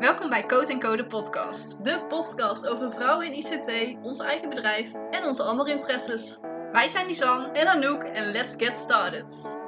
[0.00, 1.84] Welkom bij Code Code podcast.
[1.84, 6.38] De podcast over vrouwen in ICT, ons eigen bedrijf en onze andere interesses.
[6.72, 7.48] Wij zijn Lisanne.
[7.48, 9.58] En Anouk en let's get started.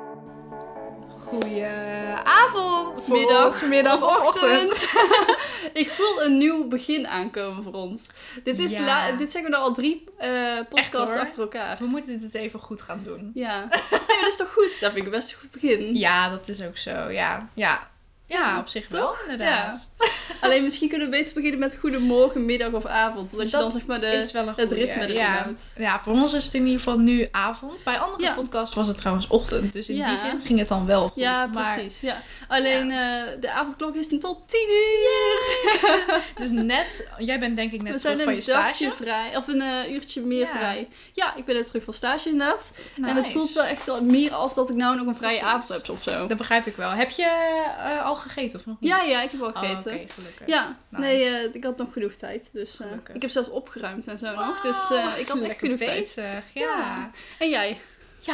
[1.25, 4.89] Goedenavond, voor Middag, ons, middag of ochtend.
[5.83, 8.07] Ik voel een nieuw begin aankomen voor ons.
[8.45, 8.85] Dit, is Ja.
[8.85, 11.77] la- dit zeggen we nou al drie eh, podcasts achter elkaar.
[11.79, 13.31] We moeten dit even goed gaan doen.
[13.35, 13.69] Ja.
[14.09, 14.81] Nee, dat is toch goed?
[14.81, 15.95] Dat vind ik best een goed begin.
[15.95, 17.49] Ja, dat is ook zo, ja.
[17.55, 17.91] Ja,
[18.27, 19.91] ja op zich wel, inderdaad.
[20.41, 23.33] Alleen misschien kunnen we beter beginnen met goedemorgen, middag of avond.
[23.33, 25.37] Omdat je Dat dan zeg maar de, is wel een het goeie, ritme erin ja.
[25.43, 25.63] houdt.
[25.77, 27.85] Ja, voor ons is het in ieder geval nu avond.
[27.85, 28.33] Bij andere Ja.
[28.33, 29.73] podcasts was het trouwens ochtend.
[29.73, 30.09] Dus in Ja.
[30.09, 31.13] die zin ging het dan wel goed.
[31.23, 32.01] Ja, maar- precies.
[32.01, 32.23] Ja.
[32.49, 35.25] Alleen eh, de avondklok is tot 10 uur.
[36.41, 38.91] Dus net, jij bent denk ik net We terug van je stage.
[38.97, 40.57] vrij, of een eh, uurtje meer Ja.
[40.57, 40.89] vrij.
[41.13, 42.71] Ja, ik ben net terug van stage inderdaad.
[43.03, 45.55] En het voelt wel echt meer als dat ik nou nog een vrije Precies.
[45.55, 46.27] avond heb of zo.
[46.27, 46.91] Dat begrijp ik wel.
[46.91, 47.23] Heb je
[47.85, 48.91] eh, al gegeten of nog niet?
[48.91, 49.95] Ja, ja, ik heb wel Oh, gegeten.
[49.95, 50.47] Oké, gelukkig.
[50.47, 51.03] Ja, Nice.
[51.05, 52.49] nee, eh, ik had nog genoeg tijd.
[52.53, 54.61] Dus eh, ik heb zelfs opgeruimd en zo nog.
[54.61, 56.01] Dus Wow, eh, ik had echt genoeg tijd.
[56.01, 56.25] bezig.
[56.25, 56.63] Ja.
[56.63, 56.79] Ja.
[56.79, 57.11] ja.
[57.39, 57.81] En jij?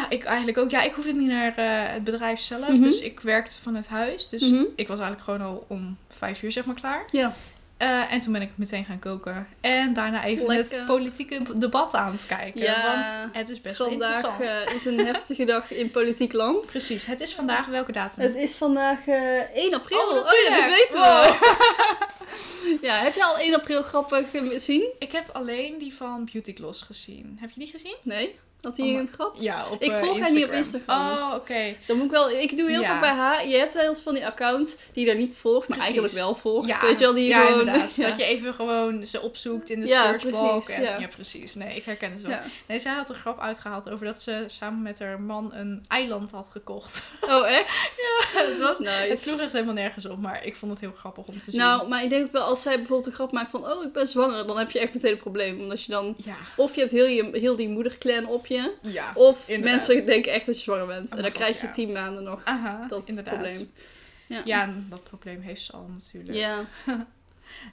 [0.08, 0.70] ik eigenlijk ook.
[0.70, 1.53] Ja, ik hoefde niet naar
[1.92, 2.69] het bedrijf zelf.
[2.69, 2.80] Mhm.
[2.83, 4.28] Dus ik werkte vanuit huis.
[4.28, 4.64] Dus Mhm.
[4.77, 7.05] ik was eigenlijk gewoon al om vijf uur zeg maar klaar.
[7.10, 7.34] Ja.
[7.83, 9.47] Eh, en toen ben ik meteen gaan koken.
[9.61, 10.77] En daarna even Lekker.
[10.78, 12.61] het politieke debat aan het kijken.
[12.61, 12.83] Ja.
[13.22, 14.69] Want het is best wel Vandaag interessant.
[14.69, 16.66] eh, is een heftige dag in politiek land.
[16.66, 17.05] Precies.
[17.05, 18.22] Het is vandaag welke datum?
[18.22, 19.98] Het is vandaag eh 1 april.
[19.98, 20.66] Oh, ja, dat natuurlijk.
[20.69, 22.78] weten we.
[22.86, 24.88] ja, heb je al 1 april grappen gezien?
[24.98, 27.36] Ik heb alleen die van Beauty Gloss gezien.
[27.41, 27.97] Heb je die gezien?
[28.03, 28.38] Nee?
[28.62, 29.36] Had hij Oh, een grap?
[29.41, 30.96] Ja, op Ik eh, volg haar niet op Instagram.
[31.00, 31.74] Oh, oké.
[31.86, 32.91] Dan moet ik wel, ik doe heel Ja.
[32.91, 33.48] veel bij haar.
[33.48, 35.94] Je hebt wel eens van die accounts die je daar niet volgt, maar Precies.
[35.96, 36.69] eigenlijk wel volgt.
[36.69, 37.58] Ja, Weet je wel, die ja gewoon...
[37.58, 37.94] inderdaad.
[38.02, 38.08] Ja.
[38.08, 40.69] Dat je even gewoon ze opzoekt in de Ja, searchbalk.
[40.69, 40.98] En, ja.
[40.98, 41.06] ja.
[41.08, 41.54] precies.
[41.54, 42.30] Nee, ik herken het wel.
[42.30, 42.42] Ja.
[42.66, 46.30] Nee, zij had een grap uitgehaald over dat ze samen met haar man een eiland
[46.32, 47.04] had gekocht.
[47.20, 48.00] Oh, echt?
[48.50, 48.91] het, was, Nice.
[49.08, 51.60] het sloeg echt helemaal nergens op, maar ik vond het heel grappig om te zien.
[51.60, 53.92] Nou, maar ik denk ook wel, als zij bijvoorbeeld een grap maakt van, oh, ik
[53.92, 55.60] ben zwanger, dan heb je echt meteen een probleem.
[55.60, 58.51] Omdat je dan, ja, of je hebt heel, je, heel die moederclan op je,
[58.82, 59.12] ja.
[59.14, 59.86] of Inderdaad.
[59.86, 61.10] mensen denken echt dat je zwanger bent.
[61.12, 61.72] Oh en dan krijg je ja.
[61.72, 62.40] tien maanden nog.
[62.44, 63.34] Aha, Dat is inderdaad.
[63.34, 63.70] het probleem.
[64.26, 64.42] Ja.
[64.44, 66.38] Ja, en dat probleem heeft ze al natuurlijk.
[66.38, 66.64] Ja.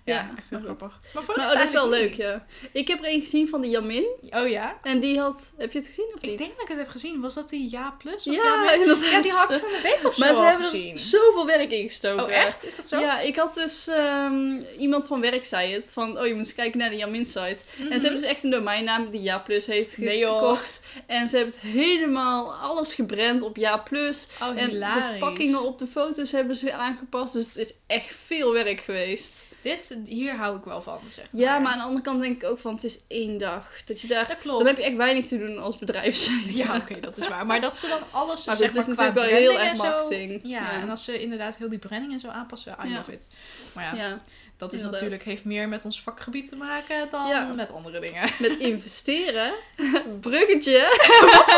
[0.05, 0.97] Ja, Ja, echt heel grappig.
[1.13, 2.45] Maar voor de Nou, rest dat is wel leuk, ja.
[2.71, 4.05] Ik heb er een gezien van de Jamin.
[4.29, 4.79] Oh ja?
[4.83, 6.31] En die had, heb je het gezien of niet?
[6.31, 7.21] Ik denk dat ik het heb gezien.
[7.21, 8.27] Was dat die Ja Plus?
[8.27, 9.09] Of ja, ja, inderdaad.
[9.11, 10.93] ja, die had ik van de week of zo Maar ze hebben gezien.
[10.93, 12.25] er zoveel werk in gestoken.
[12.25, 12.65] Oh echt?
[12.65, 12.99] Is dat zo?
[12.99, 15.89] Ja, ik had dus ehm, iemand van werk zei het.
[15.91, 17.57] Van, oh je moet eens kijken naar de Jamin site.
[17.77, 20.07] En ze hebben dus echt een domeinnaam die Ja Plus heeft Mhm.
[20.07, 20.79] Nee, gekocht.
[21.05, 24.27] En ze hebben het helemaal alles gebrand op Ja Plus.
[24.41, 27.33] Oh, En de verpakkingen op de foto's hebben ze aangepast.
[27.33, 29.33] Dus het is echt veel werk geweest.
[29.61, 32.49] Dit, hier hou ik wel van, zeg Ja, maar aan de andere kant denk ik
[32.49, 33.83] ook van het is één dag.
[33.85, 34.57] Dat je daar, Dat klopt.
[34.57, 36.29] dan heb je echt weinig te doen als bedrijf.
[36.61, 37.45] Ja, oké, dat is waar.
[37.45, 39.75] Maar dat ze dan alles, Maar zeg is maar, qua natuurlijk wel heel erg en
[39.75, 40.39] zo- marketing.
[40.43, 40.71] Ja, Ja.
[40.81, 42.95] en als ze inderdaad heel die branding en zo aanpassen, I Ja.
[42.97, 43.29] love it.
[43.73, 44.19] Maar ja, Ja,
[44.59, 44.91] dat is inderdaad.
[45.01, 47.43] natuurlijk, heeft meer met ons vakgebied te maken dan Ja.
[47.55, 48.29] met andere dingen.
[48.39, 49.53] met investeren.
[50.27, 50.97] Bruggetje.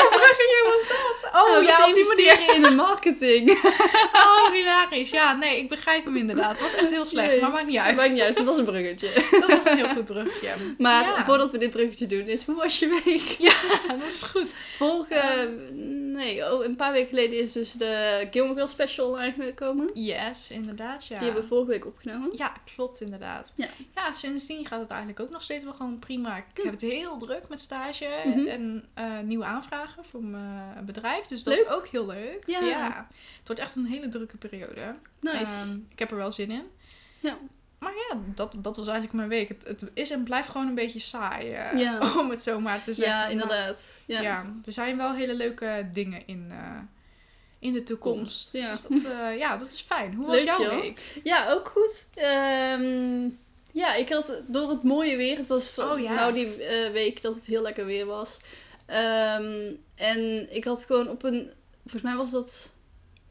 [0.10, 1.10] Bruggetje was dat?
[1.42, 2.26] Oh Nou, ja, dat op die manier.
[2.32, 3.50] investeren in de marketing.
[4.14, 5.10] Oh, hilarisch.
[5.10, 6.50] Ja, nee, ik begrijp hem inderdaad.
[6.52, 7.42] Het was echt heel slecht, Nee.
[7.42, 7.96] maar maakt niet uit.
[7.96, 9.10] Maakt niet uit, het was een bruggetje.
[9.32, 10.50] Dat was een heel goed bruggetje.
[10.78, 11.26] Maar ja.
[11.26, 13.22] voordat we dit bruggetje doen, is hoe was je week?
[13.40, 13.54] Ja,
[13.98, 14.50] dat is goed.
[14.78, 15.50] Vorige,
[16.14, 19.90] nee, oh, een paar weken geleden is dus de Gilmore Girls special online gekomen.
[19.94, 21.16] Yes, inderdaad, ja.
[21.16, 22.30] Die hebben we vorige week opgenomen.
[22.34, 23.54] Ja, klopt inderdaad.
[23.56, 23.68] Ja.
[23.96, 26.38] ja, sindsdien gaat het eigenlijk ook nog steeds wel gewoon prima.
[26.38, 26.64] Ik Ja.
[26.64, 28.48] heb het heel druk met stage Mhm.
[28.48, 31.26] en eh, nieuwe aanvragen voor mijn bedrijf.
[31.26, 31.66] Dus dat Leuk.
[31.66, 32.44] is ook heel leuk.
[32.46, 33.08] Ja.
[33.38, 34.96] Het wordt echt een hele drukke periode.
[35.20, 35.38] Nice.
[35.52, 36.64] Ehm, ik heb er wel zin in.
[37.20, 37.38] Ja.
[37.80, 39.48] Maar ja, dat, dat was eigenlijk mijn week.
[39.48, 42.00] Het, het is en blijft gewoon een beetje saai, eh, Ja.
[42.20, 43.16] om het zo maar te zeggen.
[43.16, 43.84] ja, inderdaad.
[44.06, 44.22] Ja.
[44.22, 44.46] ja.
[44.66, 46.78] er zijn wel hele leuke dingen in, eh,
[47.62, 48.54] in de toekomst.
[48.54, 48.72] Ja.
[48.72, 50.14] Dus dat, eh, ja, dat is fijn.
[50.14, 50.82] Hoe was Leuk, jouw joh.
[50.82, 51.20] week?
[51.24, 52.06] Ja, ook goed.
[52.14, 53.30] Ehm,
[53.72, 55.38] ja, ik had door het mooie weer.
[55.38, 56.14] Het was Oh, ja.
[56.14, 58.38] nou die eh, week dat het heel lekker weer was.
[58.86, 61.52] Ehm, en ik had gewoon op een,
[61.82, 62.70] volgens mij was dat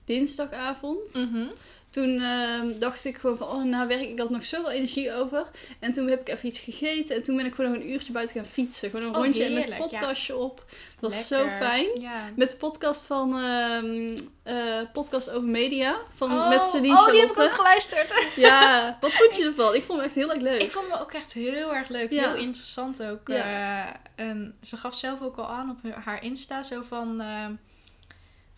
[0.04, 1.14] dinsdagavond.
[1.14, 1.46] Mhm.
[1.90, 5.46] Toen ehm, dacht ik gewoon van, oh, na werk, ik had nog zoveel energie over.
[5.78, 7.16] En toen heb ik even iets gegeten.
[7.16, 8.90] En toen ben ik gewoon nog een uurtje buiten gaan fietsen.
[8.90, 9.98] Gewoon een Oh, rondje en met een heerlijk, ja.
[9.98, 10.64] podcastje op.
[11.00, 12.00] Dat was zo fijn.
[12.00, 12.30] Ja.
[12.36, 15.96] Met de podcast van ehm, eh, podcast over media.
[16.14, 18.14] Van, Oh, met Celine oh, die heb ik ook geluisterd.
[18.36, 19.74] Ja, wat vond je ervan?
[19.74, 20.62] Ik vond hem echt heel erg leuk.
[20.62, 22.10] Ik vond hem ook echt heel erg leuk.
[22.10, 22.32] Ja.
[22.32, 23.28] Heel interessant ook.
[23.28, 27.22] Eh, en ze gaf zelf ook al aan op haar Insta zo van...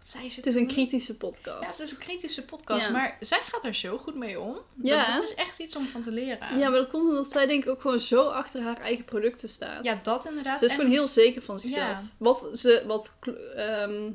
[0.02, 1.60] wat zei ze Het is een kritische podcast.
[1.60, 2.84] Ja, het is een kritische podcast.
[2.84, 2.90] Ja.
[2.90, 4.58] Maar zij gaat er zo goed mee om.
[4.82, 4.96] Ja.
[5.06, 6.58] Dat, dat is echt iets om van te leren.
[6.58, 9.48] Ja, maar dat komt omdat zij denk ik ook gewoon zo achter haar eigen producten
[9.48, 9.84] staat.
[9.84, 10.58] Ja, dat inderdaad.
[10.58, 12.00] Ze is En- gewoon heel zeker van zichzelf.
[12.00, 12.04] Ja.
[12.16, 13.14] Wat ze, wat,
[13.56, 14.10] ehm,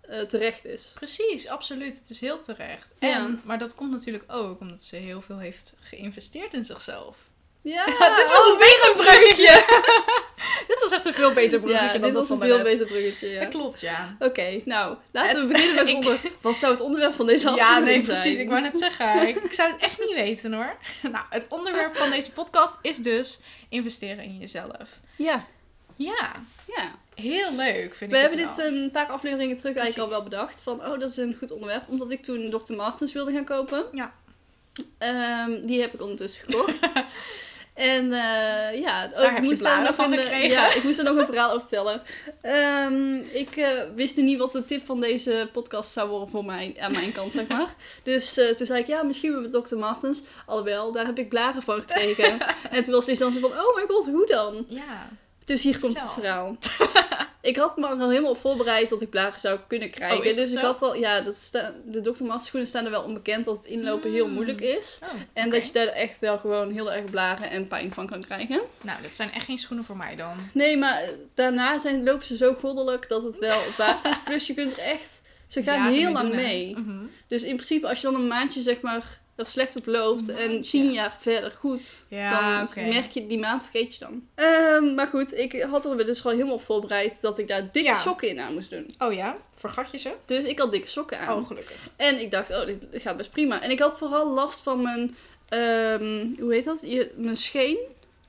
[0.00, 0.92] eh, terecht is.
[0.94, 1.98] Precies, absoluut.
[1.98, 2.94] Het is heel terecht.
[2.98, 7.30] En, maar dat komt natuurlijk ook omdat ze heel veel heeft geïnvesteerd in zichzelf.
[7.62, 7.84] Ja,
[8.16, 9.64] dit was een beter bruggetje.
[10.68, 12.62] dit was echt een veel beter bruggetje Ja, dan dit dat was van een veel
[12.64, 13.40] beter bruggetje, ja.
[13.40, 14.16] Dat klopt, ja.
[14.18, 16.18] Oké, nou, laten we beginnen met ik- onder...
[16.40, 18.04] Wat zou het onderwerp van deze Ja, aflevering nee, zijn?
[18.20, 18.36] precies.
[18.38, 19.28] Ik wou net zeggen.
[19.28, 20.74] Ik, ik zou het echt niet weten hoor.
[21.02, 24.98] Nou, het onderwerp van deze podcast is dus investeren in jezelf.
[25.16, 25.44] Ja,
[25.96, 26.32] Ja,
[26.76, 26.90] ja.
[27.14, 30.28] heel leuk vind We ik hebben het dit een paar afleveringen terug eigenlijk al wel
[30.28, 30.60] bedacht.
[30.62, 31.82] Van, oh, dat is een goed onderwerp.
[31.88, 32.72] Omdat ik toen Dr.
[32.74, 33.84] Martens wilde gaan kopen.
[33.92, 34.12] Ja.
[34.98, 36.92] Ehm, die heb ik ondertussen gekocht.
[37.74, 40.50] En eh, ja, Daar heb ik je moest daar blaren nog van een, gekregen.
[40.50, 42.02] Ja, ik moest er nog een verhaal over vertellen.
[42.40, 46.44] Ehm, ik eh, wist nu niet wat de tip van deze podcast zou worden voor
[46.44, 47.74] mij, aan mijn kant, zeg maar.
[48.02, 49.76] Dus eh, toen zei ik, ja, misschien met Dr.
[49.76, 50.22] Martens.
[50.46, 52.38] Alhoewel, daar heb ik blaren van gekregen.
[52.70, 54.66] en toen was zo van, oh mijn god, hoe dan?
[54.68, 55.08] Ja.
[55.44, 56.56] Dus hier komt het verhaal.
[57.40, 60.18] ik had me al helemaal voorbereid dat ik blaren zou kunnen krijgen.
[60.18, 62.24] Oh, dat dus ik had al, ja, dat sta, de Dr.
[62.24, 64.32] Mars schoenen staan er wel onbekend dat het inlopen heel Mm.
[64.32, 64.98] moeilijk is.
[65.02, 68.24] Oh, En dat je daar echt wel gewoon heel erg blaren en pijn van kan
[68.24, 68.60] krijgen.
[68.82, 70.36] Nou, dat zijn echt geen schoenen voor mij dan.
[70.52, 71.02] Nee, maar
[71.34, 74.18] daarna zijn, lopen ze zo goddelijk dat het wel het waard is.
[74.24, 76.76] Plus je kunt er echt, ze gaan Ja, heel lang mee.
[76.78, 77.04] Mhm.
[77.26, 80.60] Dus in principe als je dan een maandje zeg maar er slecht op loopt en
[80.60, 84.26] tien jaar verder goed, Ja, dan merk je die maand vergeet je dan.
[84.34, 87.88] Ehm, maar goed, ik had er dus al helemaal op voorbereid dat ik daar dikke
[87.88, 87.94] Ja.
[87.94, 88.94] sokken in aan moest doen.
[88.98, 89.36] Oh ja?
[89.56, 90.12] Vergat je ze?
[90.24, 91.38] Dus ik had dikke sokken aan.
[91.38, 91.76] Oh, gelukkig.
[91.96, 93.62] En ik dacht, oh, dit gaat best prima.
[93.62, 95.16] En ik had vooral last van mijn,
[95.48, 96.80] ehm, hoe heet dat?
[96.82, 97.78] Je, mijn scheen,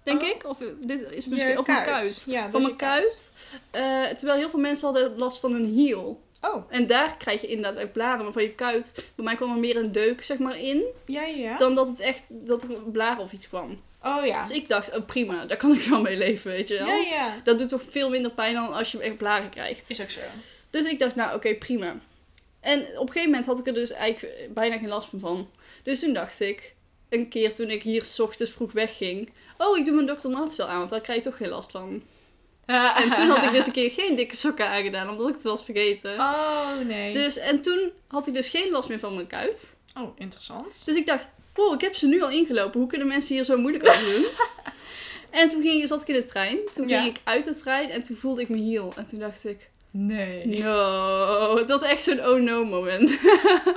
[0.04, 0.28] denk Oh.
[0.28, 0.48] ik.
[0.48, 2.24] Of eh, dit is mijn scheen, of mijn kuit.
[2.28, 3.32] Ja, Van mijn kuit.
[3.72, 6.22] Eh, terwijl heel veel mensen hadden last van hun hiel.
[6.46, 8.24] Oh, En daar krijg je inderdaad ook blaren.
[8.24, 10.84] Maar van je kuit, bij mij kwam er meer een deuk zeg maar in.
[11.06, 11.58] ja, ja.
[11.58, 13.78] Dan dat het echt, dat er een blaren of iets kwam.
[14.02, 14.42] Oh ja.
[14.42, 16.88] Dus ik dacht, oh prima, daar kan ik wel mee leven, weet je wel.
[16.88, 17.42] Ja, ja.
[17.44, 19.90] Dat doet toch veel minder pijn dan als je echt blaren krijgt.
[19.90, 20.22] Is ook zo.
[20.70, 21.96] Dus ik dacht, nou oké, prima.
[22.60, 25.50] En op een gegeven moment had ik er dus eigenlijk bijna geen last meer van.
[25.84, 26.74] Dus toen dacht ik,
[27.10, 29.32] een keer toen ik hier s ochtends vroeg wegging...
[29.58, 30.06] Oh, ik doe mijn.
[30.06, 32.04] Martens wel aan, want daar krijg je toch geen last van.
[33.04, 35.64] En toen had ik dus een keer geen dikke sokken aangedaan, omdat ik het was
[35.64, 36.20] vergeten.
[36.20, 37.14] Oh, nee.
[37.14, 39.76] Dus, en toen had ik dus geen last meer van mijn kuit.
[39.98, 40.82] Oh, interessant.
[40.86, 42.80] Dus ik dacht, wow, ik heb ze nu al ingelopen.
[42.80, 44.26] Hoe kunnen mensen hier zo moeilijk over doen?
[45.42, 46.58] en toen ging, zat ik in de trein.
[46.74, 47.02] Toen Ja.
[47.02, 48.94] ging ik uit de trein en toen voelde ik mijn hiel.
[48.96, 50.48] En toen dacht ik, Nee.
[50.48, 51.58] no.
[51.58, 53.10] Het was echt zo'n oh no moment.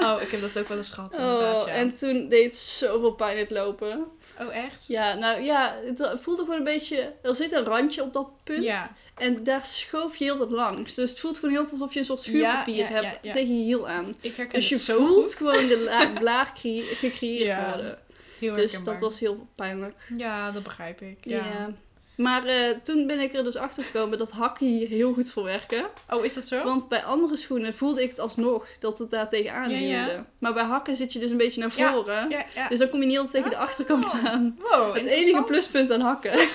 [0.00, 1.72] Oh, ik heb dat ook wel eens gehad, inderdaad, Oh, ja.
[1.74, 4.04] en toen deed het zoveel pijn het lopen.
[4.40, 4.86] Oh, echt?
[4.86, 7.12] Ja, nou ja, het voelde gewoon een beetje...
[7.22, 8.64] Er zit een randje op dat punt.
[8.64, 8.94] Ja.
[9.14, 10.94] En daar schoof je heel wat langs.
[10.94, 13.64] Dus het voelt gewoon heel alsof je een soort schuurpapier Ja, ja, hebt tegen je
[13.64, 14.14] hiel aan.
[14.20, 15.34] Ik herken Dus je het zo voelt goed.
[15.34, 17.98] gewoon de la- blaar cre- gecreëerd worden.
[18.38, 19.94] Heel Dus dat was heel pijnlijk.
[20.16, 21.18] Ja, dat begrijp ik.
[21.20, 21.70] Ja.
[22.16, 25.44] Maar eh, toen ben ik er dus achter gekomen dat hakken hier heel goed voor
[25.44, 25.84] werken.
[26.10, 26.64] Oh, is dat zo?
[26.64, 30.26] Want bij andere schoenen voelde ik het alsnog dat het daar tegenaan Ja.
[30.38, 32.30] Maar bij hakken zit je dus een beetje naar voren.
[32.30, 32.68] Ja, ja.
[32.68, 33.62] Dus dan kom je niet altijd tegen de Ah.
[33.68, 34.56] achterkant aan.
[34.58, 36.32] wow, Het enige pluspunt aan hakken.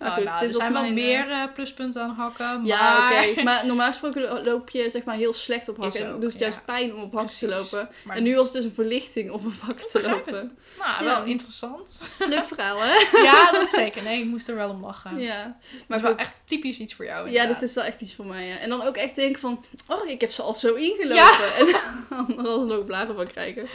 [0.00, 2.66] Oh, goed, nou, er zijn wel mijn, meer eh, pluspunten aan hakken, maar...
[2.66, 3.42] Ja, oké.
[3.42, 6.00] Maar normaal gesproken loop je zeg maar heel slecht op hakken.
[6.00, 7.88] Is en doet het juist pijn om op hakken te lopen.
[8.04, 10.34] Maar En nu was het dus een verlichting om op hakken te lopen.
[10.34, 10.52] het.
[10.78, 11.14] Nou, Ja.
[11.16, 12.00] wel interessant.
[12.18, 12.94] Leuk verhaal, hè?
[13.22, 14.02] ja, dat zeker.
[14.02, 15.20] Nee, ik moest er wel om lachen.
[15.20, 15.36] Ja.
[15.44, 15.56] Maar
[15.88, 16.20] Maar is wel goed.
[16.20, 18.46] echt typisch iets voor jou, Ja, dit is wel echt iets voor mij.
[18.46, 18.58] Ja.
[18.58, 21.24] En dan ook echt denken van, oh, ik heb ze al zo ingelopen.
[22.18, 23.66] En dan alsnog blaren van krijgen.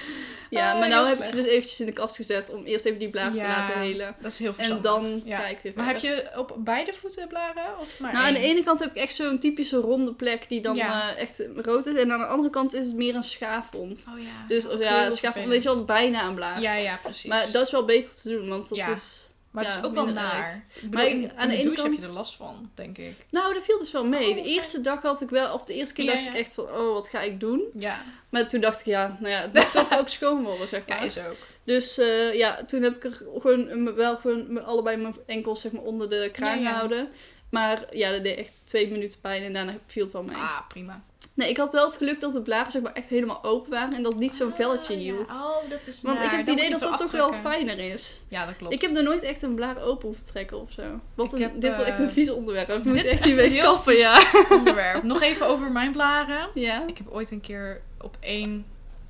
[0.51, 2.85] Ja, Ah, maar nou heb ik ze dus eventjes in de kast gezet om eerst
[2.85, 4.15] even die blaren te laten helen.
[4.19, 4.83] Dat is heel En verstandig.
[4.91, 5.47] dan Ja.
[5.47, 7.79] ik weer Maar heb je op beide voeten blaren?
[7.79, 10.61] Of maar Nou, aan de ene kant heb ik echt zo'n typische ronde plek die
[10.61, 11.11] dan Ja.
[11.15, 11.95] eh, echt rood is.
[11.95, 14.05] En aan de andere kant is het meer een schaafwond.
[14.13, 14.25] Oh ja.
[14.47, 15.49] Dus ja, schaafwond vervelend.
[15.49, 16.61] weet je wel, bijna een blaar.
[16.61, 17.29] Ja, ja, precies.
[17.29, 19.20] Maar dat is wel beter te doen, want dat is...
[19.51, 20.65] Maar het ja, is ook wel naar.
[20.73, 23.25] Bedoel, Maar ik- in, aan de de ene heb je er last van, denk ik.
[23.29, 24.29] Nou, dat viel dus wel mee.
[24.29, 26.29] Oh, de eerste dag had ik wel, of de eerste keer Ja, dacht ja.
[26.31, 27.63] ik echt van, oh, wat ga ik doen?
[27.73, 30.83] Ja, Maar toen dacht ik, ja, nou ja, het moet toch ook schoon worden, zeg
[30.87, 31.05] ja maar.
[31.05, 31.35] is ook.
[31.63, 35.81] Dus eh, ja, toen heb ik er gewoon wel gewoon allebei mijn enkels zeg maar
[35.83, 36.69] onder de kraan Ja, ja.
[36.69, 37.09] gehouden.
[37.49, 40.35] Maar ja, dat deed echt twee minuten pijn en daarna viel het wel mee.
[40.35, 41.03] Ah, prima.
[41.41, 43.93] Nee, ik had wel het geluk dat de blaren zeg maar echt helemaal open waren
[43.93, 45.11] en dat niet zo'n velletje Ah, ja.
[45.11, 45.27] hield.
[45.29, 46.23] Oh, dat is Want naar.
[46.25, 48.21] ik heb het Dan idee dat je dat het toch wel fijner is.
[48.27, 48.73] Ja, dat klopt.
[48.73, 50.99] Ik heb er nooit echt een blaar open hoeven trekken of zo.
[51.15, 52.67] Wat Ik een, heb, dit wordt echt eh, een vies onderwerp.
[52.67, 54.23] We moeten dit is echt echt een heel kappen, ja.
[54.49, 55.03] onderwerp.
[55.03, 56.49] Nog even over mijn blaren.
[56.67, 56.87] Ja.
[56.87, 58.65] Ik heb ooit een keer op één...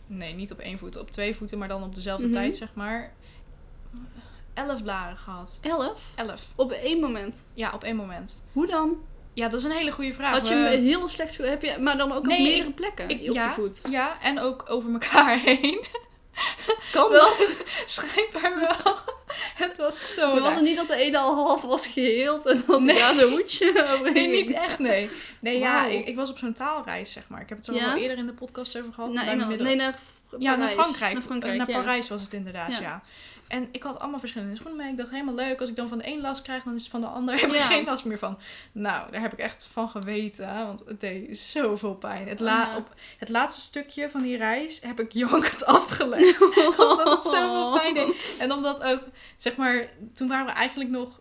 [0.08, 0.98] Nee, niet op één voet.
[0.98, 2.34] Op twee voeten, maar dan op dezelfde Mhm.
[2.36, 3.14] tijd, zeg maar.
[4.54, 5.60] Elf blaren gehad.
[5.62, 6.12] Elf?
[6.16, 6.48] Elf.
[6.56, 7.48] Op één moment.
[7.54, 8.46] Ja, op één moment.
[8.54, 8.98] Hoe dan?
[9.34, 10.32] Ja, dat is een hele goede vraag.
[10.32, 13.34] Had je heel slecht heb je, maar dan ook Nee, op meerdere plekken ik- op
[13.36, 13.82] ja, je voet.
[13.90, 15.86] Ja, en ook over elkaar heen.
[16.92, 17.20] Kan Wel.
[17.22, 17.64] dat?
[17.86, 18.96] Schijnbaar wel.
[19.56, 22.64] Het was zo Maar was het niet dat de ene al half was geheeld en
[22.68, 22.98] dan Nee.
[22.98, 25.10] daar zo'n hoedje overheen Nee, niet echt, nee.
[25.40, 27.42] Nee, ja, ik, ik was op zo'n taalreis, zeg maar.
[27.42, 27.92] Ik heb het er Ja?
[27.92, 29.12] al eerder in de podcast over gehad.
[29.14, 29.60] Naar Engeland.
[29.60, 30.00] Nee, naar
[30.40, 30.68] Ja, naar.
[30.68, 31.14] Frankrijk.
[31.14, 31.78] Naar Frankrijk, Naar ja.
[31.82, 33.04] Parijs was het inderdaad, Ja.
[33.52, 34.92] En ik had allemaal verschillende schoenen mee.
[34.92, 35.60] Ik dacht, helemaal leuk.
[35.60, 37.36] Als ik dan van de een last krijg, dan is het van de ander.
[37.40, 37.68] Heb ik Ja.
[37.68, 38.38] geen last meer van.
[38.72, 40.66] Nou, daar heb ik echt van geweten.
[40.66, 42.28] Want het deed zoveel pijn.
[42.28, 42.78] Het, Oh, la ja.
[42.78, 46.42] op het laatste stukje van die reis heb ik jankend afgelegd.
[46.78, 48.36] omdat het zoveel pijn deed.
[48.40, 49.04] En omdat ook,
[49.38, 51.20] zeg maar, toen waren we eigenlijk nog...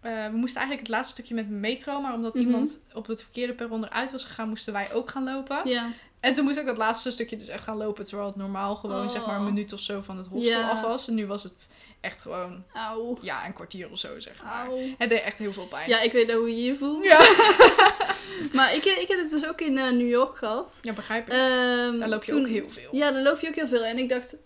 [0.00, 2.00] eh, we moesten eigenlijk het laatste stukje met de metro.
[2.00, 2.44] Maar omdat Mhm.
[2.44, 5.60] iemand op het verkeerde perron eruit was gegaan, moesten wij ook gaan lopen.
[5.68, 5.86] Ja.
[6.20, 8.04] En toen moest ik dat laatste stukje dus echt gaan lopen.
[8.04, 9.46] Terwijl het normaal gewoon zeg maar een Oh.
[9.46, 11.08] minuut of zo van het hostel af was.
[11.08, 11.70] En nu was het
[12.00, 13.18] echt gewoon, Auw.
[13.20, 14.66] ja, een kwartier of zo zeg maar.
[14.68, 14.78] Auw.
[14.98, 15.88] Het deed echt heel veel pijn.
[15.88, 17.04] Ja, ik weet nou hoe je je voelt.
[17.04, 17.18] ja.
[18.52, 20.78] Maar ik, ik heb het dus ook in eh, New York gehad.
[20.82, 21.32] Ja, begrijp ik.
[21.32, 22.88] Ehm, Daar loop je toen- ook heel veel.
[22.96, 23.84] Ja, daar loop je ook heel veel.
[23.84, 24.36] En ik dacht,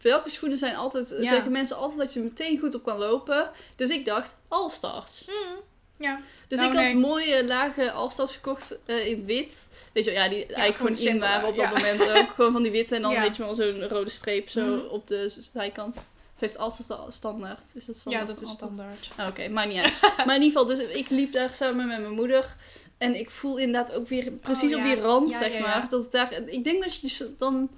[0.00, 1.14] welke schoenen zijn altijd...
[1.20, 1.28] Ja.
[1.32, 3.50] Zeggen mensen altijd dat je meteen goed op kan lopen.
[3.76, 5.26] Dus ik dacht, All-Stars.
[5.28, 5.56] Mm,
[5.98, 6.20] ja.
[6.48, 6.96] Dus Nou, ik had nee.
[6.96, 9.68] mooie lage All-Stars gekocht eh, in het wit.
[9.92, 11.72] Weet je wel, ja, die eigenlijk gewoon in simpel, waren op dat ja.
[11.72, 12.28] moment ook.
[12.34, 13.20] Gewoon van die witte en dan Ja.
[13.20, 14.86] weet je wel zo'n rode streep zo Mhm.
[14.86, 15.96] op de zijkant.
[15.96, 17.62] Of heeft All-Stars standaard?
[17.74, 18.26] Is dat ja, standaard?
[18.26, 19.08] dat is standaard.
[19.16, 20.00] Ah, Oké, maakt niet uit.
[20.26, 22.56] maar in ieder geval, dus ik liep daar samen met mijn moeder.
[22.98, 24.94] En ik voel inderdaad ook weer precies Oh, op ja.
[24.94, 25.60] die rand, Ja, zeg ja, ja.
[25.62, 25.88] maar.
[25.88, 27.70] Dat het daar, ik denk dat je dus dan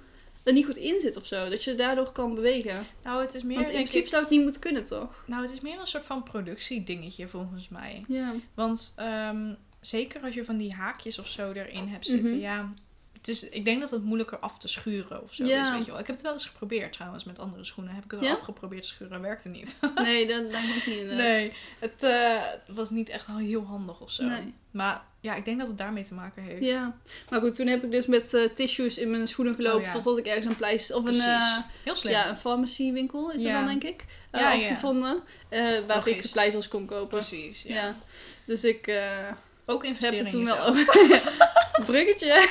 [0.43, 1.49] er niet goed in zit of zo.
[1.49, 2.87] Dat je daardoor kan bewegen.
[3.03, 5.23] Nou, het is meer, Want in principe ik, zou het niet moeten kunnen, toch?
[5.25, 8.03] nou, het is meer een soort van productiedingetje volgens mij.
[8.07, 8.33] Ja.
[8.53, 12.39] Want ehm, zeker als je van die haakjes of zo erin hebt zitten, Mhm.
[12.41, 12.69] ja.
[13.11, 15.61] Het is, ik denk dat het moeilijker af te schuren of zo Ja.
[15.63, 15.99] is, weet je wel.
[15.99, 17.93] Ik heb het wel eens geprobeerd trouwens met andere schoenen.
[17.95, 18.35] Heb ik het wel Ja?
[18.35, 19.77] afgeprobeerd te schuren, werkte niet.
[19.95, 21.17] Nee, dat lijkt me niet inderdaad.
[21.17, 22.41] Nee, het eh,
[22.75, 24.23] was niet echt al heel handig of zo.
[24.23, 24.53] Nee.
[24.71, 26.63] Maar ja, ik denk dat het daarmee te maken heeft.
[26.65, 26.97] Ja,
[27.29, 29.91] maar goed, toen heb ik dus met eh, tissues in mijn schoenen gelopen Oh, ja.
[29.91, 32.11] totdat ik ergens een pleister of een, eh, Heel slim.
[32.13, 36.05] ja, een pharmacy winkel is dat dan denk ik, eh, Ja, had gevonden waar ik
[36.05, 36.31] Logist.
[36.33, 37.07] pleisters kon kopen.
[37.07, 37.63] Precies.
[37.63, 37.95] Ja.
[38.45, 38.91] Dus ik
[39.65, 40.73] Ook heb investeren het in toen wel
[41.85, 42.47] bruggetje.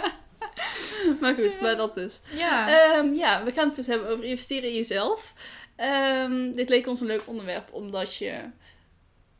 [1.20, 2.20] maar goed, maar dat dus.
[2.36, 2.68] Ja.
[2.96, 5.32] Ehm, ja, we gaan het dus hebben over investeren in jezelf.
[5.76, 8.34] Ehm, dit leek ons een leuk onderwerp, omdat je...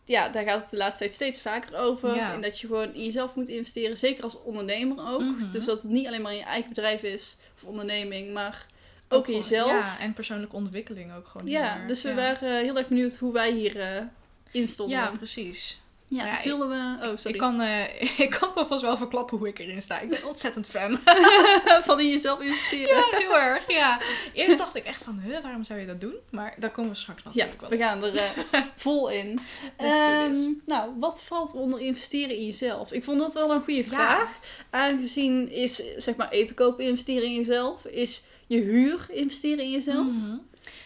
[0.06, 2.14] Ja, daar gaat het de laatste tijd steeds vaker over.
[2.14, 2.32] Ja.
[2.32, 5.20] En dat je gewoon in jezelf moet investeren, zeker als ondernemer ook.
[5.20, 5.52] Mhm.
[5.52, 8.66] Dus dat het niet alleen maar in je eigen bedrijf is, of onderneming, maar
[9.08, 9.70] ook, in jezelf.
[9.70, 11.46] Ja, en persoonlijke ontwikkeling ook gewoon.
[11.46, 12.14] Ja, dus we ja.
[12.14, 14.08] waren heel erg benieuwd hoe wij hier
[14.50, 14.98] in stonden.
[14.98, 15.78] Ja, precies.
[16.08, 17.06] Ja, Ja, zullen we...
[17.06, 17.32] Oh, sorry.
[17.32, 19.98] Ik kan, eh, ik kan toch vast wel verklappen hoe ik erin sta.
[20.00, 20.98] Ik ben ontzettend fan.
[21.84, 22.96] Van in jezelf investeren.
[22.96, 23.68] Ja, heel erg.
[23.68, 24.00] Ja.
[24.32, 26.14] Eerst dacht ik echt van, huh, waarom zou je dat doen?
[26.30, 28.14] Maar daar komen we straks Ja, natuurlijk wel we gaan er
[28.50, 29.38] eh, vol in.
[29.76, 30.52] This.
[30.66, 32.92] nou, wat valt onder investeren in jezelf?
[32.92, 33.86] Ik vond dat wel een goede Ja.
[33.86, 34.38] vraag.
[34.70, 37.84] Aangezien is, zeg maar, eten kopen investeren in jezelf.
[37.84, 40.06] Is je huur investeren in jezelf?
[40.06, 40.36] Mhm.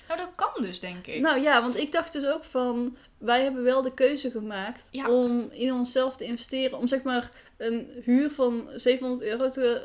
[0.08, 1.20] Nou, dat kan dus, denk ik.
[1.20, 2.96] Nou ja, want ik dacht dus ook van...
[3.20, 5.08] Wij hebben wel de keuze gemaakt Ja.
[5.10, 6.78] om in onszelf te investeren.
[6.78, 9.80] Om zeg maar een huur van 700 euro te...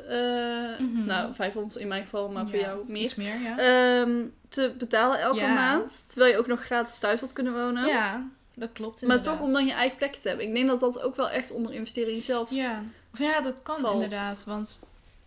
[0.80, 1.06] eh, Mhm.
[1.06, 3.02] Nou, 500 in mijn geval, maar voor Ja, jou meer.
[3.02, 3.58] Iets meer, ja.
[3.58, 5.54] Ehm, te betalen elke Ja.
[5.54, 6.06] maand.
[6.10, 7.88] Terwijl je ook nog gratis thuis had kunnen wonen.
[7.88, 9.38] ja, dat klopt Maar inderdaad.
[9.40, 10.48] toch om dan je eigen plek te hebben.
[10.48, 12.84] Ik denk dat dat ook wel echt onder investeren in jezelf Ja.
[13.14, 13.94] Of ja, dat kan Valt.
[13.94, 14.44] inderdaad.
[14.44, 14.80] Want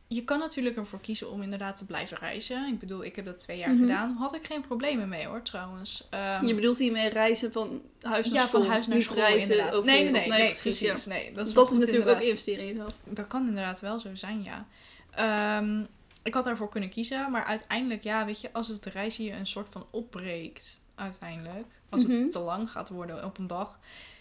[0.09, 2.67] je kan natuurlijk ervoor kiezen om inderdaad te blijven reizen.
[2.69, 3.81] Ik bedoel, ik heb dat twee jaar Mhm.
[3.81, 4.17] gedaan.
[4.19, 6.07] Had ik geen problemen mee hoor, trouwens.
[6.11, 8.61] Ehm, Je bedoelt hiermee reizen van huis naar ja, school.
[8.63, 9.75] van huis naar niet school reizen inderdaad.
[9.75, 10.79] over nee, nee, nee, precies.
[10.79, 10.97] ja.
[11.07, 12.95] Nee, dat Dat is, natuurlijk ook investeren in jezelf.
[13.05, 14.67] Dat kan inderdaad wel zo zijn, ja.
[15.11, 15.83] Ehm,
[16.23, 19.47] ik had daarvoor kunnen kiezen, maar uiteindelijk, ja, weet je, als het reis hier een
[19.47, 22.13] soort van opbreekt, uiteindelijk, als Mhm.
[22.13, 23.79] het te lang gaat worden op een dag,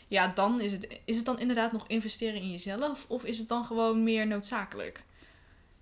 [0.08, 3.48] ja, dan is het, is het dan inderdaad nog investeren in jezelf, of is het
[3.48, 5.04] dan gewoon meer noodzakelijk?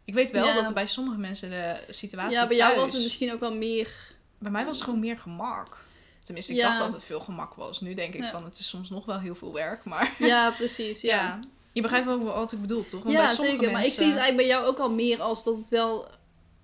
[0.05, 0.53] Ik weet wel Ja.
[0.53, 3.55] dat er bij sommige mensen de situatie Ja, bij jou was het misschien ook wel
[3.55, 3.89] meer...
[4.37, 5.83] bij mij was het gewoon meer gemak.
[6.23, 6.67] Tenminste, ik Ja.
[6.67, 7.81] dacht dat het veel gemak was.
[7.81, 8.29] Nu denk ik Ja.
[8.31, 11.01] van, het is soms nog wel heel veel werk, maar Ja, precies.
[11.01, 11.39] Ja.
[11.71, 13.03] Je begrijpt ook wel wat ik bedoel, toch?
[13.03, 13.71] Want ja bij sommige zeker.
[13.71, 14.03] Maar ik mensen...
[14.03, 16.07] zie het eigenlijk bij jou ook al meer als dat het wel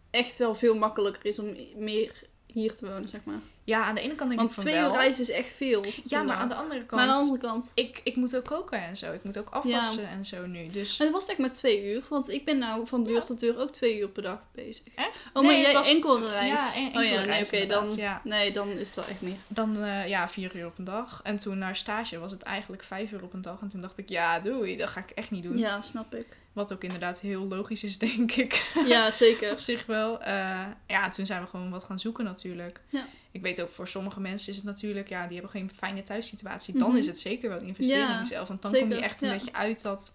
[0.09, 3.39] echt wel veel makkelijker is om meer hier te wonen, zeg maar.
[3.63, 4.89] Ja, aan de ene kant denk Want ik van twee wel.
[4.91, 5.85] uur reizen is echt veel.
[6.03, 6.91] Ja, maar aan de andere kant...
[6.91, 7.71] Maar aan de andere kant...
[7.75, 9.13] ik, ik moet ook koken en zo.
[9.13, 10.67] Ik moet ook afwassen en zo nu.
[10.67, 10.97] Dus...
[10.97, 12.03] Maar het was echt maar twee uur.
[12.09, 14.83] Want ik ben nou van deur tot deur ook twee uur per dag bezig.
[14.95, 15.09] Echt?
[15.33, 16.47] Oh, maar Nee, het jij was enkel reis?
[16.49, 18.21] ja, en- oh ja, nee, reis oké, dan, ja.
[18.23, 19.37] nee, dan is het wel echt meer.
[19.47, 21.19] Dan eh, ja, vier uur op een dag.
[21.23, 23.61] En toen naar stage was het eigenlijk vijf uur op een dag.
[23.61, 25.57] En toen dacht ik, ja, doei, dat ga ik echt niet doen.
[25.57, 26.27] Ja, snap ik.
[26.53, 28.71] Wat ook inderdaad heel logisch is, denk ik.
[28.87, 29.51] Ja, zeker.
[29.51, 30.21] Op zich wel.
[30.21, 32.81] Eh, ja, toen zijn we gewoon wat gaan zoeken natuurlijk.
[32.89, 33.05] Ja.
[33.31, 36.77] Ik weet ook, voor sommige mensen is het natuurlijk, ja, die hebben geen fijne thuissituatie.
[36.77, 36.97] Dan Mhm.
[36.97, 38.47] is het zeker wel investeren Ja, in jezelf.
[38.47, 39.33] Want dan zeker, kom je echt een ja.
[39.33, 40.13] beetje uit dat,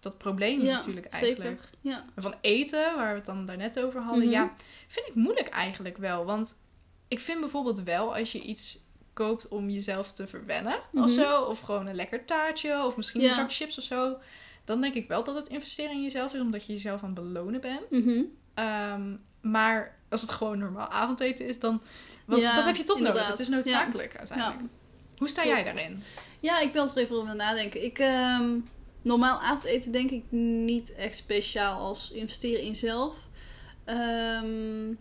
[0.00, 1.60] dat probleem natuurlijk eigenlijk.
[1.60, 1.68] Zeker.
[1.80, 2.04] Ja.
[2.16, 4.32] Van eten, waar we het dan daarnet over hadden, Mhm.
[4.32, 4.54] ja,
[4.88, 6.24] vind ik moeilijk eigenlijk wel.
[6.24, 6.54] Want
[7.08, 8.78] ik vind bijvoorbeeld wel, als je iets
[9.12, 11.04] koopt om jezelf te verwennen Mhm.
[11.04, 11.40] of zo.
[11.42, 14.16] Of gewoon een lekker taartje of misschien een zak chips of zo.
[14.64, 17.24] Dan denk ik wel dat het investeren in jezelf is, omdat je jezelf aan het
[17.24, 17.90] belonen bent.
[17.90, 18.22] Mhm.
[18.54, 21.82] Ehm, maar als het gewoon normaal avondeten is, dan...
[22.24, 23.26] Want Ja, dat heb je toch nodig.
[23.26, 24.72] Het is noodzakelijk uiteindelijk.
[25.16, 26.02] Hoe sta jij daarin?
[26.40, 27.84] Ja, ik ben er even over nadenken.
[27.84, 28.58] Ik, ehm,
[29.02, 33.16] normaal avondeten denk ik niet echt speciaal als investeren in jezelf.
[33.84, 34.92] Ehm,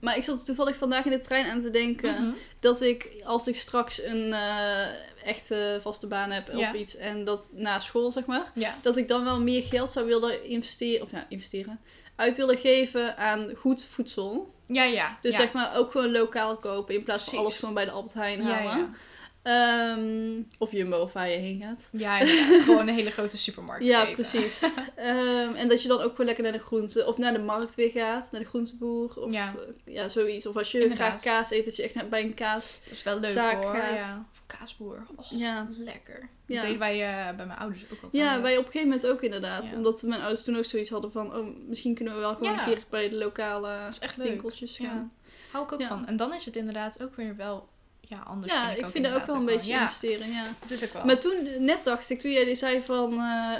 [0.00, 2.32] maar ik zat toevallig vandaag in de trein aan te denken Mhm.
[2.60, 4.86] dat ik, als ik straks een eh,
[5.24, 6.74] echte vaste baan heb of Ja.
[6.74, 8.74] iets en dat na school zeg maar, Ja.
[8.82, 11.80] dat ik dan wel meer geld zou willen investeren, of ja, investeren,
[12.16, 14.54] uit willen geven aan goed voedsel.
[14.66, 15.18] Ja, ja.
[15.22, 15.40] Dus ja.
[15.40, 18.42] zeg maar ook gewoon lokaal kopen in plaats van alles gewoon bij de Albert Heijn
[18.42, 18.94] ja, halen.
[19.42, 21.88] Ehm, of Jumbo of waar je heen gaat.
[21.92, 22.60] Ja, inderdaad.
[22.60, 24.14] gewoon een hele grote supermarkt Ja, eten.
[24.14, 24.60] precies.
[24.96, 27.74] Ehm, en dat je dan ook gewoon lekker naar de groente of naar de markt
[27.74, 29.54] weer gaat, naar de groenteboer of Ja.
[29.84, 30.46] ja, ja zoiets.
[30.46, 31.20] Of als je Inderdaad.
[31.20, 32.80] graag kaas eet, dat je echt naar, bij een kaas.
[32.84, 33.74] Dat is wel leuk Zaak hoor.
[33.74, 33.94] gaat.
[33.94, 34.26] Ja.
[34.32, 35.06] Of kaasboer.
[35.16, 35.68] Oh, Ja.
[35.78, 36.28] lekker.
[36.46, 36.54] Ja.
[36.54, 38.12] Dat deden wij eh, bij mijn ouders ook altijd.
[38.12, 39.72] Ja, wij op een gegeven moment ook inderdaad.
[39.74, 42.64] Omdat mijn ouders toen ook zoiets hadden van, oh, misschien kunnen we wel gewoon een
[42.64, 43.78] keer bij de lokale
[44.16, 44.88] winkeltjes Ja.
[44.88, 45.12] gaan.
[45.52, 46.06] Hou ik ook van.
[46.06, 47.68] En dan is het inderdaad ook weer wel
[48.08, 48.52] ja, anders.
[48.52, 50.44] Ja, vind ik, ik ook vind dat ook wel een beetje Ja, investeren, ja.
[50.60, 51.04] het is ook wel.
[51.04, 53.54] Maar toen, net dacht ik, toen jij zei van eh,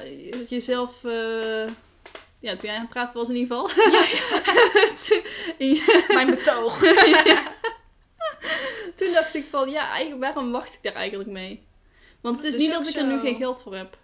[0.49, 1.05] jezelf...
[1.05, 1.67] eh,
[2.41, 3.69] ja, toen jij aan het praten was in ieder geval.
[5.09, 5.23] toen,
[6.17, 6.79] Mijn betoog.
[8.97, 11.63] toen dacht ik van, ja, eigenlijk, waarom wacht ik daar eigenlijk mee?
[12.21, 13.97] Want het is is niet dat ik er nu geen geld voor heb.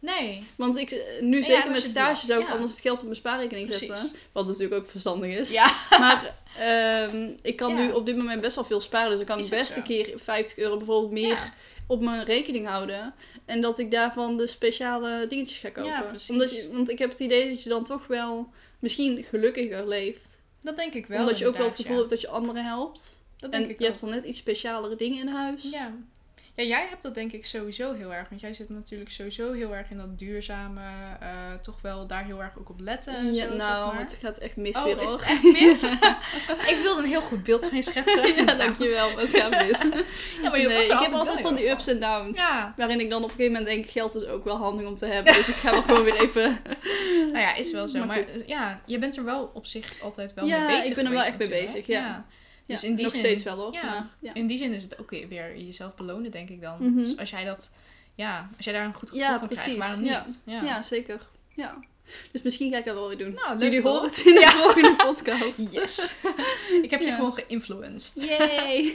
[0.00, 0.46] Nee.
[0.56, 2.52] Want ik, eh, nu ja, zeker als met stage zou ik ja.
[2.52, 3.86] anders het geld op mijn spaarrekening Precies.
[3.86, 4.10] zetten.
[4.32, 5.52] Wat natuurlijk ook verstandig is.
[5.52, 5.72] Ja.
[6.00, 7.78] Maar ehm, ik kan Ja.
[7.78, 9.10] nu op dit moment best wel veel sparen.
[9.10, 9.76] Dus ik kan Is ook best zo.
[9.78, 11.52] een keer 50 euro bijvoorbeeld meer Ja.
[11.86, 13.14] op mijn rekening houden.
[13.44, 15.90] En dat ik daarvan de speciale dingetjes ga kopen.
[15.90, 16.30] Ja, precies.
[16.30, 20.42] Omdat je, want ik heb het idee dat je dan toch wel misschien gelukkiger leeft.
[20.62, 21.18] Dat denk ik wel.
[21.20, 21.98] omdat je ook wel het gevoel ja.
[21.98, 23.24] hebt dat je anderen helpt.
[23.38, 23.90] Dat denk en ik je ook.
[23.90, 25.62] hebt dan net iets specialere dingen in huis.
[25.70, 25.92] Ja.
[26.54, 28.28] Ja, jij hebt dat denk ik sowieso heel erg.
[28.28, 30.80] Want jij zit natuurlijk sowieso heel erg in dat duurzame,
[31.20, 31.28] eh,
[31.62, 33.16] toch wel daar heel erg ook op letten.
[33.16, 34.02] En Ja, zo, nou, zeg maar.
[34.02, 35.82] het gaat echt mis Oh, weer is het echt mis?
[36.74, 38.34] ik wilde een heel goed beeld van je schetsen.
[38.44, 39.82] ja, dankjewel, maar het gaat mis.
[40.42, 42.38] Ja, maar je nee, ik heb wel altijd van die ups en downs.
[42.38, 44.96] Ja, Waarin ik dan op een gegeven moment denk, geld is ook wel handig om
[44.96, 45.34] te hebben.
[45.34, 46.58] Dus ik ga wel gewoon weer even...
[47.32, 48.04] nou ja, is wel zo.
[48.04, 51.04] Maar ja, je bent er wel op zich altijd wel Ja, mee bezig ik ben
[51.06, 52.26] er wel geweest echt mee bezig, ja.
[52.70, 53.72] Dus Ja, in die nog zin, steeds wel hoor.
[53.72, 53.84] ja.
[53.84, 54.34] Maar, ja.
[54.34, 56.76] In die zin is het ook weer weer jezelf belonen, denk ik dan.
[56.80, 56.94] Mhm.
[57.02, 57.70] Dus als jij dat,
[58.14, 59.64] ja, als jij daar een goed gevoel Ja, van precies.
[59.74, 60.24] krijgt, waarom Ja.
[60.26, 60.40] niet?
[60.44, 60.82] Ja.
[60.82, 61.28] zeker.
[61.54, 61.78] Ja.
[62.32, 63.32] Dus misschien ga ik dat wel weer doen.
[63.32, 65.72] Nou, leuk Jullie horen het in de volgende podcast.
[65.72, 66.14] Yes.
[66.82, 67.14] ik heb je Ja.
[67.14, 68.24] gewoon geïnfluenced.
[68.24, 68.94] Yay!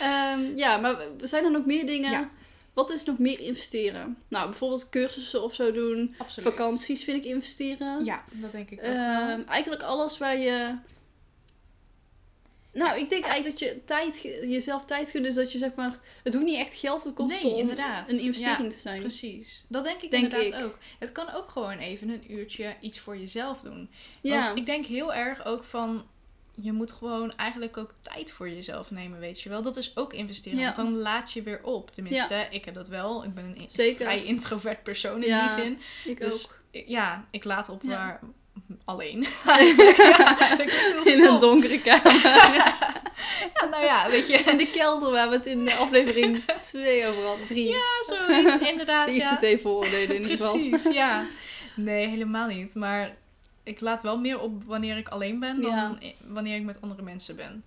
[0.00, 2.10] Ehm, ja, maar zijn er nog meer dingen?
[2.10, 2.30] Ja.
[2.74, 4.16] Wat is nog meer investeren?
[4.28, 6.14] Nou, bijvoorbeeld cursussen of zo doen.
[6.18, 6.48] Absoluut.
[6.54, 8.04] Vakanties vind ik investeren.
[8.04, 10.74] Ja, dat denk ik ook Ehm, eigenlijk alles waar je.
[12.76, 15.24] Nou, ik denk eigenlijk dat je tijd, jezelf tijd kunt.
[15.24, 15.98] Dus dat je zeg maar.
[16.22, 18.08] Het hoeft niet echt geld te kosten Nee, om inderdaad.
[18.08, 19.00] een investering Ja, te zijn.
[19.00, 19.64] Precies.
[19.68, 20.66] Dat denk ik Denk inderdaad ik.
[20.66, 20.78] ook.
[20.98, 23.90] Het kan ook gewoon even een uurtje iets voor jezelf doen.
[24.22, 26.06] Ja, Want ik denk heel erg ook van...
[26.60, 29.62] Je moet gewoon eigenlijk ook tijd voor jezelf nemen, weet je wel.
[29.62, 30.58] Dat is ook investeren.
[30.58, 30.64] Ja.
[30.64, 31.90] Want dan laat je weer op.
[31.90, 33.24] Tenminste, ik heb dat wel.
[33.24, 34.04] Ik ben een Zeker.
[34.04, 35.78] vrij introvert persoon in die zin.
[36.04, 36.60] ik Dus ook.
[36.86, 38.20] ja, ik laat op waar...
[38.84, 39.20] Alleen.
[39.46, 40.58] ja,
[41.04, 42.20] In een donkere kamer.
[43.54, 44.36] Ja, nou ja, weet je.
[44.36, 47.46] in de kelder waar we het in de aflevering 2 over hadden.
[47.46, 47.68] 3.
[47.68, 48.68] Ja, zoiets.
[48.70, 49.40] Inderdaad, de ja.
[49.40, 50.52] ICT-vooroordelen in ieder geval.
[50.68, 51.24] Precies, ja.
[51.74, 52.74] Nee, helemaal niet.
[52.74, 53.16] Maar
[53.62, 55.98] ik laat wel meer op wanneer ik alleen ben dan Ja.
[56.26, 57.64] wanneer ik met andere mensen ben.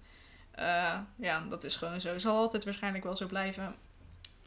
[0.52, 2.18] Eh, ja, dat is gewoon zo.
[2.18, 3.76] Zal altijd waarschijnlijk wel zo blijven.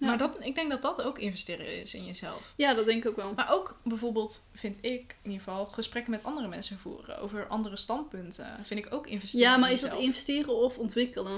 [0.03, 0.09] Ja.
[0.09, 2.53] Maar dat, ik denk dat dat ook investeren is in jezelf.
[2.57, 3.33] Ja, dat denk ik ook wel.
[3.37, 7.77] Maar ook bijvoorbeeld, vind ik in ieder geval, gesprekken met andere mensen voeren over andere
[7.77, 8.47] standpunten.
[8.63, 11.33] Vind ik ook investeren Ja, maar in is dat investeren of ontwikkelen?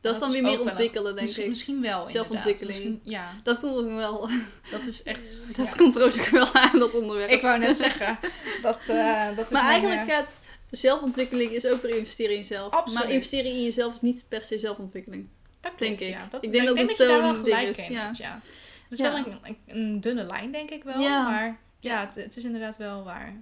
[0.00, 1.48] Dat dat is dan weer meer wel ontwikkelen, denk Misschien, ik.
[1.48, 2.08] misschien wel.
[2.08, 2.74] Zelfontwikkeling.
[2.76, 4.28] Misschien- Ja, Dat komt ook wel.
[4.70, 5.42] dat is echt.
[5.56, 5.72] Dat ja.
[5.72, 7.30] komt er ook wel aan, dat onderwerp.
[7.30, 8.18] Ik wou net zeggen.
[8.62, 12.72] Dat, eh, dat is Maar eigenlijk eh, gaat zelfontwikkeling is ook weer investeren in jezelf.
[12.72, 13.04] Absoluut.
[13.04, 15.28] Maar investeren in jezelf is niet per se zelfontwikkeling.
[15.60, 16.18] Dat Denk klopt, ik.
[16.18, 16.28] Ja.
[16.30, 18.04] Dat, Ik denk dat je daar wel gelijk is, in ja.
[18.04, 18.40] hebt, ja.
[18.82, 19.12] Het is Ja.
[19.12, 21.00] wel een, een, een dunne lijn, denk ik wel.
[21.00, 21.28] Ja.
[21.28, 23.40] Maar ja, het, het is inderdaad wel waar.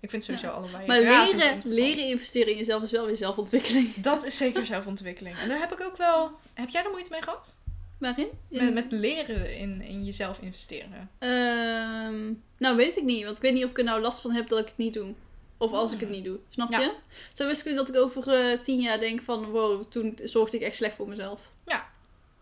[0.00, 0.52] Ik vind sowieso Ja.
[0.52, 3.94] allebei Maar leren, leren investeren in jezelf is wel weer zelfontwikkeling.
[4.10, 5.38] Dat is zeker zelfontwikkeling.
[5.38, 6.30] En daar heb ik ook wel...
[6.54, 7.56] Heb jij er moeite mee gehad?
[7.98, 8.28] Waarin?
[8.48, 11.10] Met, met leren in, in jezelf investeren.
[11.18, 13.24] Ehm, nou, weet ik niet.
[13.24, 14.94] Want ik weet niet of ik er nou last van heb dat ik het niet
[14.94, 15.14] doe.
[15.60, 16.38] Of als ik het niet doe.
[16.48, 16.78] Snap Ja.
[16.80, 16.92] je?
[17.34, 19.44] Zo is het dat ik over eh, tien jaar denk van...
[19.44, 21.50] Wow, toen zorgde ik echt slecht voor mezelf.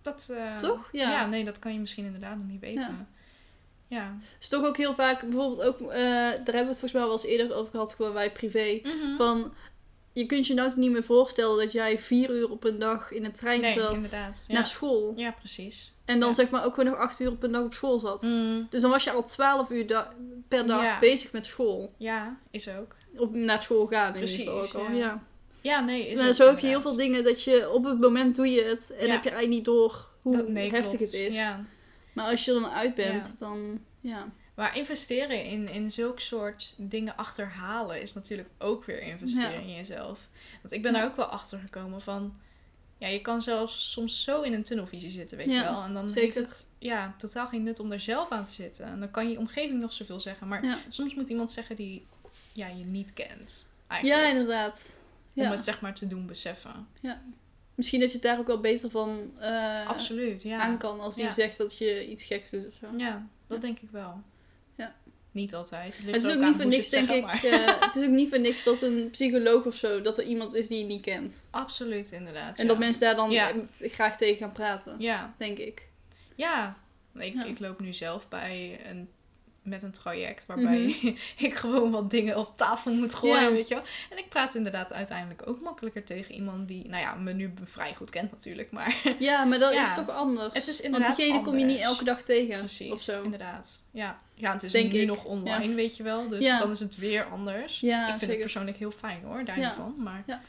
[0.02, 0.88] Dat, eh, Toch?
[0.92, 1.11] Ja.
[1.11, 1.26] Ja.
[1.26, 3.09] nee, dat kan je misschien inderdaad nog niet weten.
[3.88, 4.16] Ja.
[4.38, 5.20] Dus toch ook heel vaak...
[5.22, 5.81] Bijvoorbeeld ook...
[5.81, 7.94] eh, daar hebben we het volgens mij wel eens eerder over gehad.
[7.94, 8.81] Gewoon bij privé.
[8.83, 9.16] Mhm.
[9.16, 9.52] Van...
[10.12, 13.24] je kunt je nou niet meer voorstellen dat jij vier uur op een dag in
[13.24, 14.44] een trein Nee, zat inderdaad.
[14.48, 14.54] Ja.
[14.54, 15.12] naar school.
[15.16, 15.92] ja, precies.
[16.04, 16.35] En dan Ja.
[16.35, 18.20] zeg maar ook gewoon nog acht uur op een dag op school zat.
[18.70, 20.12] Dus dan was je al twaalf uur da-
[20.48, 20.98] per dag Ja.
[20.98, 21.92] bezig met school.
[21.96, 22.94] Ja, is ook.
[23.16, 24.92] Of naar school gaan in Precies, ieder geval ook al.
[24.94, 24.99] ja.
[25.05, 25.27] Ja.
[25.61, 28.01] Ja, nee, is Maar ook zo heb je heel veel dingen dat je op het
[28.01, 29.12] moment doe je het en Ja.
[29.12, 31.12] heb je eigenlijk niet door hoe Dat- nee, heftig klopt.
[31.12, 31.35] het is.
[31.35, 31.64] Ja.
[32.12, 34.29] Maar als je er dan uit bent, dan ja.
[34.55, 40.29] Maar investeren in, in zulk soort dingen achterhalen is natuurlijk ook weer investeren in jezelf.
[40.62, 41.01] Want ik ben Ja.
[41.01, 42.35] er ook wel achter gekomen van.
[42.99, 45.83] Ja, je kan zelfs soms zo in een tunnelvisie zitten, weet je wel.
[45.83, 46.23] En dan zeker.
[46.23, 48.85] heeft het ja, totaal geen nut om er zelf aan te zitten.
[48.87, 50.49] En dan kan je omgeving nog zoveel zeggen.
[50.49, 52.07] Maar soms moet iemand zeggen die
[52.59, 53.66] ja, je niet kent.
[53.88, 54.29] ja, Eigenlijk.
[54.31, 54.99] inderdaad.
[55.35, 55.51] Om Ja.
[55.51, 56.88] het zeg maar te doen beseffen.
[57.75, 60.61] Misschien dat je het daar ook wel beter van eh, Absoluut, ja.
[60.61, 61.31] aan kan als Ja.
[61.31, 62.87] zegt dat je iets geks doet of zo.
[62.97, 63.66] Ja, dat Ja.
[63.66, 64.23] denk ik wel.
[64.75, 64.94] Ja.
[65.31, 65.99] Niet altijd.
[66.05, 67.25] Het, is ook niet voor niks, denk ik.
[67.25, 70.55] eh, het is ook niet voor niks dat een psycholoog of zo, dat er iemand
[70.55, 71.42] is die je niet kent.
[71.51, 72.57] Absoluut, inderdaad.
[72.59, 72.68] En ja.
[72.68, 73.51] dat mensen daar dan Ja.
[73.51, 75.88] eh, graag tegen gaan praten, Ja, denk ik.
[76.35, 76.77] ja.
[77.14, 77.44] Ik, Ja.
[77.44, 79.09] ik loop nu zelf bij een,
[79.68, 81.07] met een traject waarbij Mhm.
[81.46, 83.85] ik gewoon wat dingen op tafel moet gooien, weet je wel.
[84.11, 87.94] En ik praat inderdaad uiteindelijk ook makkelijker tegen iemand die, nou ja, me nu vrij
[87.94, 89.83] goed kent natuurlijk, maar Ja, maar dat Ja.
[89.83, 90.54] is toch anders.
[90.54, 92.59] het is Want inderdaad diegene kom je niet elke dag tegen.
[92.59, 93.22] Precies, Of zo.
[93.22, 93.85] inderdaad.
[93.90, 94.20] Ja.
[94.35, 95.07] ja, het is Denk nu ik.
[95.07, 96.28] nog online, weet je wel.
[96.28, 96.59] Dus Ja.
[96.59, 97.81] dan is het weer anders.
[97.81, 98.35] Ja, ik vind zeker.
[98.35, 99.94] het persoonlijk heel fijn hoor, daar niet van.
[99.98, 100.40] Maar Ja.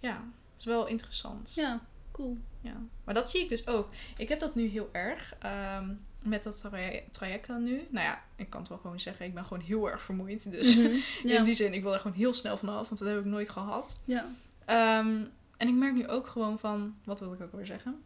[0.00, 0.12] ja.
[0.12, 1.52] het is wel interessant.
[1.54, 1.80] Ja,
[2.12, 2.36] cool.
[2.62, 2.72] Ja,
[3.04, 3.88] maar dat zie ik dus ook.
[4.16, 5.88] Ik heb dat nu heel erg ehm,
[6.22, 7.82] met dat traje- traject dan nu.
[7.90, 10.50] Nou ja, ik kan het wel gewoon zeggen, ik ben gewoon heel erg vermoeid.
[10.50, 10.94] Dus Mhm.
[11.30, 11.38] ja.
[11.38, 13.48] in die zin, ik wil er gewoon heel snel vanaf, want dat heb ik nooit
[13.48, 14.02] gehad.
[14.04, 14.26] ja.
[14.64, 15.16] Ehm,
[15.56, 18.02] en ik merk nu ook gewoon van, wat wil ik ook weer zeggen?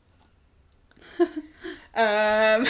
[1.93, 2.65] Ehm,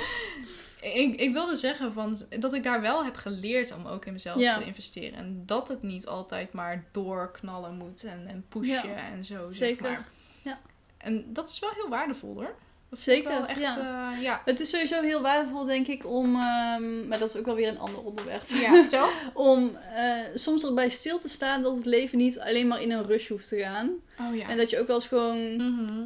[1.02, 4.40] ik, ik wilde zeggen van, dat ik daar wel heb geleerd om ook in mezelf
[4.40, 4.58] Ja.
[4.58, 5.18] te investeren.
[5.18, 9.50] En dat het niet altijd maar doorknallen moet en, en pushen en zo.
[9.50, 9.82] zeg zeker.
[9.90, 10.08] maar.
[10.42, 10.60] Ja.
[10.98, 12.54] En dat is wel heel waardevol hoor.
[12.90, 14.12] Dat Zeker, echt, ja.
[14.12, 14.42] eh, ja.
[14.44, 16.24] Het is sowieso heel waardevol, denk ik, om...
[16.36, 18.42] ehm, maar dat is ook wel weer een ander onderwerp.
[18.46, 19.08] Ja, vertel.
[19.34, 23.06] Om eh, soms erbij stil te staan dat het leven niet alleen maar in een
[23.06, 23.90] rush hoeft te gaan.
[24.20, 24.48] Oh ja.
[24.48, 26.02] En dat je ook wel eens gewoon Mhm.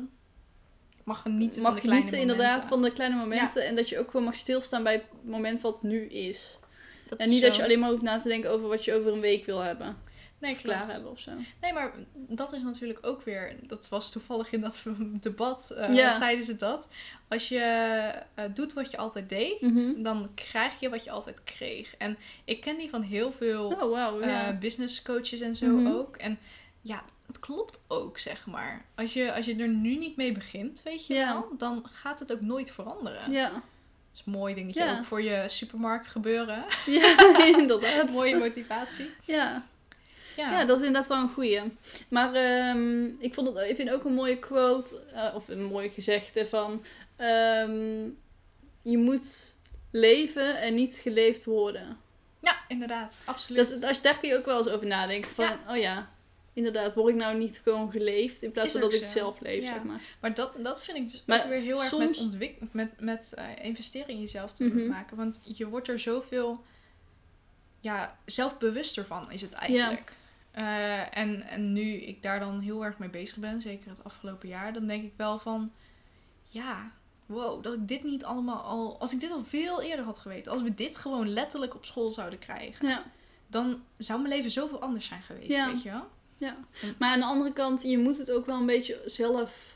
[1.04, 3.66] Mag genieten mag van de kleine genieten inderdaad van de kleine momenten.
[3.66, 6.58] En dat je ook gewoon mag stilstaan bij het moment wat nu is.
[7.08, 7.46] Dat en is niet zo.
[7.46, 9.58] dat je alleen maar hoeft na te denken over wat je over een week wil
[9.58, 9.96] hebben.
[10.38, 11.30] Nee, klaar hebben of zo.
[11.60, 13.56] Nee, maar dat is natuurlijk ook weer...
[13.62, 14.82] Dat was toevallig in dat
[15.20, 16.18] debat, Ja.
[16.18, 16.88] zeiden ze dat.
[17.28, 17.58] Als je
[18.34, 20.02] eh, doet wat je altijd deed, Mhm.
[20.02, 21.94] dan krijg je wat je altijd kreeg.
[21.96, 25.86] En ik ken die van heel veel Oh, eh, business coaches en zo Mhm.
[25.92, 26.16] ook.
[26.16, 26.38] En
[26.80, 28.84] ja, het klopt ook, zeg maar.
[28.94, 32.32] Als je, als je er nu niet mee begint, weet je wel, dan gaat het
[32.32, 33.30] ook nooit veranderen.
[33.32, 33.50] ja.
[33.50, 34.98] Dat is een mooi dingetje Ja.
[34.98, 36.64] ook voor je supermarkt gebeuren.
[36.86, 37.14] Ja,
[37.58, 38.10] inderdaad.
[38.20, 39.10] Mooie motivatie.
[39.24, 39.64] Ja.
[40.36, 40.50] Ja.
[40.50, 41.60] Ja, dat is inderdaad wel een goeie.
[42.08, 45.88] Maar ehm, ik, vond het, ik vind ook een mooie quote, eh, of een mooi
[45.88, 46.84] gezegde van...
[47.16, 48.08] ehm,
[48.82, 49.54] je moet
[49.90, 51.98] leven en niet geleefd worden.
[52.40, 53.22] Ja, inderdaad.
[53.24, 53.68] Absoluut.
[53.68, 55.30] Dus als, daar kun je ook wel eens over nadenken.
[55.30, 56.10] Van, oh ja,
[56.52, 59.72] inderdaad, word ik nou niet gewoon geleefd in plaats van dat ik zelf leef, Ja.
[59.72, 60.00] zeg maar.
[60.20, 63.34] Maar dat, dat vind ik dus Maar ook weer heel erg met, ontwik met, met
[63.62, 64.86] investeren in jezelf te Mhm.
[64.88, 65.16] maken.
[65.16, 66.64] Want je wordt er zoveel
[67.80, 70.16] ja, zelfbewuster van, is het eigenlijk.
[70.54, 74.48] Eh, en, en nu ik daar dan heel erg mee bezig ben, zeker het afgelopen
[74.48, 75.72] jaar, dan denk ik wel van,
[76.42, 76.92] ja,
[77.26, 80.52] wow, dat ik dit niet allemaal al, als ik dit al veel eerder had geweten,
[80.52, 83.02] als we dit gewoon letterlijk op school zouden krijgen, Ja.
[83.46, 85.66] dan zou mijn leven zoveel anders zijn geweest, Ja.
[85.70, 86.06] weet je wel?
[86.38, 86.56] Ja,
[86.98, 89.73] maar aan de andere kant, je moet het ook wel een beetje zelf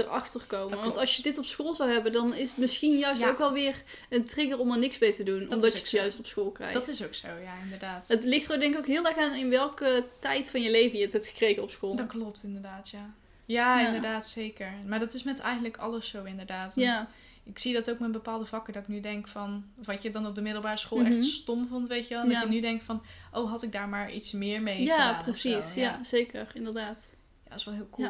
[0.00, 0.78] erachter komen.
[0.78, 3.28] Want als je dit op school zou hebben, dan is het misschien juist Ja.
[3.28, 5.40] ook wel weer een trigger om er niks mee te doen.
[5.44, 5.96] Dat omdat je het zo.
[5.96, 6.74] juist op school krijgt.
[6.74, 8.08] Dat is ook zo, ja, inderdaad.
[8.08, 10.98] Het ligt er denk ik ook heel erg aan in welke tijd van je leven
[10.98, 11.96] je het hebt gekregen op school.
[11.96, 13.14] Dat klopt inderdaad, ja.
[13.44, 13.86] Ja, Ja.
[13.86, 14.72] inderdaad, zeker.
[14.86, 16.74] Maar dat is met eigenlijk alles zo inderdaad.
[16.74, 17.08] Want Ja,
[17.48, 19.64] Ik zie dat ook met bepaalde vakken, dat ik nu denk van...
[19.84, 21.06] Wat je dan op de middelbare school Mhm.
[21.12, 22.22] echt stom vond, weet je wel.
[22.22, 22.34] En Ja.
[22.40, 25.22] Dat je nu denkt van, oh, had ik daar maar iets meer mee ja gedaan
[25.22, 25.72] precies.
[25.72, 25.80] zo.
[25.80, 26.04] Ja.
[26.04, 27.04] zeker, inderdaad.
[27.44, 28.08] Ja, dat is wel heel cool.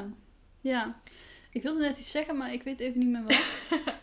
[0.60, 0.92] Ja.
[1.50, 3.44] Ik wilde net iets zeggen, maar ik weet even niet meer wat.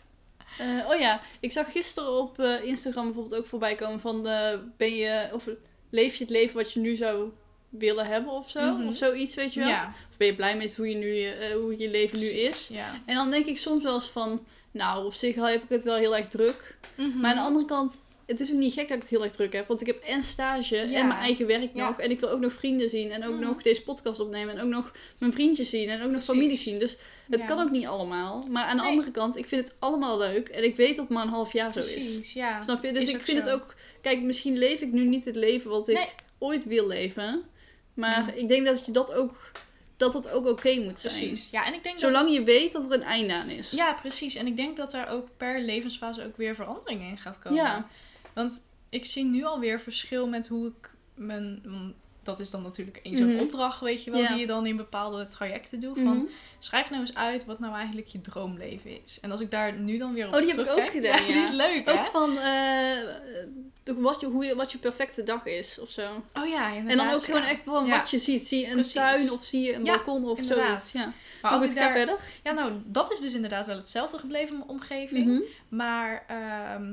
[0.58, 4.60] Eh, oh ja, ik zag gisteren op eh, Instagram bijvoorbeeld ook voorbij komen van de,
[4.76, 5.48] ben je, of
[5.90, 7.30] leef je het leven wat je nu zou
[7.68, 8.76] willen hebben of zo?
[8.76, 8.86] Mhm.
[8.86, 9.68] Of zoiets, weet je wel?
[9.68, 9.92] Ja.
[10.10, 12.68] Of ben je blij met hoe je, nu, eh, hoe je leven nu is?
[12.68, 13.02] Ja.
[13.06, 15.96] En dan denk ik soms wel eens van, nou, op zich heb ik het wel
[15.96, 16.76] heel erg druk.
[16.96, 17.20] Mhm.
[17.20, 19.32] Maar aan de andere kant, het is ook niet gek dat ik het heel erg
[19.32, 19.68] druk heb.
[19.68, 20.82] Want ik heb en stage Ja.
[20.98, 21.88] en mijn eigen werk Ja.
[21.88, 21.98] nog.
[22.00, 23.10] En ik wil ook nog vrienden zien.
[23.10, 23.42] En ook Mhm.
[23.44, 24.54] nog deze podcast opnemen.
[24.56, 25.88] En ook nog mijn vriendjes zien.
[25.88, 26.28] En ook nog Precies.
[26.34, 26.78] familie zien.
[26.78, 26.96] Dus
[27.30, 27.46] het Ja.
[27.46, 28.46] kan ook niet allemaal.
[28.50, 28.90] Maar aan de Nee.
[28.90, 30.48] andere kant, ik vind het allemaal leuk.
[30.48, 31.92] En ik weet dat het maar een half jaar zo is.
[31.92, 32.62] Precies, ja.
[32.62, 32.92] Snap je?
[32.92, 33.50] Dus ik vind zo.
[33.50, 33.74] het ook...
[34.00, 36.08] Kijk, misschien leef ik nu niet het leven wat ik Nee.
[36.38, 37.42] ooit wil leven.
[37.94, 38.32] Maar Ja.
[38.32, 39.50] ik denk dat je dat ook,
[39.96, 41.14] dat het ook oké moet zijn.
[41.14, 41.48] Precies.
[41.50, 43.70] Ja, en ik denk Zolang dat je het- weet dat er een einde aan is.
[43.70, 44.34] Ja, precies.
[44.34, 47.58] En ik denk dat daar ook per levensfase ook weer verandering in gaat komen.
[47.58, 47.88] Ja.
[48.34, 51.62] Want ik zie nu alweer verschil met hoe ik mijn...
[52.22, 53.42] Dat is dan natuurlijk één zo'n Mhm.
[53.42, 54.28] opdracht, weet je wel, Ja.
[54.28, 55.96] die je dan in bepaalde trajecten doet.
[55.96, 56.04] Mhm.
[56.06, 59.18] Van, schrijf nou eens uit wat nou eigenlijk je droomleven is.
[59.20, 61.34] En als ik daar nu dan weer op Oh, die heb ik ook gedaan, die
[61.34, 61.44] ja.
[61.44, 62.04] is leuk, Ook hè?
[62.04, 66.22] van de- wat, je, hoe je, wat je perfecte dag is of zo.
[66.34, 66.90] Oh ja, inderdaad.
[66.90, 68.46] En dan ook gewoon echt van wat je ziet.
[68.48, 68.92] Zie je een Precies.
[68.92, 70.66] tuin of zie je een balkon of inderdaad.
[70.66, 70.92] zoiets.
[70.92, 71.12] Ja.
[71.42, 71.90] Maar als ik daar...
[71.92, 72.18] verder.
[72.42, 75.26] Ja, nou, dat is dus inderdaad wel hetzelfde gebleven, mijn omgeving.
[75.26, 75.40] Mhm.
[75.68, 76.92] Maar ehm,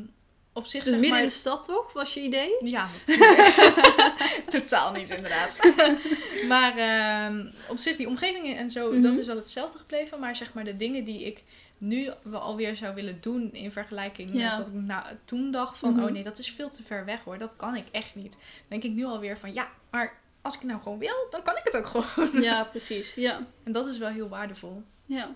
[0.53, 1.19] op zich Dus zeg midden maar...
[1.19, 2.55] in de stad toch, was je idee?
[2.63, 3.55] Ja, natuurlijk.
[4.49, 5.59] Totaal niet, inderdaad.
[6.47, 9.01] maar ehm, op zich, die omgevingen en zo, Mhm.
[9.01, 10.19] dat is wel hetzelfde gebleven.
[10.19, 11.43] Maar zeg maar, de dingen die ik
[11.77, 14.47] nu alweer zou willen doen in vergelijking Ja.
[14.49, 15.93] met dat ik nou, toen dacht van...
[15.93, 16.03] Mhm.
[16.03, 18.35] Oh nee, dat is veel te ver weg hoor, dat kan ik echt niet.
[18.67, 21.61] denk ik nu alweer van, ja, maar als ik nou gewoon wil, dan kan ik
[21.63, 22.41] het ook gewoon.
[22.41, 23.13] Ja, precies.
[23.13, 23.45] Ja.
[23.63, 24.83] En dat is wel heel waardevol.
[25.05, 25.35] ja.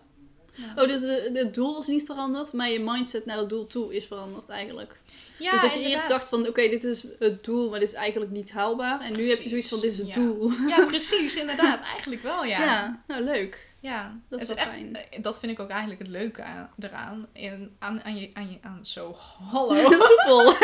[0.55, 3.67] Ja, Oh, dus de, het doel is niet veranderd, maar je mindset naar het doel
[3.67, 4.99] toe is veranderd eigenlijk.
[5.39, 7.93] ja dus dat je eerst dacht van, oké, dit is het doel, maar dit is
[7.95, 9.01] eigenlijk niet haalbaar.
[9.01, 10.13] En nu heb je zoiets van, dit is het ja.
[10.13, 10.51] doel.
[10.67, 11.81] Ja, precies, inderdaad.
[11.93, 12.59] Eigenlijk wel, Ja.
[12.59, 13.03] ja.
[13.07, 13.63] nou leuk.
[13.79, 14.95] Ja, Dat is het echt, fijn.
[14.95, 17.27] eh, Dat vind ik ook eigenlijk het leuke aan, eraan.
[17.33, 19.15] In, aan, aan, je, aan, je, aan zo,
[19.51, 19.91] hallo.
[20.09, 20.55] Soepel.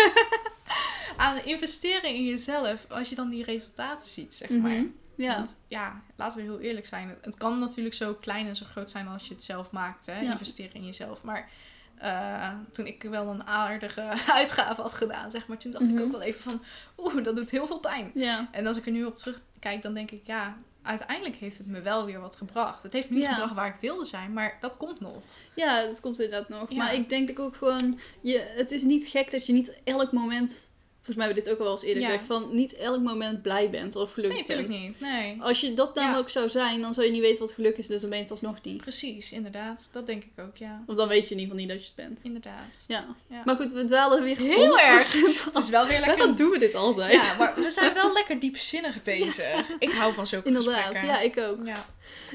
[1.18, 2.86] aan investeren in jezelf.
[2.90, 4.84] Als je dan die resultaten ziet, zeg maar.
[5.16, 5.22] Mhm.
[5.30, 5.36] Ja.
[5.38, 7.18] Want ja, laten we heel eerlijk zijn.
[7.22, 10.06] Het kan natuurlijk zo klein en zo groot zijn als je het zelf maakt.
[10.06, 10.20] Hè?
[10.20, 10.32] Ja.
[10.32, 11.24] Investeren in jezelf.
[11.24, 11.50] Maar
[11.98, 14.02] eh, toen ik wel een aardige
[14.40, 15.58] uitgave had gedaan, zeg maar.
[15.58, 15.98] Toen dacht Mhm.
[15.98, 16.62] ik ook wel even van,
[16.98, 18.12] oeh, dat doet heel veel pijn.
[18.14, 18.48] Ja.
[18.52, 21.82] En als ik er nu op terugkijk, dan denk ik, ja, uiteindelijk heeft het me
[21.82, 22.84] wel weer wat gebracht.
[22.84, 23.32] Het heeft me niet Ja.
[23.34, 25.22] gebracht waar ik wilde zijn, maar dat komt nog.
[25.56, 26.70] Ja, dat komt inderdaad nog.
[26.72, 26.78] Ja.
[26.78, 30.70] Maar ik denk ook gewoon, je, het is niet gek dat je niet elk moment,
[31.04, 32.10] volgens mij hebben we dit ook al wel eens eerder Ja.
[32.10, 34.82] gezegd, van niet elk moment blij bent of Nee, gelukkig natuurlijk bent.
[34.82, 35.00] niet.
[35.00, 35.38] Nee.
[35.42, 36.18] Als je dat dan Ja.
[36.18, 38.24] ook zou zijn, dan zou je niet weten wat geluk is, dus dan ben je
[38.24, 38.82] het alsnog niet.
[38.82, 39.90] Precies, inderdaad.
[39.92, 40.84] Dat denk ik ook, ja.
[40.88, 42.24] Of dan weet je in ieder geval niet dat je het bent.
[42.26, 42.86] Inderdaad.
[42.88, 43.06] Ja.
[43.30, 43.42] Ja.
[43.46, 46.36] Maar goed, we dwalen weer Heel 100% Het is wel weer lekker...
[46.36, 47.14] doen we dit altijd?
[47.14, 49.70] Ja, maar we zijn wel lekker diepzinnig bezig.
[49.80, 51.08] Ik hou van zulke Inderdaad, gesprekken.
[51.10, 51.66] ja, ik ook.
[51.66, 51.86] Ja.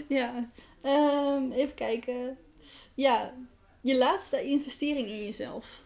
[0.08, 0.48] Ja.
[0.82, 2.36] Ehm, even kijken.
[2.94, 3.32] Ja,
[3.80, 5.80] je laatste investering in jezelf.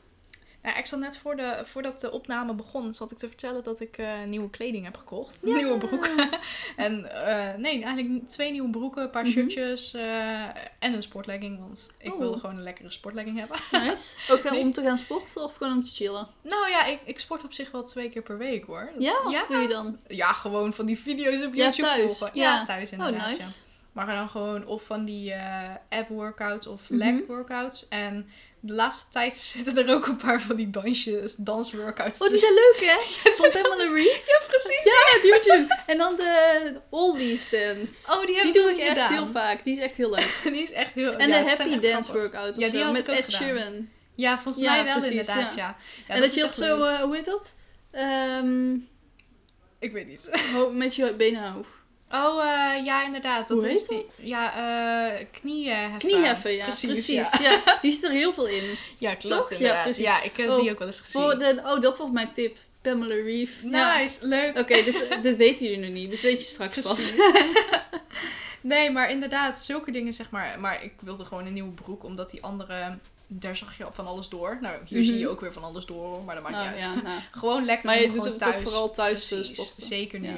[0.62, 3.80] Nou, ik zat net voor de, voordat de opname begon, zat ik te vertellen dat
[3.80, 5.38] ik eh, nieuwe kleding heb gekocht.
[5.42, 5.54] Ja.
[5.54, 6.28] Nieuwe broeken.
[6.76, 9.32] en eh, nee, eigenlijk twee nieuwe broeken, een paar Mhm.
[9.32, 10.42] shirtjes eh,
[10.78, 11.58] en een sportlegging.
[11.58, 12.18] Want ik Oh.
[12.18, 13.56] wilde gewoon een lekkere sportlegging hebben.
[13.70, 14.14] Nice.
[14.32, 14.60] Ook Nee.
[14.60, 16.28] om te gaan sporten of gewoon om te chillen?
[16.42, 18.90] nou ja, ik, ik sport op zich wel twee keer per week hoor.
[18.98, 19.44] Ja, wat ja?
[19.46, 19.98] doe je dan?
[20.08, 22.18] Ja, gewoon van die video's op Ja, YouTube thuis.
[22.18, 22.38] volgen.
[22.38, 22.54] Ja.
[22.54, 23.30] Ja, thuis Oh, inderdaad.
[23.30, 23.50] nice.
[23.94, 24.04] Ja.
[24.04, 26.98] Maar dan gewoon of van die eh app workouts of Mhm.
[26.98, 27.88] leg workouts.
[27.88, 28.28] En
[28.60, 32.52] de laatste tijd zitten er ook een paar van die dansjes, dansworkouts Oh, die zijn
[32.54, 33.30] leuk hè?
[33.34, 34.22] Van Pamela Reed.
[34.26, 34.84] Ja, precies.
[34.84, 35.78] Ja, die moet je doen.
[35.86, 38.12] En dan de oldies dance.
[38.12, 39.12] Oh, die heb die doe ik echt gedaan.
[39.12, 39.64] heel vaak.
[39.64, 40.40] Die is echt heel leuk.
[40.54, 41.12] Die is echt heel...
[41.12, 43.40] En ja, de happy dance workout of Ja, die met Ed gedaan.
[43.40, 43.88] Sheeran.
[44.14, 45.56] Ja, volgens Ja, mij wel precies, inderdaad, ja.
[45.56, 45.76] ja.
[46.08, 46.94] Ja, en dat, je is dat zo, leuk.
[46.96, 47.54] eh, hoe heet dat?
[47.90, 48.74] Ehm,
[49.78, 50.28] Ik weet niet.
[50.72, 51.66] met je benen hoog.
[52.10, 53.48] Oh, eh, ja, inderdaad.
[53.48, 54.18] Dat Hoe is die, dat?
[54.22, 54.54] Ja,
[55.12, 55.98] eh knieheffen.
[55.98, 56.62] Knieheffen, ja.
[56.64, 57.14] Precies, Precies.
[57.14, 57.60] Ja.
[57.64, 57.78] ja.
[57.80, 58.62] Die zit er heel veel in.
[58.98, 59.50] Ja, klopt Toch?
[59.50, 59.82] Ja, inderdaad.
[59.82, 60.04] precies.
[60.04, 61.22] Ja, ik heb Oh, die ook wel eens gezien.
[61.22, 62.56] Voor de, oh, dat was mijn tip.
[62.82, 63.68] Pamela Reeve.
[63.68, 63.98] Ja.
[63.98, 64.58] Nice, leuk.
[64.58, 66.10] Oké, dit, dit weten jullie nog niet.
[66.10, 67.14] Dit weet je straks Precies.
[67.14, 67.30] pas.
[68.60, 70.60] nee, maar inderdaad, zulke dingen zeg maar.
[70.60, 74.28] Maar ik wilde gewoon een nieuwe broek, omdat die andere, daar zag je van alles
[74.28, 74.58] door.
[74.60, 75.08] Nou, hier Mhm.
[75.08, 76.94] zie je ook weer van alles door, maar dat maakt Nou, niet uit.
[76.94, 77.20] ja, nou.
[77.40, 77.86] Gewoon lekker.
[77.86, 78.54] Maar je doet het thuis.
[78.54, 79.82] toch vooral thuis Precies, sporten.
[79.86, 80.28] Zeker nu.
[80.28, 80.36] Ja.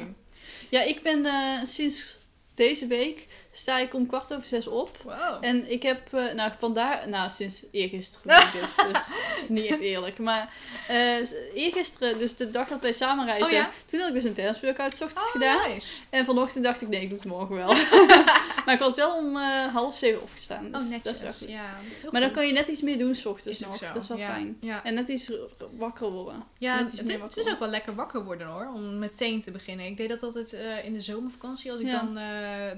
[0.72, 2.16] Ja, ik ben eh, sinds
[2.54, 4.91] deze week sta ik om kwart over zes op.
[5.05, 5.15] Wow.
[5.41, 10.19] En ik heb, eh, nou vandaar, nou sinds eergisteren dus het is niet echt eerlijk.
[10.19, 10.55] Maar
[10.88, 11.17] eh,
[11.55, 13.71] eergisteren, dus de dag dat wij samen reisden, Oh ja?
[13.87, 15.71] toen had ik dus een tennisworkout 's ochtends Oh, gedaan.
[15.71, 16.01] nice.
[16.11, 17.75] En vanochtend dacht ik, nee, ik doe het morgen wel.
[18.65, 21.49] maar ik was wel om eh, half zeven opgestaan, dus Oh, dat is wel goed.
[21.49, 21.71] Ja,
[22.11, 23.87] Maar dan kan je net iets meer doen 's ochtends nog, zo.
[23.93, 24.27] dat is wel ja.
[24.33, 24.59] fijn.
[24.83, 25.31] En net iets
[25.77, 26.45] wakker worden.
[26.59, 29.41] ja het, het, is- wakker het is ook wel lekker wakker worden hoor, om meteen
[29.41, 29.87] te beginnen.
[29.87, 32.19] Ik deed dat altijd in de zomervakantie, als ik dan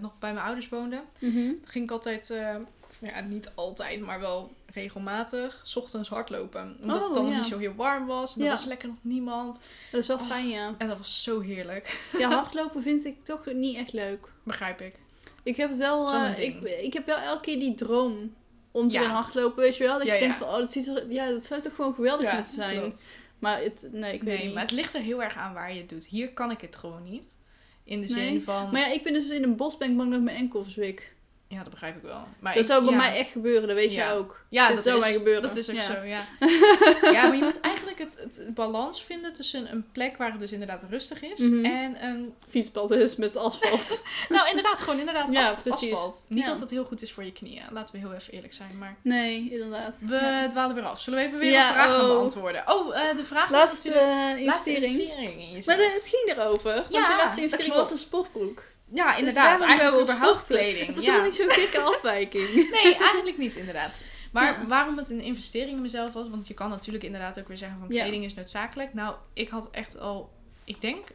[0.00, 1.02] nog bij mijn ouders woonde.
[1.18, 1.34] Mhm.
[1.46, 2.56] Dan ging ik altijd, eh,
[3.00, 6.76] ja, niet altijd, maar wel regelmatig, 's ochtends hardlopen.
[6.82, 7.36] Omdat Oh, het dan ja.
[7.36, 8.34] niet zo heel warm was.
[8.34, 8.52] En er Ja.
[8.52, 9.60] was lekker nog niemand.
[9.92, 10.26] Dat is wel Oh.
[10.26, 10.74] fijn, ja.
[10.78, 12.00] En dat was zo heerlijk.
[12.18, 14.28] Ja, hardlopen vind ik toch niet echt leuk.
[14.42, 14.94] Begrijp ik.
[15.42, 18.34] Ik heb het wel, eh, ik, ik heb wel elke keer die droom
[18.70, 19.98] om te gaan hardlopen, weet je wel?
[19.98, 22.32] Dat Ja, je denkt van, oh, dat, ziet er, ja, dat zou toch gewoon geweldig
[22.32, 22.80] moeten zijn.
[22.80, 23.12] klopt.
[23.38, 24.54] Maar het, nee, ik weet Nee, niet.
[24.54, 26.06] maar het ligt er heel erg aan waar je het doet.
[26.06, 27.36] Hier kan ik het gewoon niet.
[27.84, 28.28] In de Nee.
[28.28, 28.68] zin van...
[28.72, 30.62] Maar ja, ik ben dus in een bos ben ik bang dat ik mijn enkel
[30.62, 31.12] verzwik.
[31.48, 32.28] Ja, dat begrijp ik wel.
[32.40, 32.98] Maar Dat ik- zou bij ja.
[32.98, 34.04] mij echt gebeuren, dat weet Ja.
[34.06, 34.44] jij ook.
[34.50, 35.42] Ja, dat dat zou is, mij gebeuren.
[35.42, 36.20] Dat is ook zo, ja.
[37.16, 40.52] ja, maar je moet eigenlijk eigenlijk het, balans vinden tussen een plek waar het dus
[40.52, 41.64] inderdaad rustig is Mhm.
[41.64, 42.34] en een...
[42.48, 44.02] Fietspad is met asfalt.
[44.28, 45.92] Nou, inderdaad, gewoon inderdaad Ja, af- precies.
[45.92, 46.24] asfalt.
[46.28, 46.50] Niet Ja.
[46.50, 47.62] dat het heel goed is voor je knieën.
[47.72, 48.96] Laten we heel even eerlijk zijn, maar...
[49.02, 49.96] nee, inderdaad.
[50.00, 50.48] We Ja.
[50.48, 51.00] dwalen weer af.
[51.00, 52.06] Zullen we even weer een vraag gaan oh.
[52.08, 52.62] beantwoorden?
[52.66, 54.38] Oh, eh, de vraag was Laatste natuurlijk...
[54.38, 55.40] eh, Laatste investering.
[55.40, 55.62] in.
[55.66, 56.74] Maar de- het ging erover.
[56.74, 58.62] Want Ja, je laatste investering was een sportbroek.
[58.92, 59.44] Ja, Dus inderdaad.
[59.58, 60.86] daarom eigenlijk überhaupt kleding.
[60.86, 62.48] Het was helemaal niet zo'n dikke afwijking.
[62.82, 63.90] Nee, eigenlijk niet, inderdaad.
[64.34, 64.66] Maar Ja.
[64.66, 67.78] waarom het een investering in mezelf was, want je kan natuurlijk inderdaad ook weer zeggen
[67.78, 68.02] van Ja.
[68.02, 68.94] kleding is noodzakelijk.
[68.94, 70.30] Nou, ik had echt al,
[70.64, 71.08] ik denk,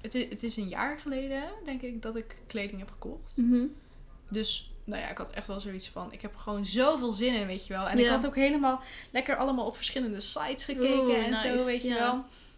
[0.00, 3.36] het is, het is een jaar geleden, denk ik, dat ik kleding heb gekocht.
[3.36, 3.64] Mhm.
[4.28, 7.46] Dus, nou ja, ik had echt wel zoiets van, ik heb gewoon zoveel zin in,
[7.46, 7.88] weet je wel.
[7.88, 8.80] En ik had ook helemaal
[9.10, 12.12] lekker allemaal op verschillende sites gekeken Oeh, en zo, weet je wel.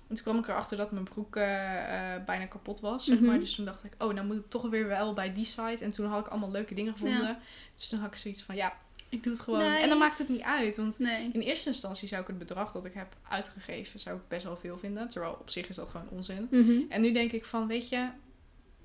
[0.09, 3.27] En toen kwam ik erachter dat mijn broek eh, eh, bijna kapot was, zeg Mhm.
[3.27, 3.38] maar.
[3.38, 5.85] Dus toen dacht ik, oh, nou moet ik toch weer wel bij die site.
[5.85, 7.38] En toen had ik allemaal leuke dingen gevonden.
[7.77, 8.77] Dus toen had ik zoiets van, ja,
[9.12, 9.61] ik doe het gewoon.
[9.61, 11.31] En dan maakt het niet uit, want Nee.
[11.33, 14.57] in eerste instantie zou ik het bedrag dat ik heb uitgegeven, zou ik best wel
[14.57, 15.09] veel vinden.
[15.09, 16.46] Terwijl op zich is dat gewoon onzin.
[16.51, 16.81] Mhm.
[16.88, 18.09] En nu denk ik van, weet je,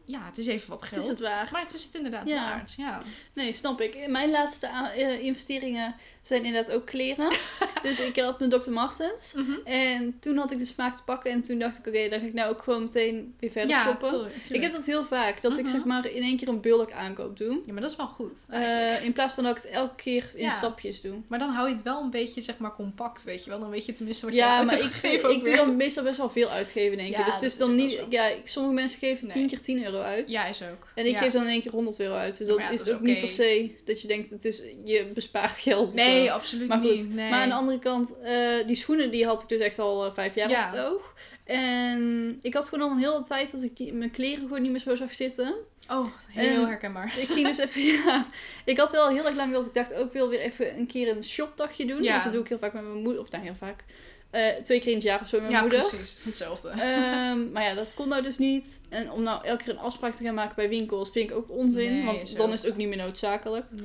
[0.06, 1.04] ja, het is even wat Het geld.
[1.04, 1.52] is het waard.
[1.52, 2.50] Maar het is het inderdaad Ja.
[2.50, 3.02] waard, ja.
[3.34, 4.08] Nee, snap ik.
[4.10, 5.96] Mijn laatste eh, investeringen
[6.28, 7.32] zijn inderdaad ook kleren.
[7.84, 8.72] dus ik had mijn Dr.
[8.72, 9.36] Martens.
[9.66, 11.32] En toen had ik de smaak te pakken.
[11.32, 13.84] En toen dacht ik, oké, dan ga ik nou ook gewoon meteen weer verder ja,
[13.84, 14.10] shoppen.
[14.10, 14.56] tuurlijk, tuurlijk.
[14.56, 15.42] Ik heb dat heel vaak.
[15.42, 15.74] Dat ik Mhm.
[15.74, 17.60] zeg maar in één keer een bulk aankoop doe.
[17.66, 20.32] Ja, maar dat is wel goed, Eh, in plaats van dat ik het elke keer
[20.36, 20.56] in Ja.
[20.58, 21.16] stapjes doe.
[21.28, 23.60] Maar dan hou je het wel een beetje, zeg maar, compact, weet je wel.
[23.60, 24.80] Dan weet je tenminste wat Ja, je uit maar
[25.14, 27.20] ik, ik doe dan meestal best wel veel uitgeven in één keer.
[27.20, 28.00] Ja, dus het is dan niet...
[28.10, 29.36] Ja, sommige mensen geven Nee.
[29.38, 30.30] 10 keer 10 euro uit.
[30.32, 30.88] Ja, is ook.
[30.96, 31.18] En ik Ja.
[31.18, 32.38] geef dan in één keer 100 euro uit.
[32.38, 34.30] Dus Ja, dan ja, is dat het is ook niet per se dat je denkt,
[34.30, 35.88] het is, je bespaart geld.
[35.88, 36.34] of Nee, zo.
[36.34, 37.14] absoluut Maar goed, niet.
[37.14, 37.30] Nee.
[37.30, 40.14] Maar aan de andere kant, eh, die schoenen die had ik dus echt al eh,
[40.14, 40.66] vijf jaar Ja.
[40.66, 41.14] op het oog.
[41.44, 44.72] En ik had gewoon al een hele tijd dat ik die- mijn kleren gewoon niet
[44.72, 45.54] meer zo zag zitten.
[45.92, 47.16] Oh, heel En- herkenbaar.
[47.20, 48.26] Ik ging dus even, ja.
[48.66, 50.88] Ik had wel heel erg lang dat ik dacht, ook ik wil weer even een
[50.88, 52.04] keer een shopdagje doen.
[52.04, 52.24] Ja.
[52.24, 53.22] Dat doe ik heel vaak met mijn moeder.
[53.22, 53.84] Of nou, heel vaak.
[54.30, 55.90] eh, twee keer in het jaar of zo met mijn Ja, moeder.
[55.90, 56.18] precies.
[56.24, 56.70] Hetzelfde.
[56.70, 58.80] Ehm, maar ja, dat kon nou dus niet.
[58.90, 61.50] En om nou elke keer een afspraak te gaan maken bij winkels vind ik ook
[61.52, 61.94] onzin.
[61.96, 63.66] Nee, want dan is het ook niet meer noodzakelijk.
[63.72, 63.84] Nee.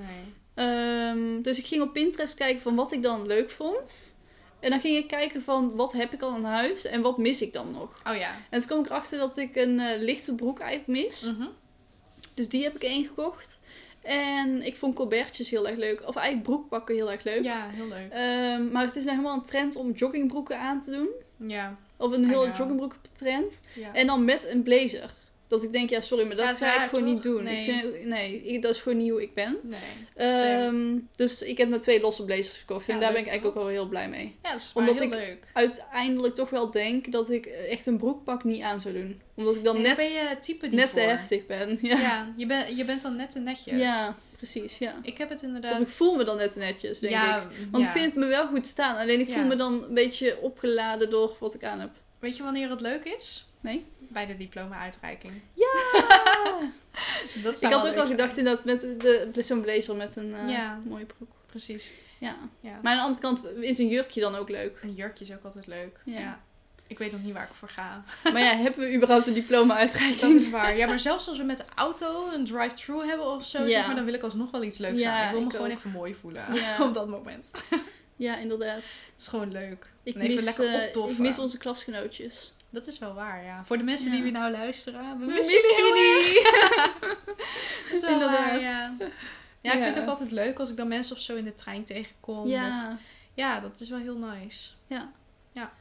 [0.63, 4.15] Ehm, dus ik ging op Pinterest kijken van wat ik dan leuk vond.
[4.61, 7.43] En dan ging ik kijken van wat heb ik al in huis en wat mis
[7.43, 8.01] ik dan nog.
[8.09, 8.31] Oh ja.
[8.51, 11.23] En toen kwam ik erachter dat ik een eh, lichte broek eigenlijk mis.
[11.23, 11.47] Mhm.
[12.35, 13.61] Dus die heb ik één gekocht.
[14.03, 16.03] En ik vond colbertjes heel erg leuk.
[16.07, 17.45] Of eigenlijk broekpakken heel erg leuk.
[17.45, 18.11] Ja, heel leuk.
[18.11, 21.09] Ehm, maar het is nou helemaal een trend om joggingbroeken aan te doen.
[21.49, 21.79] Ja.
[21.97, 23.61] Of een hele joggingbroek trend.
[23.75, 23.95] ja.
[23.95, 25.11] En dan met een blazer.
[25.53, 27.15] Dat ik denk, ja sorry, maar dat Ja, ga ik gewoon toch?
[27.15, 27.43] niet doen.
[27.43, 27.65] Nee.
[27.67, 29.57] Ik vind, nee, ik- dat is gewoon niet hoe ik ben.
[29.63, 29.81] Nee.
[30.29, 32.89] Ehm, dus ik heb nou twee losse blazers gekocht.
[32.89, 34.37] En daar ben ik eigenlijk ook wel heel blij mee.
[34.43, 35.39] ja, dat is omdat maar heel ik- leuk.
[35.53, 39.21] Uiteindelijk toch wel denk dat ik echt een broekpak niet aan zou doen.
[39.35, 41.79] Omdat ik dan Nee, net, ben je type net te heftig ben.
[41.83, 43.79] Ja, Ja, je, bent je bent dan net te netjes.
[43.81, 44.79] ja precies.
[44.79, 44.95] Ja.
[45.03, 45.73] Ik heb het inderdaad...
[45.73, 47.43] Of ik voel me dan net netjes, denk ja, ik.
[47.71, 47.91] Want ja.
[47.91, 48.97] ik vind het me wel goed staan.
[48.97, 51.91] Alleen ik voel me dan een beetje opgeladen door wat ik aan heb.
[52.19, 53.47] Weet je wanneer het leuk is?
[53.63, 53.87] Nee?
[53.99, 55.33] Bij de diploma-uitreiking.
[55.55, 55.67] Ja!
[57.43, 58.81] Dat ik had ook al gedacht inderdaad met
[59.35, 60.81] de, zo'n blazer met een eh, Ja.
[60.85, 61.31] mooie broek.
[61.47, 61.93] Precies.
[62.19, 62.37] Ja.
[62.61, 62.79] Ja.
[62.83, 64.79] Maar aan de andere kant is een jurkje dan ook leuk.
[64.83, 66.01] Een jurkje is ook altijd leuk.
[66.05, 66.19] Ja.
[66.21, 66.41] Ja.
[66.87, 68.05] Ik weet nog niet waar ik voor ga.
[68.33, 70.77] Maar ja, hebben we überhaupt een diploma Dat is waar.
[70.77, 73.67] Ja, maar zelfs als we met de auto een drive-thru hebben of zo, Ja.
[73.71, 75.25] zeg maar, dan wil ik alsnog wel iets leuks Ja, aan.
[75.27, 75.77] Ik wil me ik gewoon ook.
[75.77, 76.77] even mooi voelen Ja.
[76.87, 77.51] op dat moment.
[78.17, 78.77] Ja, inderdaad.
[78.77, 79.87] Het is gewoon leuk.
[80.03, 81.13] Ik En even mis, lekker eh, opdoffen.
[81.15, 82.53] ik mis onze klasgenootjes.
[82.73, 83.65] Dat is wel waar, ja.
[83.65, 84.15] Voor de mensen Ja.
[84.17, 86.43] die we nou luisteren, we We missen jullie.
[87.89, 88.39] Dat is wel Inderdaad.
[88.47, 88.95] waar, ja.
[88.99, 89.83] Ja, ik Ja.
[89.83, 92.39] vind het ook altijd leuk als ik dan mensen of zo in de trein tegenkom.
[92.39, 92.99] Of, Ja,
[93.35, 94.71] ja, dat is wel heel nice.
[94.87, 95.13] ja.
[95.53, 95.73] Ja.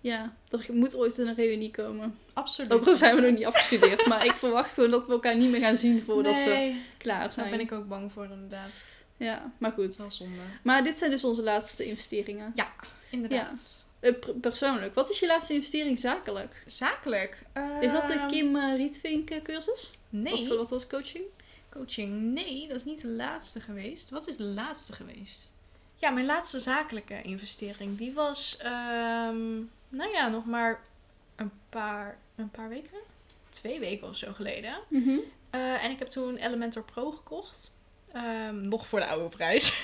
[0.00, 2.18] Ja, er moet ooit een reunie komen.
[2.32, 2.72] Absoluut.
[2.72, 4.06] Ook al zijn we nog niet afgestudeerd.
[4.06, 7.32] maar ik verwacht gewoon dat we elkaar niet meer gaan zien voordat we klaar daar
[7.32, 7.50] zijn.
[7.50, 8.84] ben ik ook bang voor inderdaad.
[9.16, 9.96] Ja, maar Dat is goed.
[9.96, 10.40] wel zonde.
[10.62, 12.54] Maar dit zijn dus onze laatste investeringen.
[13.10, 13.48] Inderdaad.
[13.48, 13.83] Eh, per-
[14.40, 16.62] persoonlijk, wat is je laatste investering zakelijk?
[16.66, 17.42] Zakelijk.
[17.80, 19.90] Is dat de Ehm, Kim eh, Rietvink eh, cursus?
[20.08, 20.32] Nee.
[20.32, 21.24] Of eh, wat was coaching?
[21.70, 24.10] Coaching, nee, dat is niet de laatste geweest.
[24.10, 25.52] Wat is de laatste geweest?
[25.96, 29.54] Ja, mijn laatste zakelijke investering, die was, ehm,
[29.88, 30.80] nou ja, nog maar
[31.36, 32.98] een paar, een paar weken?
[33.48, 34.74] Twee weken of zo geleden.
[34.88, 35.18] Mhm.
[35.50, 37.72] Eh, en ik heb toen Elementor Pro gekocht.
[38.14, 39.82] Ehm, nog voor de oude prijs.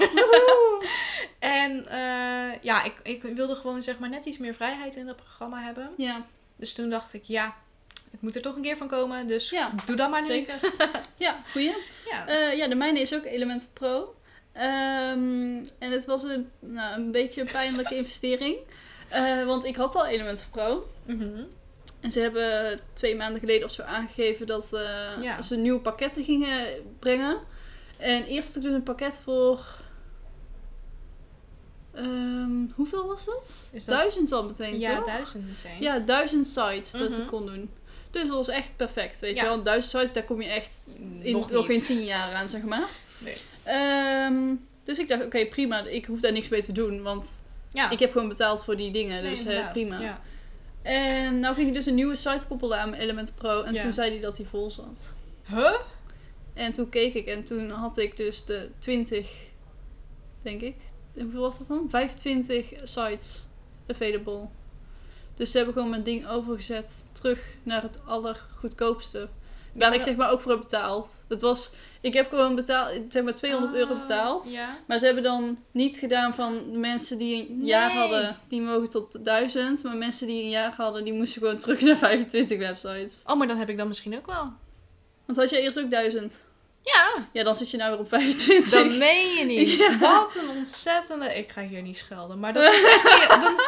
[1.39, 5.17] en eh, ja, ik, ik wilde gewoon zeg maar net iets meer vrijheid in dat
[5.17, 5.91] programma hebben.
[5.97, 6.25] Ja,
[6.57, 7.57] Dus toen dacht ik, ja,
[8.11, 9.27] het moet er toch een keer van komen.
[9.27, 10.27] Dus Ja, doe dat maar nu.
[10.27, 10.55] zeker.
[11.17, 11.73] ja, goeie.
[12.11, 12.27] Ja.
[12.27, 14.15] Eh, ja, de mijne is ook Elementor Pro.
[14.53, 18.57] Ehm, en het was een, nou, een beetje een pijnlijke investering.
[19.09, 20.87] Eh, want ik had al Elementor Pro.
[21.07, 21.43] Mhm.
[22.01, 24.69] En ze hebben twee maanden geleden of zo aangegeven dat
[25.21, 25.43] Ja.
[25.43, 26.67] ze nieuwe pakketten gingen
[26.99, 27.39] brengen.
[28.01, 29.79] En eerst had ik dus een pakket voor
[31.95, 33.71] Ehm, hoeveel was dat?
[33.87, 35.07] Duizend al meteen, Ja, toch?
[35.07, 35.81] duizend meteen.
[35.81, 37.21] Ja, duizend sites dat Mhm.
[37.21, 37.71] ik kon doen.
[38.11, 39.43] Dus dat was echt perfect, weet Ja.
[39.43, 39.63] je wel.
[39.63, 40.81] Duizend sites, daar kom je echt
[41.21, 42.89] in nog nog, geen tien jaar aan, zeg maar.
[43.19, 43.37] Nee.
[43.63, 45.81] Ehm, dus ik dacht, oké, prima.
[45.85, 47.43] Ik hoef daar niks mee te doen, want
[47.73, 47.91] Ja.
[47.91, 49.23] ik heb gewoon betaald voor die dingen.
[49.23, 50.01] Nee, dus prima.
[50.01, 50.21] Ja.
[50.83, 53.63] En nou ging ik dus een nieuwe site koppelen aan mijn Elementor Pro.
[53.63, 55.15] En toen zei hij dat hij vol zat.
[55.49, 55.75] Huh?
[56.55, 59.33] En toen keek ik en toen had ik dus de 20,
[60.43, 60.77] denk ik.
[61.15, 61.87] En Hoeveel was dat dan?
[61.91, 63.45] 25 sites
[63.87, 64.49] available.
[65.35, 69.29] Dus ze hebben gewoon mijn ding overgezet terug naar het allergoedkoopste.
[69.73, 71.25] Waar ik zeg maar ook voor heb betaald.
[71.29, 71.71] Het was,
[72.01, 74.51] ik heb gewoon betaald, zeg maar 200 euro Ah, betaald.
[74.51, 74.79] Ja.
[74.87, 79.25] Maar ze hebben dan niet gedaan van mensen die een jaar hadden, die mogen tot
[79.25, 79.83] 1000.
[79.83, 83.23] Maar mensen die een jaar hadden, die moesten gewoon terug naar 25 websites.
[83.27, 84.53] Oh, maar dan heb ik dan misschien ook wel.
[85.31, 86.35] Want had jij eerst ook 1000?
[86.83, 87.29] Ja.
[87.33, 88.71] Ja, dan zit je nou weer op 25.
[88.71, 89.71] Dat meen je niet.
[89.79, 89.99] Ja.
[89.99, 91.35] Wat een ontzettende...
[91.39, 93.29] Ik ga hier niet schelden, maar dat is echt niet...
[93.29, 93.61] Dan,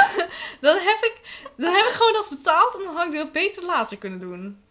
[0.66, 1.20] dan, heb ik,
[1.56, 4.63] dan heb ik gewoon dat betaald en dan had ik dat beter later kunnen doen.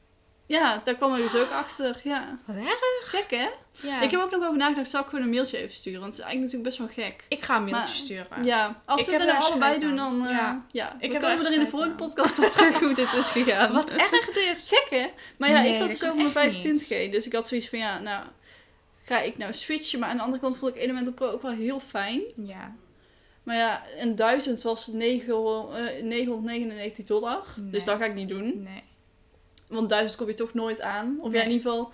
[0.46, 2.02] Ja, daar kwam ik dus ook achter.
[2.04, 2.38] Ja.
[2.46, 2.80] Wat erg.
[3.04, 3.48] Gek hè?
[3.88, 4.02] Ja.
[4.02, 6.00] Ik heb ook nog over nagedacht, zal ik gewoon een mailtje even sturen?
[6.00, 7.24] Want het is eigenlijk natuurlijk best wel gek.
[7.28, 8.44] Ik ga een mailtje Maar- sturen.
[8.44, 10.26] Ja, als we het er nou allebei doen, dan...
[10.26, 10.66] eh, Ja.
[10.72, 10.96] ja.
[11.00, 12.08] Ik we heb er in de volgende aan.
[12.10, 13.74] podcast op terug hoe dit is gegaan.
[13.74, 14.68] Wat erg dit.
[14.74, 15.08] Gek hè?
[15.38, 16.84] Maar ja, Nee, ik zat dus over mijn echt niet.
[16.84, 17.12] 25G.
[17.12, 18.24] Dus ik had zoiets van, ja, nou...
[19.06, 20.00] Ga ik nou switchen?
[20.00, 22.22] Maar aan de andere kant vond ik Elementor Pro ook wel heel fijn.
[22.36, 22.76] Ja.
[23.44, 27.44] Maar ja, een 1000 was 9, eh, 999 dollar.
[27.56, 27.72] Nee.
[27.72, 28.64] Dus dat ga ik niet doen.
[28.64, 28.84] Nee.
[29.68, 31.18] Want 1000 kom je toch nooit aan.
[31.22, 31.92] Of ja, in ieder geval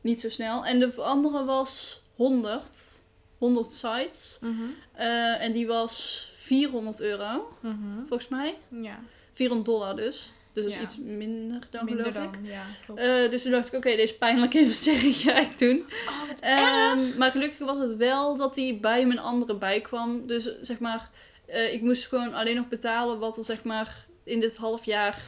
[0.00, 0.64] niet zo snel.
[0.66, 3.00] En de andere was 100.
[3.38, 4.38] 100 sites.
[4.40, 4.52] Mhm.
[4.92, 7.76] Eh, en die was 400 euro, Mhm.
[8.08, 8.54] volgens mij.
[8.68, 8.98] Ja.
[9.34, 10.32] 400 dollar dus.
[10.52, 10.84] Dus dat is Ja.
[10.84, 12.34] iets minder dan Minder geloof dan.
[12.44, 12.50] ik.
[12.50, 13.00] Ja, klopt.
[13.00, 15.84] Eh, dus toen dacht ik, oké, deze pijnlijke investering ga ik doen.
[16.08, 20.26] oh, wat Ehm, maar gelukkig was het wel dat hij bij mijn andere bijkwam.
[20.26, 21.10] Dus zeg maar,
[21.46, 25.22] eh, ik moest gewoon alleen nog betalen wat er zeg maar in dit half jaar,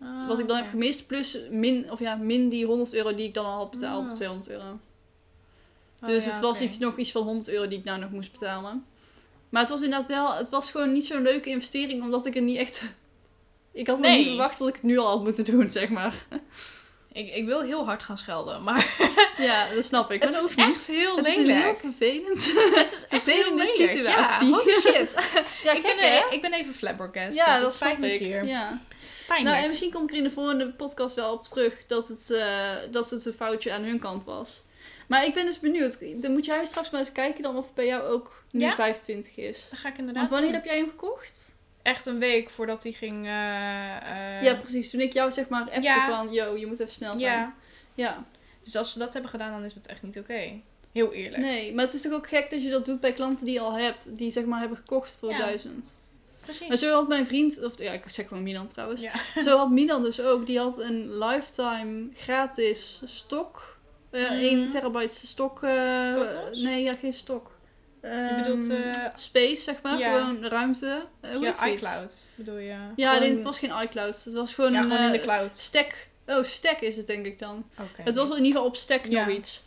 [0.00, 0.62] Ah, wat ik dan oké.
[0.64, 1.06] heb gemist.
[1.06, 4.10] Plus min, of ja, min die 100 euro die ik dan al had betaald, Ah.
[4.10, 4.78] of 200 euro.
[6.02, 8.10] Oh, Dus ja, het was iets, nog iets van 100 euro die ik nou nog
[8.10, 8.84] moest betalen.
[9.48, 12.42] Maar het was inderdaad wel, het was gewoon niet zo'n leuke investering, omdat ik er
[12.42, 12.82] niet echt...
[13.72, 14.18] Ik had Nee.
[14.18, 16.14] niet verwacht dat ik het nu al had moeten doen, zeg maar.
[17.12, 18.94] Ik, ik wil heel hard gaan schelden, maar
[19.38, 20.18] Ja, dat snap ik.
[20.24, 20.74] Maar het is hoeft niet.
[20.74, 21.64] echt heel Het is lelijk.
[21.64, 22.52] heel vervelend.
[22.74, 23.90] Het is echt heel vervelende lelijk.
[23.96, 24.48] situatie.
[24.48, 25.14] Ja, holy shit.
[25.64, 26.20] Ja, ik, ben, hè?
[26.30, 27.34] ik ben even flabbergasted.
[27.34, 28.44] Ja, dat spijt snap me zeer.
[28.46, 28.80] Ja.
[29.26, 29.50] Pijnlijk.
[29.50, 32.30] Nou, en misschien kom ik er in de volgende podcast wel op terug dat het,
[32.30, 34.62] eh, dat het een foutje aan hun kant was.
[35.08, 36.22] Maar ik ben dus benieuwd.
[36.22, 38.74] Dan moet jij straks maar eens kijken dan of het bij jou ook nu Ja?
[38.74, 39.66] 25 is.
[39.70, 40.60] dat ga ik inderdaad Want wanneer doen.
[40.60, 41.54] heb jij hem gekocht?
[41.82, 43.26] Echt een week voordat hij ging...
[43.26, 44.90] eh, eh, ja, precies.
[44.90, 46.08] Toen ik jou zeg maar appte Ja.
[46.08, 47.22] van, yo, je moet even snel zijn.
[47.32, 47.54] ja.
[47.94, 48.24] Ja.
[48.62, 50.60] Dus als ze dat hebben gedaan, dan is het echt niet oké.
[50.92, 51.42] Heel eerlijk.
[51.42, 53.60] Nee, maar het is toch ook gek dat je dat doet bij klanten die je
[53.60, 54.16] al hebt.
[54.16, 55.38] Die zeg maar hebben gekocht voor Ja.
[55.38, 55.98] 1000.
[56.46, 56.68] Precies.
[56.68, 59.02] Maar zo had mijn vriend, of ja, ik zeg gewoon Milan trouwens.
[59.02, 59.12] Ja.
[59.46, 60.46] Zo had Milan dus ook.
[60.46, 63.76] Die had een lifetime gratis stok.
[64.10, 64.32] Eh Mhm.
[64.32, 65.58] 1 terabyte stok.
[66.14, 66.60] Foto's?
[66.60, 67.54] nee, ja, geen stok.
[68.02, 69.98] Je bedoelt Ehm, eh, space, zeg maar.
[69.98, 70.18] ja.
[70.18, 71.06] Gewoon ruimte.
[71.20, 72.76] Eh, hoe ja, iCloud, bedoel je?
[72.96, 74.24] Ja, Gewoon- nee, het was geen iCloud.
[74.24, 75.54] Het was gewoon ja, een gewoon in de cloud.
[75.54, 76.06] stack.
[76.26, 77.64] Oh, stack is het denk ik dan.
[78.02, 79.62] Het was in ieder geval op stack nog iets.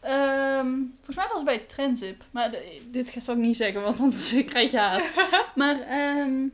[0.00, 2.24] Ehm, volgens mij was het bij Tranzip.
[2.30, 5.10] Maar de- dit zal ik niet zeggen, want anders krijg je haat.
[5.54, 6.46] maar ehm,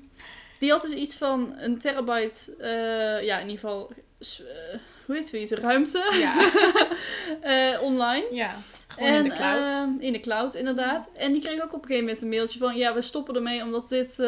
[0.58, 5.28] die had dus iets van een terabyte, eh, ja, in ieder geval, eh, hoe heet
[5.28, 6.34] zoiets, ruimte Ja.
[7.74, 8.26] eh, online.
[8.32, 8.54] ja,
[8.88, 9.68] gewoon in de cloud.
[9.68, 11.08] ehm, in de cloud, inderdaad.
[11.16, 12.76] En die kreeg ook op een gegeven moment een mailtje van...
[12.76, 14.18] Ja, we stoppen ermee omdat dit...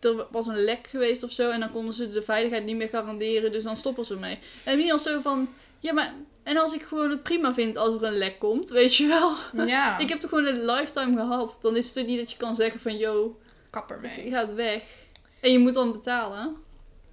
[0.00, 1.50] er was een lek geweest of zo.
[1.50, 3.52] En dan konden ze de veiligheid niet meer garanderen.
[3.52, 4.38] Dus dan stoppen ze ermee.
[4.64, 5.48] En Milan zo van...
[5.80, 6.12] Ja, maar...
[6.42, 9.36] En als ik gewoon het prima vind als er een lek komt, weet je wel.
[9.66, 11.58] ja, Ik heb toch gewoon een lifetime gehad.
[11.62, 12.96] Dan is het er niet dat je kan zeggen van...
[12.96, 13.40] Yo,
[13.70, 14.30] kapper het mee.
[14.30, 14.82] gaat weg.
[15.40, 16.56] En je moet dan betalen.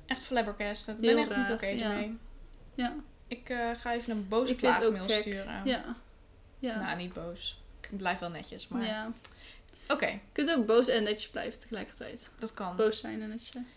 [0.06, 0.98] Echt flabbergasted.
[0.98, 1.92] Ik Heel ben echt niet oké ja.
[1.92, 2.18] ermee.
[2.76, 2.96] Ja,
[3.28, 5.62] Ik eh, ga even een boze Ik het klaagmail sturen.
[5.66, 5.96] ja.
[6.60, 6.80] Ja.
[6.80, 7.62] Nou, niet boos.
[7.90, 8.86] Ik blijf wel netjes, maar...
[8.86, 9.12] ja.
[9.88, 12.30] Oké, Je kunt ook boos en netjes blijven tegelijkertijd.
[12.40, 12.76] dat kan.
[12.76, 13.68] boos zijn en netjes zijn.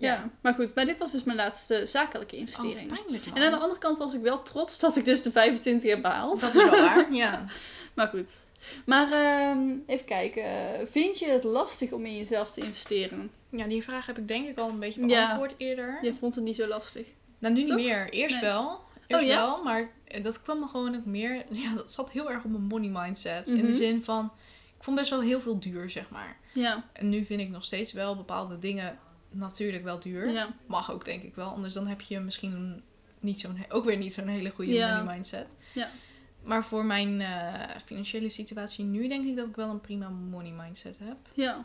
[0.00, 0.30] Ja.
[0.40, 0.74] maar goed.
[0.74, 2.90] Maar dit was dus mijn laatste zakelijke investering.
[2.90, 3.36] Oh, pijnlijk man.
[3.36, 6.02] en aan de andere kant was ik wel trots dat ik dus de 25 heb
[6.02, 6.40] behaald.
[6.40, 7.46] Dat is wel waar, ja.
[7.94, 8.36] Maar goed.
[8.86, 10.44] Maar ehm, even kijken.
[10.90, 13.30] Vind je het lastig om in jezelf te investeren?
[13.50, 15.24] Ja, die vraag heb ik denk ik al een beetje Ja.
[15.26, 15.98] beantwoord eerder.
[16.02, 17.06] Je vond het niet zo lastig.
[17.38, 18.08] Nou, nu niet meer.
[18.10, 18.44] Eerst Nee.
[18.50, 18.80] wel.
[19.06, 19.36] Eerst Oh, ja?
[19.36, 21.44] wel, maar eh, dat kwam me gewoon ook meer...
[21.62, 23.48] Ja, dat zat heel erg op mijn money mindset.
[23.48, 23.66] In Mhm.
[23.66, 24.32] de zin van...
[24.76, 26.36] Ik vond best wel heel veel duur, zeg maar.
[26.54, 26.84] Ja.
[26.92, 28.98] En nu vind ik nog steeds wel bepaalde dingen
[29.30, 30.30] natuurlijk wel duur.
[30.30, 30.48] Ja.
[30.66, 31.48] Mag ook, denk ik wel.
[31.48, 32.82] Anders dan heb je misschien
[33.20, 34.96] niet zo'n, ook weer niet zo'n hele goede Ja.
[34.98, 35.54] money mindset.
[35.74, 35.90] Ja.
[36.42, 37.54] Maar voor mijn eh,
[37.84, 41.16] financiële situatie nu denk ik dat ik wel een prima money mindset heb.
[41.32, 41.64] Ja,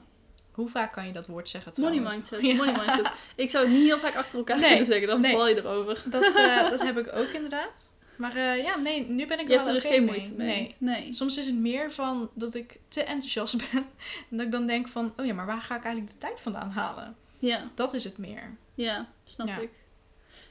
[0.51, 2.41] Hoe vaak kan je dat woord zeggen money mindset.
[2.45, 2.55] Ja.
[2.55, 3.11] Money mindset.
[3.35, 5.31] Ik zou het niet heel vaak achter elkaar Nee, kunnen zeggen, dan nee.
[5.31, 6.03] val je erover.
[6.05, 7.93] Dat, eh, dat heb ik ook inderdaad.
[8.15, 10.15] Maar eh, ja, nee, nu ben ik Je hebt er wel dus geen mee.
[10.15, 10.47] moeite mee.
[10.47, 10.75] Nee.
[11.01, 11.13] nee.
[11.13, 13.85] Soms is het meer van dat ik te enthousiast ben.
[14.29, 16.39] En dat ik dan denk van, oh ja, maar waar ga ik eigenlijk de tijd
[16.39, 17.15] vandaan halen?
[17.47, 18.57] Ja, Dat is het meer.
[18.73, 19.57] ja, snap Ja.
[19.57, 19.71] ik.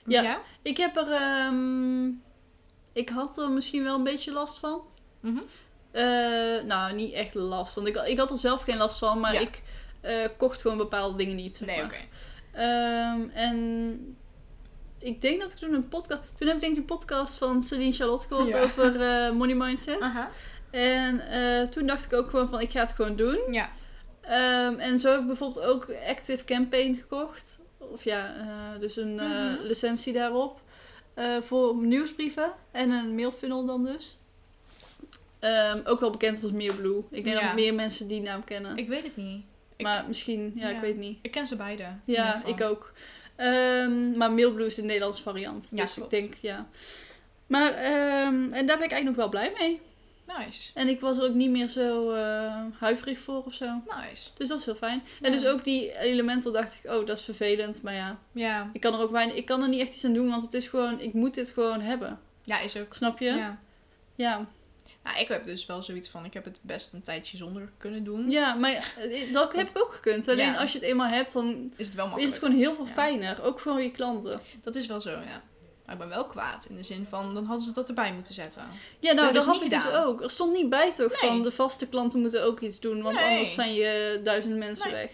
[0.07, 0.23] Ja.
[0.23, 0.41] Ja?
[0.63, 1.11] Ik heb er...
[1.13, 2.07] ehm,
[2.93, 4.83] ik had er misschien wel een beetje last van.
[5.21, 5.39] Mhm.
[5.91, 6.03] Eh,
[6.65, 7.75] nou, niet echt last.
[7.75, 9.41] Want ik, ik had er zelf geen last van, maar Ja.
[9.41, 9.63] ik
[10.01, 11.57] eh, kocht gewoon bepaalde dingen niet.
[11.57, 11.97] zeg Nee, oké.
[12.53, 14.17] Ehm, en
[14.99, 16.21] ik denk dat ik toen een podcast...
[16.35, 18.63] Toen heb ik denk ik een podcast van Celine Charlotte gehoord Ja.
[18.63, 20.01] over eh, money mindset.
[20.01, 20.31] Aha.
[20.71, 21.23] En
[21.71, 23.39] toen dacht ik ook gewoon van, ik ga het gewoon doen.
[23.51, 23.71] Ja.
[24.27, 27.61] Ehm, en zo heb ik bijvoorbeeld ook Active Campaign gekocht.
[27.79, 29.63] Of ja, eh, dus een eh, Mhm.
[29.63, 30.63] licentie daarop.
[31.15, 34.17] eh, voor nieuwsbrieven en een mailfunnel dan dus.
[35.39, 37.03] Ehm, ook wel bekend als Mailblue.
[37.11, 37.47] Ik denk Ja.
[37.47, 38.77] dat meer mensen die naam kennen.
[38.77, 39.43] Ik weet het niet.
[39.77, 40.75] ik- maar misschien, ja, Ja.
[40.75, 41.19] ik weet niet.
[41.23, 41.85] Ik ken ze beide.
[42.05, 42.93] Ja, ik ook.
[43.37, 45.69] Ehm, maar Mailblue is de Nederlandse variant.
[45.71, 46.13] Ja, dus klopt.
[46.13, 46.67] ik denk, ja.
[47.47, 49.81] Maar, en daar ben ik eigenlijk nog wel blij mee.
[50.39, 50.71] Nice.
[50.75, 53.67] En ik was er ook niet meer zo eh, huiverig voor of zo.
[54.07, 54.31] Nice.
[54.37, 55.03] Dus dat is heel fijn.
[55.21, 55.27] Ja.
[55.27, 57.83] En dus ook die elementen dacht ik, oh, dat is vervelend.
[57.83, 58.71] Maar ja, Ja.
[58.73, 60.55] ik kan er ook weinig, ik kan er niet echt iets aan doen, want het
[60.55, 62.21] is gewoon, ik moet dit gewoon hebben.
[62.43, 62.95] Ja, is ook.
[62.95, 63.25] Snap je?
[63.25, 63.35] Ja.
[63.37, 63.59] Ja.
[64.15, 64.47] Ja,
[65.05, 68.05] Nou, ik heb dus wel zoiets van, ik heb het best een tijdje zonder kunnen
[68.05, 68.27] doen.
[68.61, 70.29] maar eh, dat heb ik ook gekund.
[70.29, 70.57] Alleen Ja.
[70.57, 72.35] als je het eenmaal hebt, dan Is het wel is makkelijk.
[72.35, 72.93] het gewoon heel veel Ja.
[72.93, 73.43] fijner.
[73.43, 74.41] Ook voor je klanten.
[74.63, 75.43] Dat is wel zo, ja.
[75.85, 78.35] Maar ik ben wel kwaad in de zin van, dan hadden ze dat erbij moeten
[78.35, 78.63] zetten.
[78.99, 80.23] Ja, nou, dat ze had ik dus ook.
[80.23, 81.31] Er stond niet bij toch Nee.
[81.31, 83.31] van de vaste klanten moeten ook iets doen, want Nee.
[83.31, 85.01] anders zijn je duizend mensen Nee.
[85.03, 85.11] weg.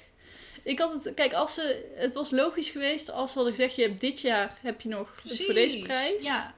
[0.62, 3.82] Ik had het, kijk, als ze, het was logisch geweest als ze hadden gezegd, je
[3.82, 6.22] hebt dit jaar heb je nog het voor deze prijs.
[6.22, 6.54] Ja,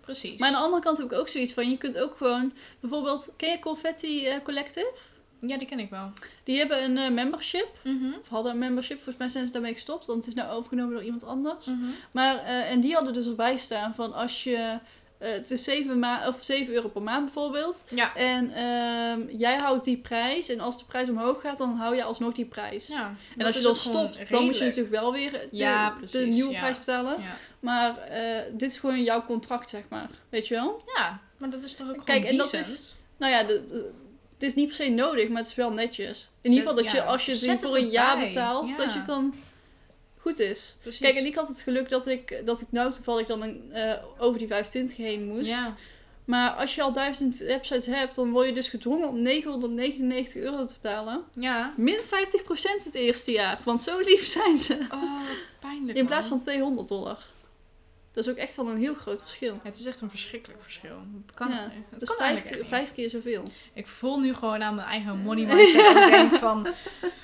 [0.00, 0.38] precies.
[0.38, 3.34] Maar aan de andere kant heb ik ook zoiets van, je kunt ook gewoon, bijvoorbeeld,
[3.36, 4.92] ken je Confetti eh, Collective?
[5.40, 6.12] Ja, die ken ik wel.
[6.44, 8.12] Die hebben een eh, membership, Mhm.
[8.20, 10.92] of hadden een membership, volgens mij zijn ze daarmee gestopt, want het is nou overgenomen
[10.94, 11.66] door iemand anders.
[11.66, 11.78] Mhm.
[12.10, 14.78] Maar, eh, en die hadden dus erbij staan van als je,
[15.18, 17.84] eh, het is 7, ma of 7 euro per maand bijvoorbeeld.
[17.90, 18.14] Ja.
[18.16, 20.48] En ehm, jij houdt die prijs.
[20.48, 22.86] En als de prijs omhoog gaat, dan hou je alsnog die prijs.
[22.86, 23.14] ja.
[23.36, 26.34] en als je dan stopt, dan moet je natuurlijk wel weer de, Ja, de precies,
[26.34, 26.58] nieuwe ja.
[26.58, 27.16] prijs betalen.
[27.60, 27.94] Maar
[28.52, 30.10] dit is gewoon jouw contract, zeg maar.
[30.28, 30.82] Weet je wel?
[30.96, 33.90] ja, maar dat is toch ook Kijk, gewoon en dat is- Nou ja, de, de-
[34.38, 36.28] het is niet per se nodig, maar het is wel netjes.
[36.40, 39.06] In ieder geval dat je, als je het voor een jaar betaalt, dat je het
[39.06, 39.34] dan
[40.20, 40.76] goed is.
[40.82, 41.00] Precies.
[41.00, 43.92] Kijk, en ik had het geluk dat ik, dat ik nou toevallig dan een, eh,
[44.18, 45.46] over die 25 heen moest.
[45.46, 45.74] Ja,
[46.24, 50.64] Maar als je al duizend websites hebt, dan word je dus gedwongen om 999 euro
[50.64, 51.22] te betalen.
[51.34, 51.74] ja.
[51.76, 53.58] Min 50% het eerste jaar.
[53.64, 54.78] Want zo lief zijn ze.
[54.90, 55.20] Oh,
[55.60, 57.18] pijnlijk In plaats van 200 dollar.
[58.18, 59.60] Dat is ook echt wel een heel groot verschil.
[59.62, 60.96] Het is echt een verschrikkelijk verschil.
[61.26, 63.42] Het kan, Ja, het is kan vijf, eigenlijk keer- vijf keer zoveel.
[63.74, 66.66] Ik voel nu gewoon aan mijn eigen money mindset en denk van,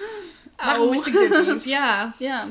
[0.57, 1.65] waarom wist ik dit niet?
[1.65, 2.15] Ja.
[2.19, 2.49] Ja.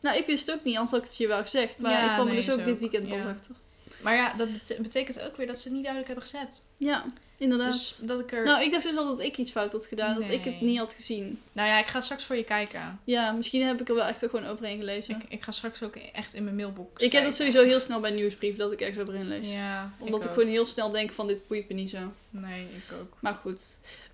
[0.00, 1.78] Nou, ik wist het ook niet, anders had ik het je wel gezegd.
[1.78, 3.28] Maar Ja, ik kwam nee, er dus ook dit weekend pas Ja.
[3.30, 3.54] achter.
[4.02, 6.66] Maar ja, dat bete- betekent ook weer dat ze het niet duidelijk hebben gezet.
[6.76, 7.04] Ja,
[7.44, 7.72] inderdaad.
[7.72, 8.44] Dus dat ik er...
[8.44, 10.20] Nou, ik dacht dus al dat ik iets fout had gedaan.
[10.20, 11.40] Dat ik het niet had gezien.
[11.52, 13.00] Nou ja, ik ga straks voor je kijken.
[13.04, 15.14] Ja, misschien heb ik er wel echt ook gewoon overheen gelezen.
[15.16, 17.22] Ik, Ik, ik ga straks ook echt in mijn mailbox heb kijken.
[17.28, 19.50] dat sowieso heel snel bij nieuwsbrief dat ik echt overheen lees.
[19.50, 22.12] Ja, Omdat ik, gewoon heel snel denk van dit boeit me niet zo.
[22.30, 23.16] Nee, ik ook.
[23.20, 23.62] Maar goed.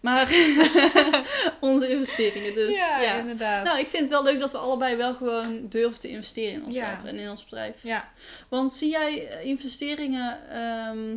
[0.01, 0.33] Maar
[1.61, 2.77] onze investeringen dus.
[2.77, 3.65] Ja, inderdaad.
[3.65, 6.65] Nou, ik vind het wel leuk dat we allebei wel gewoon durven te investeren in
[6.65, 7.09] onszelf Ja.
[7.09, 7.75] en in ons bedrijf.
[7.83, 8.13] Ja,
[8.49, 10.39] Want zie jij eh, investeringen...
[10.51, 11.17] ehm,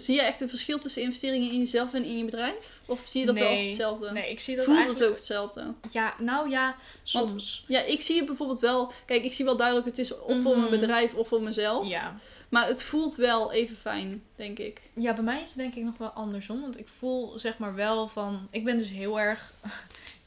[0.00, 2.80] zie jij echt een verschil tussen investeringen in jezelf en in je bedrijf?
[2.86, 4.10] Of zie je dat wel als hetzelfde?
[4.12, 5.04] nee, ik zie dat Voelt eigenlijk...
[5.04, 5.72] het ook hetzelfde?
[5.90, 7.64] Ja, nou ja, soms.
[7.68, 8.92] Ja, ik zie het bijvoorbeeld wel...
[9.06, 10.70] Kijk, ik zie wel duidelijk het is of voor mijn Mhm.
[10.70, 11.86] bedrijf of voor mezelf.
[11.88, 12.18] Ja.
[12.48, 14.80] Maar het voelt wel even fijn, denk ik.
[14.94, 16.60] ja, bij mij is het denk ik nog wel andersom.
[16.60, 18.48] Want ik voel zeg maar wel van...
[18.50, 19.52] Ik ben dus heel erg...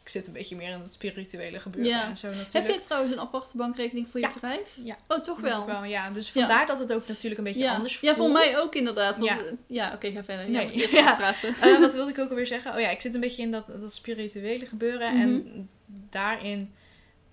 [0.03, 2.03] ik zit een beetje meer in het spirituele gebeuren Ja.
[2.07, 2.53] en zo natuurlijk.
[2.53, 4.33] Heb je trouwens een aparte bankrekening voor je Ja.
[4.33, 4.77] bedrijf?
[4.83, 4.97] Ja.
[5.07, 5.83] Oh, toch wel?
[5.83, 6.09] ja.
[6.09, 7.75] Dus vandaar dat het ook natuurlijk een beetje ja.
[7.75, 8.27] anders Ja, voelt.
[8.27, 9.17] voor mij ook inderdaad.
[9.17, 9.35] Want, Ja.
[9.35, 10.49] ja, ja oké, ga verder.
[10.49, 10.77] Nee.
[10.77, 11.15] Ja, Ja.
[11.15, 11.55] praten.
[11.61, 12.73] Eh, wat wilde ik ook alweer zeggen?
[12.73, 15.13] Oh ja, ik zit een beetje in dat, dat spirituele gebeuren.
[15.13, 15.21] Mhm.
[15.21, 15.69] En
[16.09, 16.73] daarin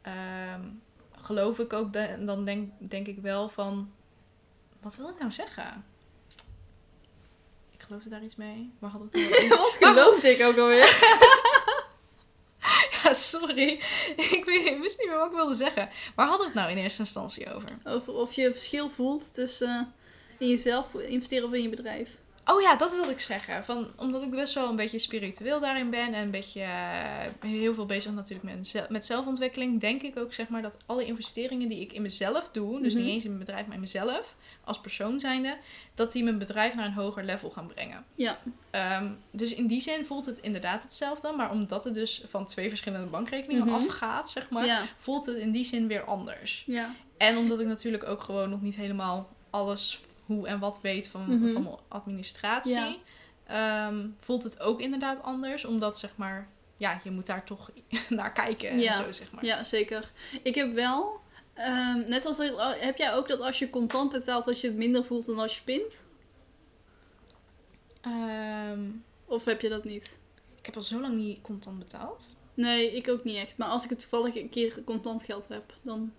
[0.02, 0.60] ehm,
[1.20, 1.92] geloof ik ook...
[1.92, 3.92] De, dan denk, denk ik wel van...
[4.80, 5.84] Wat wil ik nou zeggen?
[7.70, 8.72] Ik geloofde daar iets mee.
[8.78, 9.28] Waar had ik?
[9.48, 10.84] Wat geloofde ik ook alweer?
[13.14, 13.68] Sorry.
[14.38, 15.88] Ik wist niet meer wat ik wilde zeggen.
[16.14, 17.68] Waar hadden we het nou in eerste instantie over?
[17.84, 22.10] Over of je verschil voelt tussen eh, in jezelf investeren of in je bedrijf.
[22.50, 23.64] Oh ja, dat wilde ik zeggen.
[23.64, 27.74] Van, omdat ik best wel een beetje spiritueel daarin ben en een beetje eh, heel
[27.74, 31.80] veel bezig natuurlijk met, met zelfontwikkeling, denk ik ook zeg maar dat alle investeringen die
[31.80, 33.02] ik in mezelf doe, dus Mhm.
[33.02, 34.34] niet eens in mijn bedrijf, maar in mezelf
[34.64, 35.56] als persoon zijnde,
[35.94, 38.04] dat die mijn bedrijf naar een hoger level gaan brengen.
[38.14, 38.38] Ja.
[38.70, 42.68] Ehm, dus in die zin voelt het inderdaad hetzelfde, maar omdat het dus van twee
[42.68, 43.74] verschillende bankrekeningen Mhm.
[43.74, 44.82] afgaat, zeg maar, Ja.
[44.98, 46.64] voelt het in die zin weer anders.
[46.66, 46.94] Ja.
[47.16, 51.38] En omdat ik natuurlijk ook gewoon nog niet helemaal alles hoe en wat weet van,
[51.40, 51.52] Mhm.
[51.52, 52.96] van mijn administratie, Ja.
[53.46, 55.64] ehm, voelt het ook inderdaad anders.
[55.64, 57.70] Omdat zeg maar, ja, je moet daar toch
[58.08, 58.86] naar kijken Ja.
[58.86, 59.44] en zo zeg maar.
[59.44, 60.12] Ja, zeker.
[60.42, 61.20] Ik heb wel,
[61.54, 64.76] ehm, net als dat, heb jij ook dat als je contant betaalt, dat je het
[64.76, 66.02] minder voelt dan als je pint?
[68.00, 68.80] Ehm,
[69.24, 70.18] Of heb je dat niet?
[70.58, 72.36] ik heb al zo lang niet contant betaald.
[72.54, 73.58] Nee, ik ook niet echt.
[73.58, 76.12] Maar als ik het toevallig een keer contant geld heb, dan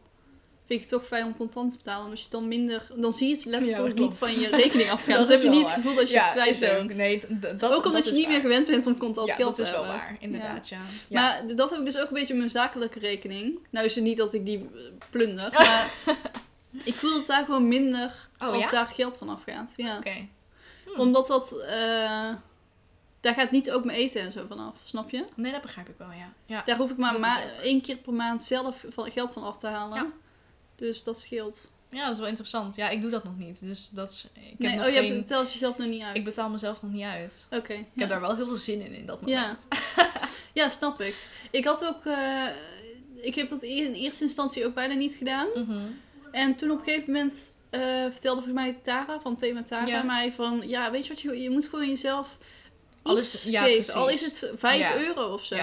[0.69, 2.05] vind ik het toch fijn om contant te betalen.
[2.05, 4.49] En als je dan minder, dan zie je het Ja, letterlijk dat niet van je
[4.49, 5.15] rekening afgaan.
[5.19, 6.87] Dat dan is heb je niet het gevoel dat je het kwijt is ook.
[6.87, 6.95] bent.
[6.95, 7.23] Nee,
[7.57, 9.61] dat, ook omdat dat je niet meer gewend bent om contant Ja, geld dat te
[9.61, 9.99] is wel hebben.
[10.01, 10.79] waar, inderdaad, ja.
[11.07, 11.21] ja.
[11.21, 13.59] Maar dat heb ik dus ook een beetje op mijn zakelijke rekening.
[13.69, 15.91] Nou is het niet dat ik die eh, plunder, maar
[16.83, 18.71] ik voel dat daar gewoon minder Oh, als ja?
[18.71, 19.73] daar geld van afgaat.
[19.75, 19.97] Ja.
[19.97, 20.27] Oké.
[20.85, 20.99] Hm.
[20.99, 22.29] Omdat dat, eh,
[23.19, 25.23] daar gaat niet ook mijn eten en zo vanaf, snap je?
[25.35, 26.33] Nee, dat begrijp ik wel, ja.
[26.45, 26.61] ja.
[26.65, 29.57] Daar hoef ik maar, Dat maar één keer per maand zelf van, geld van af
[29.59, 30.13] te halen.
[30.79, 30.85] Ja.
[30.85, 31.67] Dus dat scheelt.
[31.89, 32.75] Ja, dat is wel interessant.
[32.75, 33.59] Ja, ik doe dat nog niet.
[33.59, 35.13] Dus dat is, ik heb Nee, nog oh, je geen...
[35.15, 36.17] hebt- telt jezelf nog niet uit.
[36.17, 37.47] Ik betaal mezelf nog niet uit.
[37.51, 37.73] Oké.
[37.73, 37.99] Ik ja.
[37.99, 39.41] heb daar wel heel veel zin in, in dat Ja.
[39.41, 39.67] moment.
[40.53, 41.15] ja, snap ik.
[41.51, 42.05] Ik had ook...
[42.05, 42.45] eh,
[43.21, 45.47] ik heb dat in eerste instantie ook bijna niet gedaan.
[45.55, 45.79] Mhm.
[46.31, 50.03] En toen op een gegeven moment eh, vertelde volgens mij Tara van Thema Tara Ja.
[50.03, 50.63] mij van...
[50.67, 52.37] Ja, weet je wat, je, je moet gewoon jezelf
[53.01, 53.93] Alles- ja, geven.
[53.93, 54.41] Al is precies.
[54.41, 54.97] het 5 Ja.
[54.97, 55.55] euro of zo.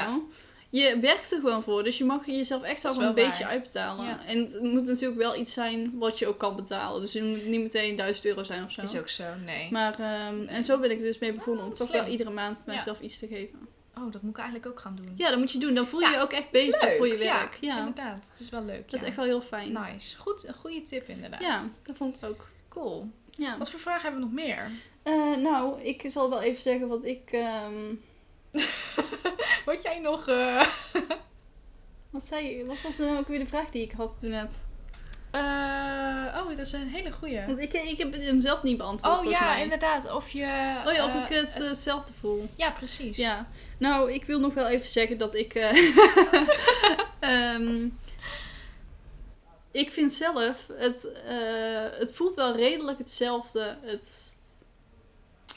[0.70, 3.52] Je werkt er gewoon voor, dus je mag jezelf echt wel is een beetje waar.
[3.52, 4.06] uitbetalen.
[4.06, 4.24] Ja.
[4.26, 7.00] En het moet natuurlijk wel iets zijn wat je ook kan betalen.
[7.00, 8.80] Dus het moet niet meteen 1000 euro zijn of zo.
[8.82, 9.68] Is ook zo, nee.
[9.70, 12.02] Maar, ehm, en zo ben ik er dus mee begonnen om Oh, toch slim.
[12.02, 12.62] wel iedere maand Ja.
[12.66, 13.58] mijzelf iets te geven.
[13.98, 15.12] Oh, dat moet ik eigenlijk ook gaan doen.
[15.16, 15.74] Ja, dat moet je doen.
[15.74, 17.58] Dan voel je Ja, je ook echt beter voor je werk.
[17.60, 18.24] Ja, Ja, inderdaad.
[18.30, 18.90] Het is wel leuk.
[18.90, 19.72] dat is echt wel heel fijn.
[19.72, 20.16] Nice.
[20.16, 21.40] Goed, een goede tip inderdaad.
[21.40, 22.48] Ja, dat vond ik ook.
[22.68, 23.10] Cool.
[23.30, 23.58] Ja.
[23.58, 24.70] Wat voor vragen hebben we nog meer?
[25.02, 27.28] Eh, nou, ik zal wel even zeggen wat ik...
[27.32, 27.94] ehm,
[29.66, 30.28] Wat jij nog...
[30.28, 30.66] eh,
[32.10, 32.64] wat zei je?
[32.66, 34.64] Wat was nou ook weer de vraag die ik had toen net?
[35.30, 37.46] eh, oh, dat is een hele goeie.
[37.46, 39.62] Want ik, ik heb hem zelf niet beantwoord Oh ja, mij.
[39.62, 40.12] inderdaad.
[40.12, 40.44] Of je...
[40.86, 42.48] Oh ja, of eh, ik het hetzelfde voel.
[42.56, 43.16] Ja, precies.
[43.16, 45.54] Ja, nou, ik wil nog wel even zeggen dat ik.
[45.54, 45.76] eh,
[47.20, 47.88] ehm,
[49.70, 51.08] ik vind zelf, het,
[51.98, 53.76] het voelt wel redelijk hetzelfde.
[53.82, 54.36] Het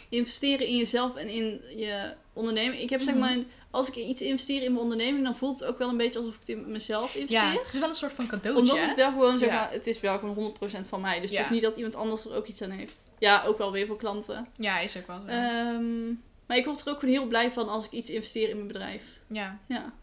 [0.10, 2.82] investeren in jezelf en in je onderneming.
[2.82, 3.24] Ik heb zeg Mhm.
[3.24, 3.38] maar,
[3.72, 6.34] als ik iets investeer in mijn onderneming, dan voelt het ook wel een beetje alsof
[6.34, 7.44] ik het in mezelf investeer.
[7.44, 8.62] Ja, het is wel een soort van cadeautje.
[8.74, 9.56] Omdat het wel gewoon, zeg Ja.
[9.56, 11.20] maar, het is wel gewoon 100% van mij.
[11.20, 11.38] Dus Ja.
[11.38, 13.04] het is niet dat iemand anders er ook iets aan heeft.
[13.20, 14.46] Ja, ook wel weer voor klanten.
[14.58, 15.28] Ja, is ook wel zo.
[15.28, 16.08] Ehm,
[16.48, 18.68] maar ik word er ook gewoon heel blij van als ik iets investeer in mijn
[18.68, 19.20] bedrijf.
[19.28, 19.60] ja.
[19.68, 19.94] Ja.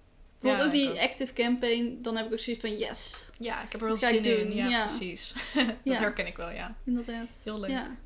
[0.41, 3.15] Bijvoorbeeld Ja, ook die active campaign, dan heb ik ook zoiets van yes.
[3.39, 4.55] ja, ik heb er wel zin in.
[4.55, 4.85] Ja, ja.
[4.85, 5.33] precies.
[5.85, 6.75] dat herken ik wel, ja.
[6.85, 7.29] Inderdaad.
[7.45, 7.71] Heel leuk.
[7.71, 7.97] Ja.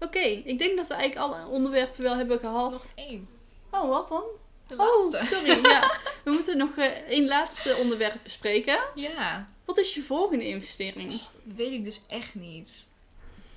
[0.00, 2.70] Oké, ik denk dat we eigenlijk alle onderwerpen wel hebben gehad.
[2.72, 3.28] Nog één.
[3.70, 4.22] Oh, wat dan?
[4.66, 5.34] De Oh, laatste.
[5.34, 5.60] sorry.
[5.62, 5.98] ja.
[6.24, 8.78] We moeten nog eh, één laatste onderwerp bespreken.
[8.94, 11.10] Ja, Wat is je volgende investering?
[11.10, 12.88] dat weet ik dus echt niet.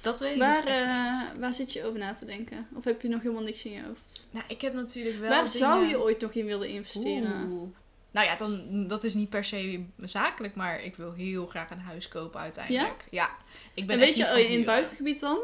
[0.02, 1.40] Dat weet ik Waar, dus echt eh, niet.
[1.40, 2.68] waar zit je over na te denken?
[2.76, 4.28] Of heb je nog helemaal niks in je hoofd?
[4.32, 5.58] Nou, ik heb natuurlijk wel waar dingen...
[5.58, 7.52] zou je ooit nog in willen investeren?
[7.52, 7.70] Oeh.
[8.12, 11.80] Nou ja, dan, dat is niet per se zakelijk, maar ik wil heel graag een
[11.80, 13.06] huis kopen uiteindelijk.
[13.10, 13.30] Ja?
[13.74, 15.40] ik ben En weet je, oh, in het buitengebied dan?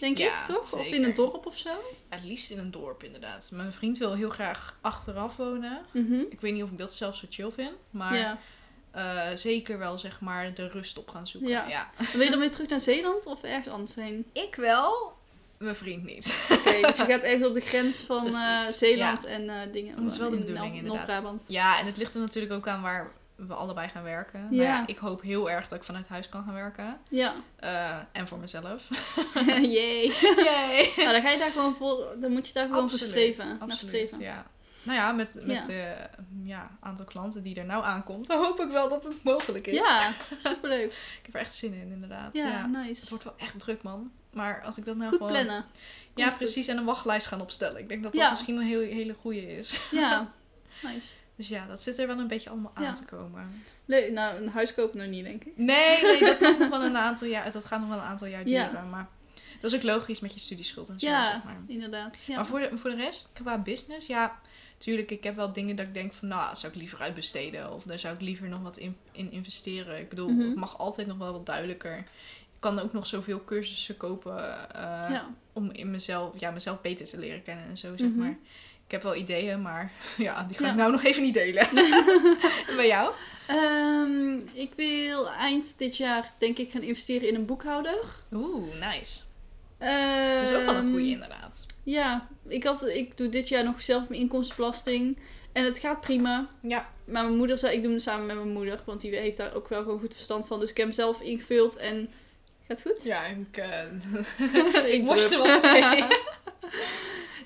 [0.00, 0.72] Denk Ja, ik, toch?
[0.72, 1.70] Of in een dorp of zo?
[2.08, 3.50] Het liefst in een dorp, inderdaad.
[3.52, 5.80] Mijn vriend wil heel graag achteraf wonen.
[5.92, 6.20] Mhm.
[6.30, 8.38] Ik weet niet of ik dat zelf zo chill vind, maar Ja.
[8.90, 11.50] eh, zeker wel zeg maar de rust op gaan zoeken.
[11.50, 11.68] Ja.
[11.68, 11.90] Ja.
[12.12, 14.26] Wil je dan weer terug naar Zeeland of ergens anders heen?
[14.32, 15.12] Ik wel,
[15.58, 16.46] mijn vriend niet.
[16.52, 19.96] Oké, dus je gaat even op de grens van eh, Zeeland en eh, dingen.
[20.02, 21.44] Dat is wel de in bedoeling, Nor- inderdaad.
[21.48, 24.40] Ja, en het ligt er natuurlijk ook aan waar we allebei gaan werken.
[24.40, 24.62] Nou Ja.
[24.62, 26.98] ja, ik hoop heel erg dat ik vanuit huis kan gaan werken.
[27.08, 27.34] Ja.
[27.56, 28.88] Eh, en voor mezelf.
[29.74, 30.12] Jee.
[30.96, 33.46] Nou, dan ga je daar gewoon voor, dan moet je daar gewoon voor streven.
[33.48, 33.78] naar absoluut,
[34.08, 34.20] streven.
[34.20, 34.46] ja.
[34.82, 35.90] Nou ja, met met, eh,
[36.42, 39.74] ja, aantal klanten die er nou aankomt, dan hoop ik wel dat het mogelijk is.
[39.74, 40.92] Ja, superleuk.
[40.92, 42.32] Ik heb er echt zin in, inderdaad.
[42.32, 42.62] Ja, Ja.
[42.62, 43.08] Het nice.
[43.08, 44.10] wordt wel echt druk, man.
[44.32, 45.32] Maar als ik dat nou Goed gewoon...
[45.32, 45.64] plannen.
[46.14, 46.66] Ja, precies.
[46.66, 47.80] En een wachtlijst gaan opstellen.
[47.80, 48.30] Ik denk dat dat Ja.
[48.30, 49.80] misschien een heel, hele goede is.
[49.90, 50.32] Ja,
[50.82, 51.08] nice.
[51.36, 52.92] Dus ja, dat zit er wel een beetje allemaal aan Ja.
[52.92, 53.62] te komen.
[53.84, 55.52] Leuk, nou, een huis kopen nog niet, denk ik.
[55.56, 58.48] Nee, nee, dat, nog wel een aantal jaar, dat gaat nog wel een aantal jaar
[58.48, 58.66] Ja.
[58.68, 58.90] duren.
[58.90, 59.08] Maar
[59.60, 61.56] dat is ook logisch met je studieschuld en zo, Ja, zeg maar.
[61.66, 62.24] inderdaad.
[62.26, 62.36] Ja.
[62.36, 64.38] Maar voor de, voor de rest, qua business, ja...
[64.78, 66.28] Tuurlijk, ik heb wel dingen dat ik denk van...
[66.28, 67.72] Nou, zou ik liever uitbesteden.
[67.72, 69.98] Of daar zou ik liever nog wat in, in investeren.
[69.98, 70.40] Ik bedoel, Mhm.
[70.40, 72.02] het mag altijd nog wel wat duidelijker
[72.58, 74.38] kan ook nog zoveel cursussen kopen
[74.74, 74.80] eh,
[75.10, 75.28] ja.
[75.52, 78.18] om in mezelf, ja, mezelf beter te leren kennen en zo, zeg Mhm.
[78.18, 78.36] maar.
[78.86, 80.70] Ik heb wel ideeën, maar ja, die ga Ja.
[80.70, 81.68] ik nou nog even niet delen.
[81.68, 82.36] en
[82.76, 83.14] bij jou?
[83.46, 87.98] Ehm, ik wil eind dit jaar denk ik gaan investeren in een boekhouder.
[88.32, 89.20] Oeh, nice.
[89.78, 91.66] Dat is ook wel een Ehm, goeie inderdaad.
[91.82, 95.18] Ja, ik, had, ik doe dit jaar nog zelf mijn inkomstenbelasting.
[95.52, 96.48] En het gaat prima.
[96.60, 98.80] Ja, Maar mijn moeder zei, ik doe hem samen met mijn moeder.
[98.84, 100.60] Want die heeft daar ook wel gewoon goed verstand van.
[100.60, 102.08] Dus ik heb hem zelf ingevuld en...
[102.68, 103.04] Gaat het goed?
[103.04, 103.68] ja ik, eh
[104.84, 106.04] ik ik wat mee.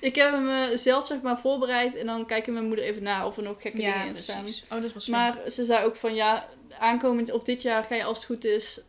[0.01, 1.95] Ik heb hem eh, zelf zeg maar voorbereid.
[1.95, 4.45] En dan kijkt mijn moeder even na of er nog gekke dingen in staan.
[4.45, 5.17] Oh, dat is wel slim.
[5.17, 6.47] Maar ze zei ook van ja,
[6.79, 8.81] aankomend of dit jaar ga je als het goed is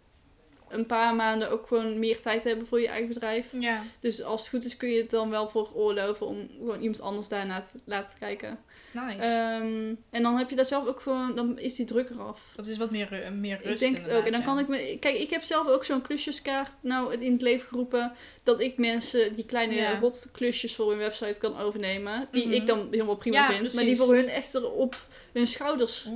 [0.73, 3.49] een paar maanden ook gewoon meer tijd hebben voor je eigen bedrijf.
[3.61, 7.01] Ja, Dus als het goed is kun je het dan wel veroorloven om gewoon iemand
[7.01, 8.59] anders daarna te laten kijken.
[8.93, 9.19] nice.
[9.21, 12.41] Ehm, en dan heb je daar zelf ook gewoon, dan is die druk eraf.
[12.57, 14.25] dat is wat meer, meer rust ik denk het ook.
[14.25, 14.97] En dan kan ik me.
[15.01, 18.13] Kijk, ik heb zelf ook zo'n klusjeskaart nou in het leven geroepen.
[18.43, 19.99] Dat ik mensen die kleine Ja.
[19.99, 22.29] rotklusjes voor hun website kan overnemen.
[22.31, 22.55] Die Mhm.
[22.55, 23.75] ik dan helemaal prima Ja, vind.
[23.75, 24.97] Maar die voor hun echt er op
[25.33, 26.07] hun schouders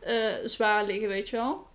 [0.00, 1.66] eh, zwaar liggen, weet je wel.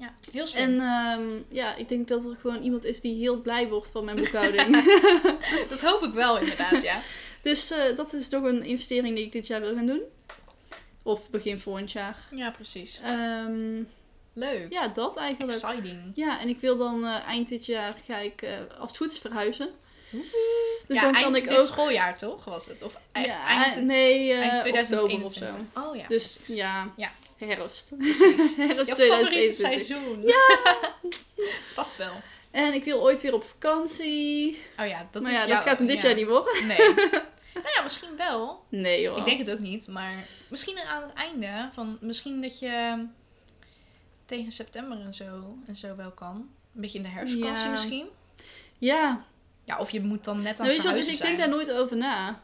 [0.00, 0.62] Ja, heel slim.
[0.62, 4.04] En ehm, ja, ik denk dat er gewoon iemand is die heel blij wordt van
[4.04, 4.92] mijn boekhouding.
[5.70, 7.00] dat hoop ik wel inderdaad, ja.
[7.42, 10.00] dus eh, dat is toch een investering die ik dit jaar wil gaan doen.
[11.02, 12.16] Of begin volgend jaar.
[12.30, 13.00] Ja, precies.
[13.04, 13.82] Ehm,
[14.32, 14.72] Leuk.
[14.72, 15.52] ja, dat eigenlijk.
[15.52, 16.12] Exciting.
[16.14, 19.10] Ja, en ik wil dan eh, eind dit jaar ga ik, eh, als het goed
[19.12, 19.70] is, verhuizen.
[20.10, 21.66] Dus ja, dan eind kan ik dit ook...
[21.66, 22.82] schooljaar toch, was het?
[22.82, 25.42] Of echt ja, eind, het- nee, eh, eind oktober 2021.
[25.54, 25.80] of zo.
[25.88, 26.54] Oh ja, Dus precies.
[26.56, 27.10] ja, Ja.
[27.40, 27.92] Herfst.
[27.98, 28.56] Precies.
[28.66, 29.56] herfst Jouw favoriete 2021.
[29.56, 30.22] seizoen.
[30.22, 30.58] Ja!
[31.74, 32.12] Vast wel.
[32.50, 34.58] En ik wil ooit weer op vakantie.
[34.80, 36.06] Oh ja, dat maar is ja, jouw- dat gaat hem dit ja.
[36.08, 36.66] jaar niet worden.
[36.66, 36.78] Nee.
[37.54, 38.64] nou ja, misschien wel.
[38.68, 39.18] Nee hoor.
[39.18, 40.12] Ik denk het ook niet, maar
[40.48, 43.04] misschien aan het einde van misschien dat je
[44.26, 46.34] tegen september en zo en zo wel kan.
[46.74, 47.70] Een beetje in de herfstvakantie Ja.
[47.70, 48.08] misschien.
[48.78, 49.24] Ja,
[49.64, 51.48] Ja, of je moet dan net aan nou, weet je wat, dus ik denk daar
[51.48, 52.42] nooit over na.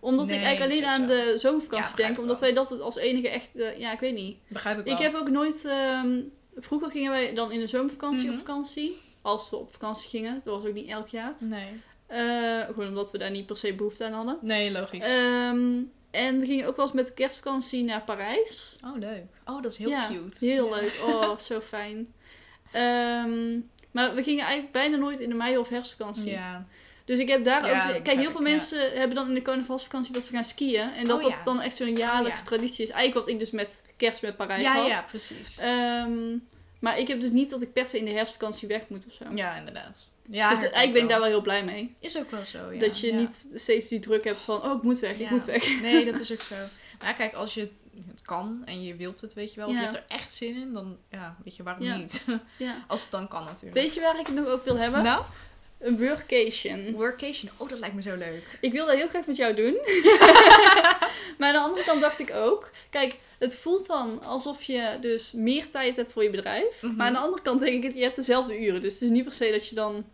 [0.00, 2.18] Omdat Nee, ik eigenlijk alleen aan de zomervakantie Ja, denk.
[2.18, 2.52] Omdat wel.
[2.54, 3.50] wij dat als enige echt...
[3.78, 4.36] ja, ik weet niet.
[4.48, 4.94] Begrijp ik wel.
[4.94, 5.64] Ik heb ook nooit...
[5.64, 6.20] ehm,
[6.56, 8.32] vroeger gingen wij dan in de zomervakantie Mhm.
[8.32, 8.96] op vakantie.
[9.22, 10.40] Als we op vakantie gingen.
[10.44, 11.34] Dat was ook niet elk jaar.
[11.38, 11.68] Nee.
[12.06, 14.38] Eh, gewoon omdat we daar niet per se behoefte aan hadden.
[14.42, 15.04] Nee, logisch.
[15.04, 18.76] Ehm, en we gingen ook wel eens met de kerstvakantie naar Parijs.
[18.84, 19.24] oh, leuk.
[19.44, 20.46] Oh, dat is heel ja, cute.
[20.46, 20.80] Heel Ja.
[20.80, 21.00] leuk.
[21.06, 22.12] Oh, zo fijn.
[22.72, 23.58] Ehm,
[23.90, 26.30] maar we gingen eigenlijk bijna nooit in de mei- of herfstvakantie.
[26.30, 26.66] Ja.
[27.06, 28.04] Dus ik heb daar Ja, ook...
[28.04, 28.48] Kijk, heel veel ja.
[28.50, 30.92] mensen hebben dan in de carnavalsvakantie dat ze gaan skiën.
[30.92, 32.48] En dat Oh, dat dan echt zo'n jaarlijkse ja.
[32.48, 32.90] traditie is.
[32.90, 34.86] Eigenlijk wat ik dus met kerst met Parijs Ja, had.
[34.86, 35.58] ja, precies.
[35.58, 36.36] Ehm,
[36.80, 39.12] maar ik heb dus niet dat ik per se in de herfstvakantie weg moet of
[39.12, 39.24] zo.
[39.34, 40.14] Ja, inderdaad.
[40.30, 41.28] Ja, dus eigenlijk ben ik daar wel.
[41.28, 41.94] heel blij mee.
[42.00, 42.78] Is ook wel zo, ja.
[42.78, 43.16] dat je Ja.
[43.18, 44.62] niet steeds die druk hebt van...
[44.62, 45.80] Oh, ik moet weg, ik moet weg.
[45.80, 46.54] Nee, dat is ook zo.
[47.02, 47.70] Maar kijk, als je
[48.10, 50.54] het kan en je wilt het, weet je wel, of je hebt er echt zin
[50.56, 52.24] in, dan ja, weet je waarom niet.
[52.56, 52.84] Ja.
[52.88, 53.74] Als het dan kan natuurlijk.
[53.74, 55.02] Weet je waar ik het nog over wil hebben?
[55.02, 55.24] Nou,
[55.78, 56.92] Een workation.
[56.92, 57.50] workation.
[57.56, 58.58] Oh, dat lijkt me zo leuk.
[58.60, 59.74] Ik wil dat heel graag met jou doen.
[61.38, 62.70] maar aan de andere kant dacht ik ook...
[62.90, 66.82] Kijk, het voelt dan alsof je dus meer tijd hebt voor je bedrijf.
[66.82, 66.96] Mhm.
[66.96, 68.80] Maar aan de andere kant denk ik, je hebt dezelfde uren.
[68.80, 70.04] Dus het is niet per se dat je dan...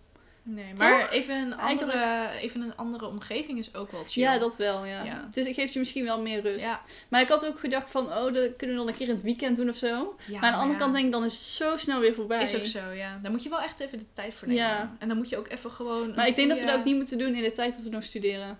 [0.44, 1.10] Nee, maar Toch?
[1.10, 4.22] even een, andere, Eigenlijk- even een andere omgeving is ook wel chill.
[4.22, 5.02] Ja, dat wel, ja.
[5.04, 5.28] Ja.
[5.32, 6.64] Het, geeft je misschien wel meer rust.
[6.64, 6.82] Ja.
[7.08, 8.06] Maar ik had ook gedacht van...
[8.06, 10.16] Oh, dat kunnen we dan een keer in het weekend doen of zo.
[10.26, 12.42] Ja, maar aan de andere kant denk ik, dan is het zo snel weer voorbij.
[12.42, 13.18] Is ook zo, ja.
[13.22, 14.62] Daar moet je wel echt even de tijd voor nemen.
[14.62, 14.96] Ja.
[14.98, 16.14] En dan moet je ook even gewoon...
[16.14, 17.90] Maar ik denk dat we dat ook niet moeten doen in de tijd dat we
[17.90, 18.58] nog studeren.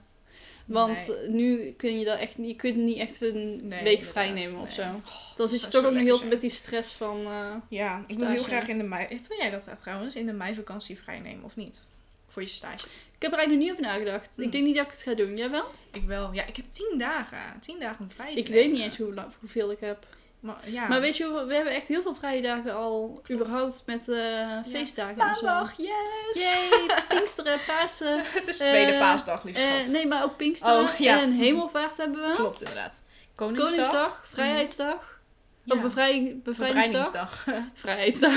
[0.64, 1.16] Want Nee.
[1.16, 4.30] eh, nu kun je dat echt niet, je kunt niet echt een Nee, week vrij
[4.30, 4.74] nemen of nee.
[4.74, 4.82] zo.
[4.82, 5.02] Oh, Dan
[5.36, 7.26] dat zit je toch ook nog heel veel met die stress van...
[7.26, 9.06] eh, Ja, ik wil heel graag in de mei...
[9.08, 11.84] Vind jij dat trouwens, in de meivakantie vrij nemen of niet?
[12.28, 12.86] Voor je stage.
[13.16, 14.32] Ik heb er eigenlijk nog niet over nagedacht.
[14.36, 14.42] Hm.
[14.42, 15.36] Ik denk niet dat ik het ga doen.
[15.36, 15.64] Jij wel?
[15.92, 16.32] Ik wel.
[16.32, 17.38] Ja, ik heb tien dagen.
[17.60, 20.06] Tien dagen om vrij te Ik weet niet eens hoe, lang- hoeveel ik heb.
[20.42, 20.88] Maar, ja.
[20.88, 25.20] Maar weet je, we hebben echt heel veel vrije dagen al überhaupt met eh, feestdagen
[25.22, 25.44] en zo.
[25.44, 26.42] Maandag, yes!
[26.42, 28.24] Yay, Pinksteren, Pasen.
[28.34, 29.92] Het is tweede Eh, paasdag, lief eh, schat.
[29.92, 31.20] nee, maar ook Pinksteren Oh, ja.
[31.20, 32.34] en Hemelvaart hebben we.
[32.34, 33.02] Klopt, inderdaad.
[33.34, 33.68] Koningsdag.
[33.70, 35.20] Koningsdag, Vrijheidsdag.
[35.64, 35.74] Ja.
[35.74, 37.44] Of bevrij, bevrijdingsdag.
[37.44, 37.44] Bevrijdingsdag.
[37.82, 38.32] Vrijheidsdag.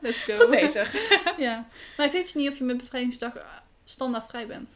[0.00, 0.34] Let's go.
[0.36, 0.94] Goed bezig.
[1.38, 1.66] Ja.
[1.96, 3.32] Maar ik weet dus niet of je met bevrijdingsdag
[3.84, 4.70] standaard vrij bent.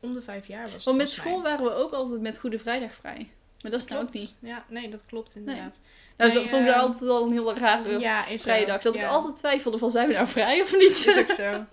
[0.00, 1.50] Om de vijf jaar was het Want met school mij.
[1.50, 3.30] waren we ook altijd met Goede Vrijdag vrij.
[3.64, 4.34] Maar dat is nou ook niet.
[4.38, 5.80] Ja, nee, dat klopt inderdaad.
[6.16, 8.82] Nou, Nee, vond ik dat eh, altijd wel een heel rare Ja, vrijdag.
[8.82, 9.00] Dat ja.
[9.00, 11.06] ik altijd twijfelde van zijn we nou vrij of niet?
[11.06, 11.64] Is ook zo.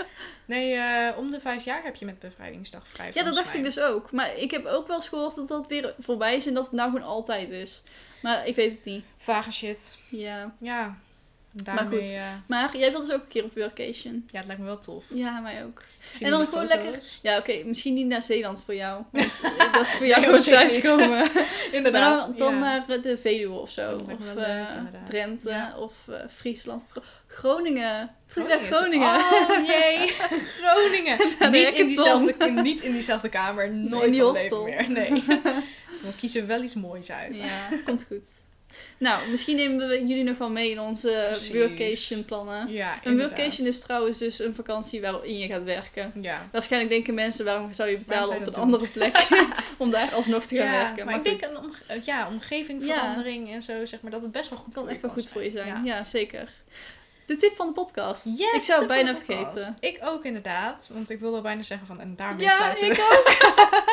[0.46, 3.12] Nee, eh, om de vijf jaar heb je met bevrijdingsdag vrij.
[3.14, 4.12] Ja, dat dacht ik dus ook.
[4.12, 6.74] Maar ik heb ook wel eens gehoord dat dat weer voorbij is en dat het
[6.74, 7.82] nou gewoon altijd is.
[8.22, 9.04] Maar ik weet het niet.
[9.18, 10.00] Vage shit.
[10.10, 10.56] Ja.
[10.60, 10.98] Ja.
[11.54, 12.10] Daarmee, goed.
[12.10, 14.24] eh, Maar jij wilt dus ook een keer op workation.
[14.32, 15.04] ja, het lijkt me wel tof.
[15.14, 15.84] Ja, mij ook.
[16.22, 16.84] En dan gewoon foto's.
[16.84, 19.04] lekker- Ja, oké, misschien niet naar Zeeland voor jou.
[19.12, 19.42] Want
[19.74, 21.10] dat is voor jou gewoon thuiskomen.
[21.10, 21.32] Maar
[21.72, 22.26] Inderdaad.
[22.28, 22.60] dan, dan ja.
[22.60, 23.96] naar eh, de Veluwe of zo.
[23.96, 24.66] Of leuk, eh.
[25.06, 25.78] Drenthe Ja.
[25.78, 25.94] of
[26.30, 26.86] Friesland.
[26.90, 28.16] Gro- Groningen.
[28.28, 29.16] Terug naar Groningen.
[29.16, 30.08] Oh jee,
[30.62, 31.18] Groningen.
[31.52, 33.72] Niet, in diezelfde, niet in diezelfde kamer.
[33.72, 34.66] Nooit in die hostel.
[34.66, 35.10] leven meer.
[35.12, 35.24] Nee.
[36.02, 37.38] We kiezen wel iets moois uit.
[37.38, 38.26] Ja, komt goed.
[39.02, 41.54] Nou, misschien nemen we jullie nog wel mee in onze Precies.
[41.54, 42.72] workation plannen.
[42.72, 46.12] Ja, Een workation is trouwens dus een vakantie waarin je gaat werken.
[46.22, 46.48] Ja.
[46.52, 49.28] Waarschijnlijk denken mensen, waarom zou je betalen op een andere plek
[49.78, 51.06] om daar alsnog te gaan ja, werken?
[51.06, 54.60] maar, ik denk een omge- ja, omgevingverandering en zo, zeg maar, dat het best wel
[54.60, 55.68] goed kan echt wel goed voor je zijn.
[55.68, 55.82] Ja.
[55.84, 56.50] Ja, zeker.
[57.26, 58.26] De tip van de podcast.
[58.26, 59.76] Yes, ik zou het bijna vergeten.
[59.80, 62.94] Ik ook inderdaad, want ik wilde bijna zeggen van, en daarmee Ja, sluiten we.
[62.94, 63.90] ik ook.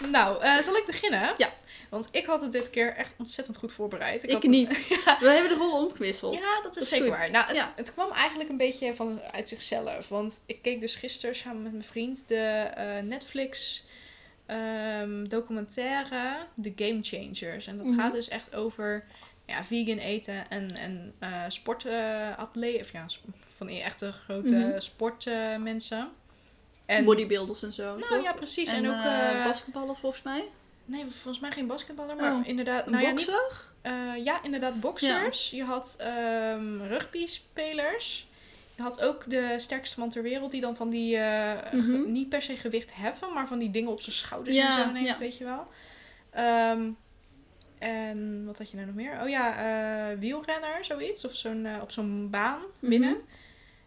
[0.10, 1.30] Nou, eh, zal ik beginnen?
[1.36, 1.50] Ja.
[1.90, 4.22] Want ik had het dit keer echt ontzettend goed voorbereid.
[4.22, 4.68] Ik had niet.
[5.20, 6.34] We hebben de rollen omgewisseld.
[6.34, 7.16] Ja, dat is, Dat is zeker goed.
[7.16, 7.30] waar.
[7.30, 7.72] Nou, het, Ja.
[7.76, 10.08] het kwam eigenlijk een beetje van, uit zichzelf.
[10.08, 12.36] Want ik keek dus gisteren samen met mijn vriend de
[12.74, 13.84] eh, Netflix
[14.46, 17.66] ehm, documentaire The Game Changers.
[17.66, 17.98] En dat Mhm.
[18.00, 19.04] gaat dus echt over
[19.46, 22.80] ja, vegan eten en, en eh sportatleten.
[22.80, 23.06] of ja,
[23.56, 24.80] van echte grote Mhm.
[24.80, 26.10] sportmensen.
[26.86, 28.22] en Bodybuilders en zo, Nou toch?
[28.22, 28.68] ja, precies.
[28.68, 29.04] En, En, ook...
[29.04, 30.44] eh, basketballen volgens mij.
[30.90, 32.46] Nee, volgens mij geen basketballer, maar Oh.
[32.48, 32.86] inderdaad...
[32.86, 33.34] Nou ja, niet
[33.82, 33.92] eh,
[34.24, 35.50] ja, inderdaad, boxers.
[35.50, 38.28] Je had ehm rugby-spelers.
[38.76, 42.12] Je had ook de sterkste man ter wereld die dan van die, eh, Mhm.
[42.12, 44.90] niet per se gewicht heffen, maar van die dingen op zijn schouders Ja, en zo
[44.92, 45.66] neemt, weet je wel.
[46.30, 46.88] Ehm,
[47.78, 49.20] en wat had je nou nog meer?
[49.22, 49.56] Oh ja,
[50.10, 51.24] eh, wielrenner, zoiets.
[51.24, 53.10] Of zo'n, op zo'n baan binnen.
[53.10, 53.18] Mhm.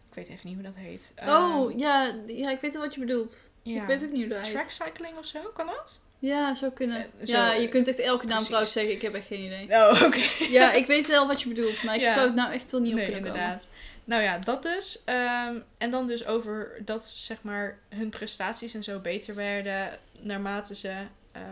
[0.08, 1.12] Ik weet even niet hoe dat heet.
[1.26, 3.50] Oh, Ehm, ja, ja, ik weet wel wat je bedoelt.
[3.62, 3.80] ja.
[3.80, 4.52] Ik weet ook niet hoe dat heet.
[4.52, 6.03] Track cycling of zo, kan dat?
[6.18, 6.96] Ja, zou kunnen.
[6.96, 8.92] Eh, zo, ja, je eh, kunt echt elke naam trouwens zeggen.
[8.92, 9.62] Ik heb echt geen idee.
[9.70, 10.20] Oh, oké.
[10.58, 12.12] Ja, ik weet wel wat je bedoelt, maar ik Ja.
[12.12, 13.68] zou het nou echt er niet op nee, kunnen inderdaad.
[14.04, 15.02] Nou ja, dat dus.
[15.04, 20.74] Ehm, en dan dus over dat zeg maar hun prestaties en zo beter werden naarmate
[20.74, 20.94] ze.
[21.32, 21.42] eh,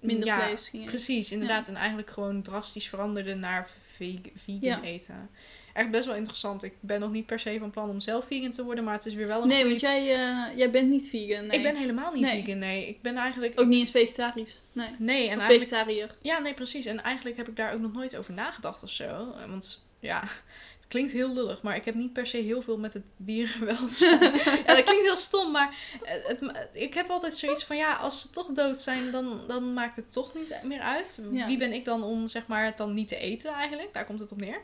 [0.00, 0.86] Minder ja, vlees gingen.
[0.86, 1.68] Precies, inderdaad.
[1.68, 4.82] En eigenlijk gewoon drastisch veranderden naar ve- vegan Ja.
[4.82, 5.30] eten.
[5.72, 6.62] Echt best wel interessant.
[6.62, 9.06] Ik ben nog niet per se van plan om zelf vegan te worden, maar het
[9.06, 11.46] is weer wel een Nee, want jij, eh, jij bent niet vegan.
[11.46, 11.56] Nee.
[11.56, 12.42] Ik ben helemaal niet Nee.
[12.44, 12.88] vegan, nee.
[12.88, 13.60] Ik ben eigenlijk...
[13.60, 14.60] ook niet eens vegetarisch.
[14.72, 14.88] Nee.
[14.98, 16.16] Nee, en Of vegetariër.
[16.22, 16.84] Ja, nee, precies.
[16.86, 19.34] En eigenlijk heb ik daar ook nog nooit over nagedacht of zo.
[19.48, 20.20] Want ja,
[20.78, 24.20] het klinkt heel lullig, maar ik heb niet per se heel veel met het dierenwelzijn.
[24.66, 28.20] ja, dat klinkt heel stom, maar het, het- ik heb altijd zoiets van ja, als
[28.20, 31.20] ze toch dood zijn, dan, dan maakt het toch niet meer uit.
[31.32, 31.46] Ja.
[31.46, 33.92] Wie ben ik dan om zeg maar het dan niet te eten eigenlijk?
[33.94, 34.60] Daar komt het op neer.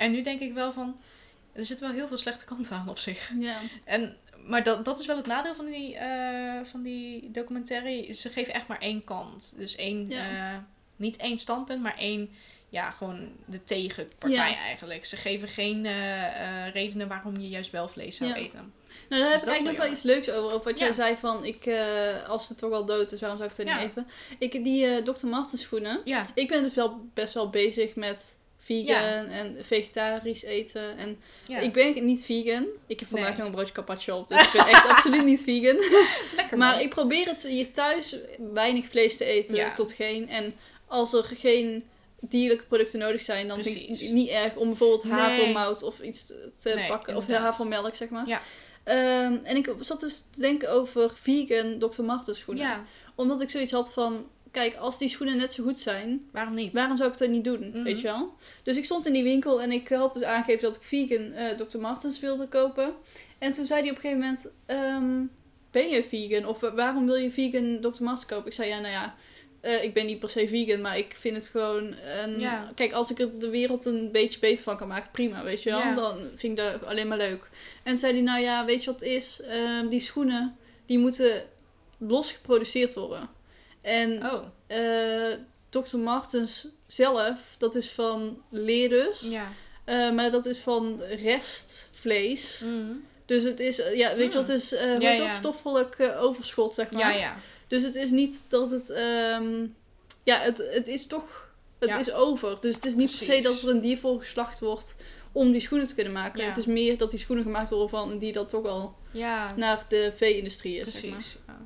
[0.00, 1.00] En nu denk ik wel van,
[1.52, 3.32] er zitten wel heel veel slechte kanten aan op zich.
[3.38, 3.56] Ja.
[3.84, 8.12] En, maar dat, dat is wel het nadeel van die, eh, van die documentaire.
[8.12, 9.52] Ze geven echt maar één kant.
[9.56, 10.52] Dus één, Ja.
[10.52, 10.58] eh,
[10.96, 12.30] niet één standpunt, maar één,
[12.68, 14.56] ja, gewoon de tegenpartij Ja.
[14.56, 15.04] eigenlijk.
[15.04, 18.36] Ze geven geen eh, redenen waarom je juist wel vlees zou Ja.
[18.36, 18.72] eten.
[19.08, 20.54] Nou, daar heb Dus ik dat is eigenlijk nog wel wel iets leuks over.
[20.56, 21.70] Over wat jij zei van, ik,
[22.28, 24.06] als het toch al dood is, waarom zou ik het dan niet eten?
[24.38, 25.26] Ik, die Dr.
[25.26, 26.00] Martens schoenen.
[26.04, 29.24] Ja, Ik ben dus wel best wel bezig met vegan Ja.
[29.26, 30.96] en vegetarisch eten.
[30.98, 31.58] En ja.
[31.58, 32.66] ik ben niet vegan.
[32.86, 33.38] Ik heb vandaag Nee.
[33.38, 35.76] nog een broodje carpaccio op, dus ik ben echt absoluut niet vegan.
[36.36, 36.80] lekker Maar man.
[36.84, 38.16] ik probeer het hier thuis
[38.52, 39.74] weinig vlees te eten, Ja.
[39.74, 40.28] tot geen.
[40.28, 40.54] En
[40.86, 41.84] als er geen
[42.20, 45.12] dierlijke producten nodig zijn, dan vind ik het niet erg om bijvoorbeeld Nee.
[45.12, 46.26] havermout of iets
[46.58, 47.16] te Nee, pakken.
[47.16, 48.26] Of havermelk, zeg maar.
[48.28, 48.42] Ja.
[48.84, 52.02] Ehm, en ik zat dus te denken over vegan Dr.
[52.02, 52.86] Martens schoenen.
[53.14, 56.72] Omdat ik zoiets had van, kijk, als die schoenen net zo goed zijn, waarom niet?
[56.74, 57.68] waarom zou ik dat niet doen?
[57.70, 57.82] Mhm.
[57.82, 58.34] Weet je wel?
[58.62, 61.56] Dus ik stond in die winkel en ik had dus aangegeven dat ik vegan eh
[61.56, 61.78] Dr.
[61.78, 62.92] Martens wilde kopen.
[63.38, 65.22] En toen zei hij op een gegeven moment, ehm,
[65.70, 66.46] ben je vegan?
[66.48, 68.02] Of wa- waarom wil je vegan Dr.
[68.02, 68.46] Martens kopen?
[68.46, 69.14] Ik zei, ja, nou ja,
[69.60, 71.94] eh, ik ben niet per se vegan, maar ik vind het gewoon...
[72.22, 72.40] Een...
[72.40, 72.72] Ja.
[72.74, 75.70] Kijk, als ik er de wereld een beetje beter van kan maken, prima, weet je
[75.70, 75.78] wel?
[75.78, 75.94] Ja.
[75.94, 77.48] Dan vind ik dat alleen maar leuk.
[77.82, 79.40] En zei hij, nou ja, weet je wat het is?
[79.40, 81.42] Ehm, die schoenen, die moeten
[81.98, 83.28] los geproduceerd worden.
[83.80, 85.36] En Oh, eh
[85.68, 85.96] Dr.
[85.98, 89.20] Martens zelf, dat is van leer dus.
[89.20, 89.48] ja.
[89.84, 92.60] Eh, maar dat is van restvlees.
[92.64, 92.92] Mhm.
[93.26, 94.44] Dus het is, eh, ja, weet je Mm.
[94.46, 97.18] wat, het is hoe Ja, stoffelijk overschot, zeg maar.
[97.18, 97.36] Ja.
[97.68, 99.66] Dus het is niet dat het, ehm,
[100.22, 102.56] ja, het, het is toch, het is over.
[102.60, 103.44] Dus het is niet per se Precies.
[103.44, 104.96] dat er een dier voor geslacht wordt
[105.32, 106.46] om die schoenen te kunnen maken.
[106.46, 108.94] Het is meer dat die schoenen gemaakt worden van een dier dat toch al
[109.56, 111.58] naar de vee-industrie is, zeg maar.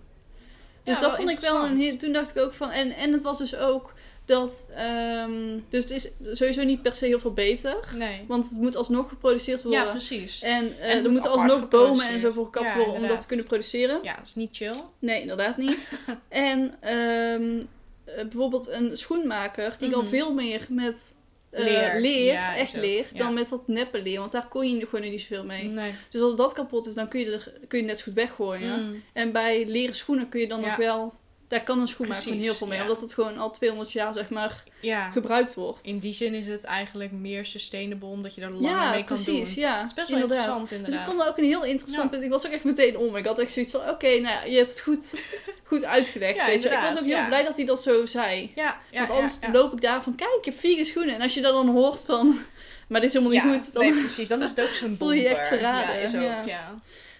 [0.85, 1.99] Dus Ja, dat vond ik wel een.
[1.99, 2.70] Toen dacht ik ook van...
[2.70, 3.93] En, en het was dus ook
[4.24, 4.66] dat...
[4.74, 7.76] ehm, dus het is sowieso niet per se heel veel beter.
[7.95, 8.24] Nee.
[8.28, 9.80] Want het moet alsnog geproduceerd worden.
[9.85, 10.43] Ja, precies.
[10.43, 13.09] En, eh, het er moet moeten alsnog bomen en zo voor gekapt Ja, worden om
[13.09, 14.01] dat te kunnen produceren.
[14.03, 14.74] Ja, dat is niet chill.
[14.99, 15.78] Nee, inderdaad niet.
[16.28, 17.59] en ehm,
[18.05, 20.09] eh, bijvoorbeeld een schoenmaker die kan Mhm.
[20.09, 21.12] veel meer met
[21.55, 22.00] eh, Leer.
[22.00, 23.18] leer, Ja, is echt leer, Ja.
[23.18, 24.18] dan met dat neppe leer.
[24.18, 25.68] Want daar kon je gewoon niet zoveel mee.
[25.68, 25.92] Nee.
[26.11, 28.84] Dus als dat kapot is, dan kun je, er, kun je net zo goed weggooien.
[28.86, 29.02] Mm.
[29.12, 31.14] En bij leren schoenen kun je dan nog wel...
[31.49, 32.78] Daar kan een schoenmaker Precies, gewoon heel veel mee.
[32.78, 32.84] ja.
[32.84, 35.11] Omdat het gewoon al 200 jaar, zeg maar, Ja.
[35.11, 35.82] gebruikt wordt.
[35.84, 39.16] In die zin is het eigenlijk meer sustainable, omdat je er langer ja, mee kan
[39.22, 39.55] precies.
[39.55, 39.62] doen.
[39.64, 40.38] Ja, Het is best wel inderdaad.
[40.47, 41.01] interessant Dus inderdaad.
[41.01, 42.22] ik vond het ook een heel interessant punt.
[42.22, 43.16] Ik was ook echt meteen om.
[43.16, 45.14] Ik had echt zoiets van, oké, nou ja, je hebt het goed,
[45.70, 46.47] goed uitgelegd.
[46.47, 46.68] Weet je.
[46.68, 48.53] Ik was ook heel blij dat hij dat zo zei.
[48.55, 51.14] Ja, Want anders loop ik daar van, kijk, ik heb vier schoenen.
[51.14, 52.38] En als je dat dan hoort van,
[52.88, 53.72] maar dit is helemaal niet goed.
[53.72, 53.82] Dan...
[53.82, 54.28] Nee, precies.
[54.28, 56.74] Dan is het ook zo'n Voel je je echt verraden, Ja, is ook, ja.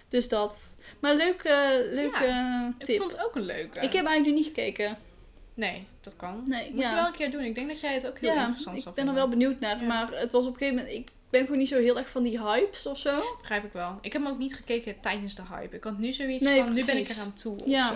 [0.09, 0.17] Ja.
[0.17, 0.75] Dus dat.
[0.99, 2.99] Maar leuke, leuke Ik tip.
[2.99, 3.79] vond het ook een leuke.
[3.79, 4.97] Ik heb eigenlijk nu niet gekeken.
[5.53, 6.43] Nee, dat kan.
[6.45, 6.89] Nee, Moet ja.
[6.89, 7.43] je wel een keer doen.
[7.43, 9.29] Ik denk dat jij het ook heel ja, interessant ik zal ben er vinden.
[9.29, 9.81] wel benieuwd naar.
[9.81, 9.87] Ja.
[9.87, 10.95] Maar het was op een gegeven moment...
[10.95, 13.19] Ik ben gewoon niet zo heel erg van die hypes of zo.
[13.41, 13.97] Begrijp ik wel.
[14.01, 15.75] Ik heb hem ook niet gekeken tijdens de hype.
[15.75, 17.87] Ik had nu zoiets Nee, van, nu ben ik eraan toe of Ja.
[17.87, 17.93] zo.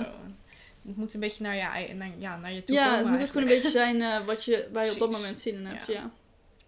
[0.88, 3.22] Het moet een beetje naar, ja, naar, ja, naar je toe Ja, komen het moet
[3.22, 5.66] ook gewoon een beetje zijn eh, wat je, waar je op dat moment zin in
[5.66, 5.86] hebt.
[5.88, 6.12] Ja.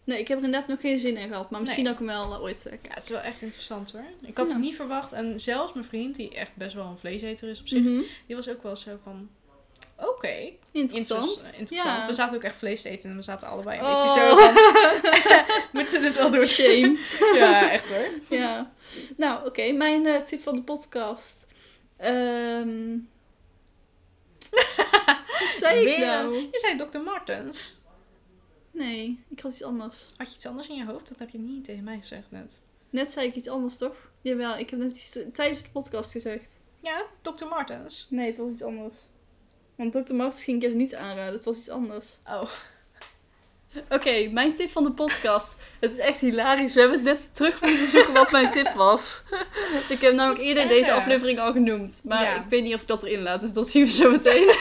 [0.03, 1.49] Nee, ik heb er inderdaad nog geen zin in gehad.
[1.49, 1.91] Maar misschien Nee.
[1.93, 2.65] ook hem wel eh, ooit.
[2.65, 4.03] eh, Ja, het is wel echt interessant hoor.
[4.21, 4.53] Ik had Ja.
[4.55, 5.11] het niet verwacht.
[5.11, 8.01] En zelfs mijn vriend, die echt best wel een vleeseter is op zich, mhm.
[8.27, 9.29] die was ook wel zo van...
[9.95, 11.25] Oké, Interessant.
[11.29, 12.01] Interess- interessant.
[12.01, 12.07] Ja.
[12.07, 14.01] We zaten ook echt vlees te eten en we zaten allebei een Oh.
[14.03, 14.53] beetje zo van...
[15.81, 16.97] Moeten we dit wel doen?
[17.39, 18.09] Ja, echt hoor.
[18.29, 18.71] ja.
[19.17, 19.71] Nou, oké.
[19.71, 21.47] Mijn eh, tip van de podcast.
[21.97, 22.97] Ehm
[25.39, 26.33] Wat zei ik nou?
[26.35, 26.99] Je zei Dr.
[26.99, 27.79] Martens.
[28.87, 30.11] Nee, ik had iets anders.
[30.17, 31.09] Had je iets anders in je hoofd?
[31.09, 32.61] Dat heb je niet tegen mij gezegd net.
[32.89, 33.95] Net zei ik iets anders, toch?
[34.21, 36.57] Jawel, ik heb net iets tijdens de podcast gezegd.
[36.81, 37.45] Ja, Dr.
[37.45, 38.07] Martens.
[38.09, 38.95] Nee, het was iets anders.
[39.75, 40.13] Want Dr.
[40.15, 41.33] Martens ging ik even niet aanraden.
[41.33, 42.07] Het was iets anders.
[42.27, 42.43] Oh.
[43.89, 45.55] Oké, mijn tip van de podcast.
[45.79, 46.73] Het is echt hilarisch.
[46.73, 49.23] We hebben het net terug moeten zoeken wat mijn tip was.
[49.89, 52.01] ik heb namelijk eerder deze aflevering al genoemd.
[52.03, 52.35] Maar Ja.
[52.35, 54.47] ik weet niet of ik dat erin laat, dus dat zien we zo meteen.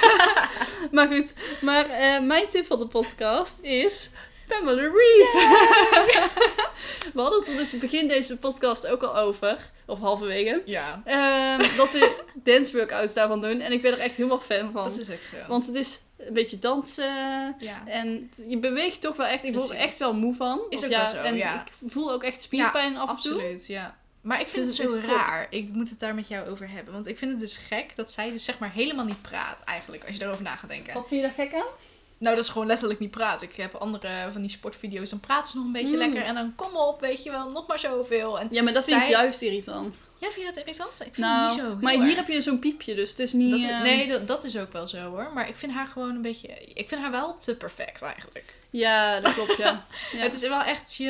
[0.92, 4.10] maar goed, maar eh, mijn tip van de podcast is
[4.48, 5.32] Pamela Reed.
[7.14, 9.70] we hadden het er dus begin deze podcast ook al over.
[9.86, 10.62] Of halverwege.
[10.64, 13.60] Ja, Ehm, dat we dance workouts daarvan doen.
[13.60, 14.84] En ik ben er echt helemaal fan van.
[14.84, 15.36] dat is ook zo.
[15.48, 17.56] Want het is een beetje dansen.
[17.58, 17.82] ja.
[17.86, 19.44] En je beweegt toch wel echt.
[19.44, 20.60] Ik word er echt wel moe van.
[20.68, 21.60] Is ook ja, wel zo, En ja.
[21.60, 23.32] ik voel ook echt spierpijn af en toe.
[23.32, 23.98] Absoluut, ja.
[24.20, 25.06] Maar ik vind Dus het zo top.
[25.16, 25.46] raar.
[25.50, 26.92] Ik moet het daar met jou over hebben.
[26.92, 30.04] Want ik vind het dus gek dat zij dus zeg maar helemaal niet praat eigenlijk.
[30.06, 30.94] Als je erover na gaat denken.
[30.94, 31.66] Wat vind je daar gek aan?
[32.20, 33.48] Nou, dat is gewoon letterlijk niet praten.
[33.48, 35.10] Ik heb andere van die sportvideo's.
[35.10, 35.98] Dan praten ze nog een beetje Mm.
[35.98, 36.22] lekker.
[36.22, 38.40] En dan kom op, weet je wel, nog maar zoveel.
[38.40, 40.10] En Ja, maar dat vind ik juist irritant.
[40.18, 40.90] ja, vind je dat irritant?
[40.92, 43.32] Ik vind Nou, het niet zo maar hier heb je zo'n piepje, dus het is
[43.32, 43.50] niet...
[43.50, 45.30] Dat is- ehm, nee, dat, dat is ook wel zo hoor.
[45.34, 46.48] Maar ik vind haar gewoon een beetje...
[46.74, 48.54] Ik vind haar wel te perfect eigenlijk.
[48.70, 49.86] Ja, dat klopt, ja.
[50.12, 50.18] ja.
[50.18, 51.04] Het is wel echt je,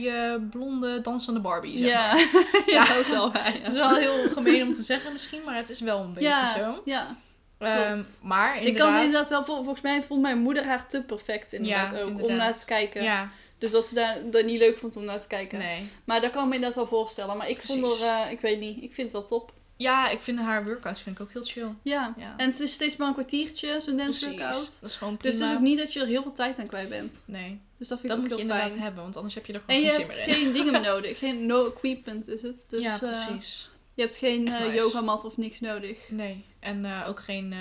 [0.00, 2.12] je blonde dansende Barbie, zeg ja.
[2.12, 2.44] maar.
[2.66, 3.60] ja, dat is wel waar, ja.
[3.62, 6.28] Het is wel heel gemeen om te zeggen misschien, maar het is wel een beetje
[6.28, 6.82] ja, zo.
[6.84, 7.16] ja.
[7.58, 8.66] Ehm, maar inderdaad...
[8.66, 12.00] Ik kan inderdaad wel, vol- volgens mij vond mijn moeder haar te perfect inderdaad Ja,
[12.00, 12.36] ook, om inderdaad.
[12.38, 13.02] naar te kijken.
[13.02, 15.58] Ja, Dus dat ze daar, dat niet leuk vond om naar te kijken.
[15.58, 15.88] nee.
[16.04, 17.36] Maar dat kan ik me inderdaad wel voorstellen.
[17.36, 19.52] Maar ik vond er, eh, ik weet niet, ik vind het wel top.
[19.78, 21.68] Ja, ik vind haar workouts vind ik ook heel chill.
[21.82, 22.14] Ja.
[22.18, 22.34] Ja.
[22.36, 24.78] En het is steeds maar een kwartiertje, zo'n dance workout.
[24.80, 25.32] Dat is gewoon prima.
[25.34, 27.22] Dus het is ook niet dat je er heel veel tijd aan kwijt bent.
[27.26, 28.82] Nee, Dus dat vind dat ik moet ook je heel inderdaad fijn.
[28.84, 30.42] hebben, want anders heb je er En gewoon je geen hebt zin meer in.
[30.44, 31.18] geen dingen meer nodig.
[31.18, 32.66] Geen no equipment is het.
[32.70, 33.70] Dus, ja, eh, precies.
[33.94, 34.74] je hebt geen eh, nice.
[34.74, 35.98] yogamat of niks nodig.
[36.08, 37.58] Nee, en eh, ook geen eh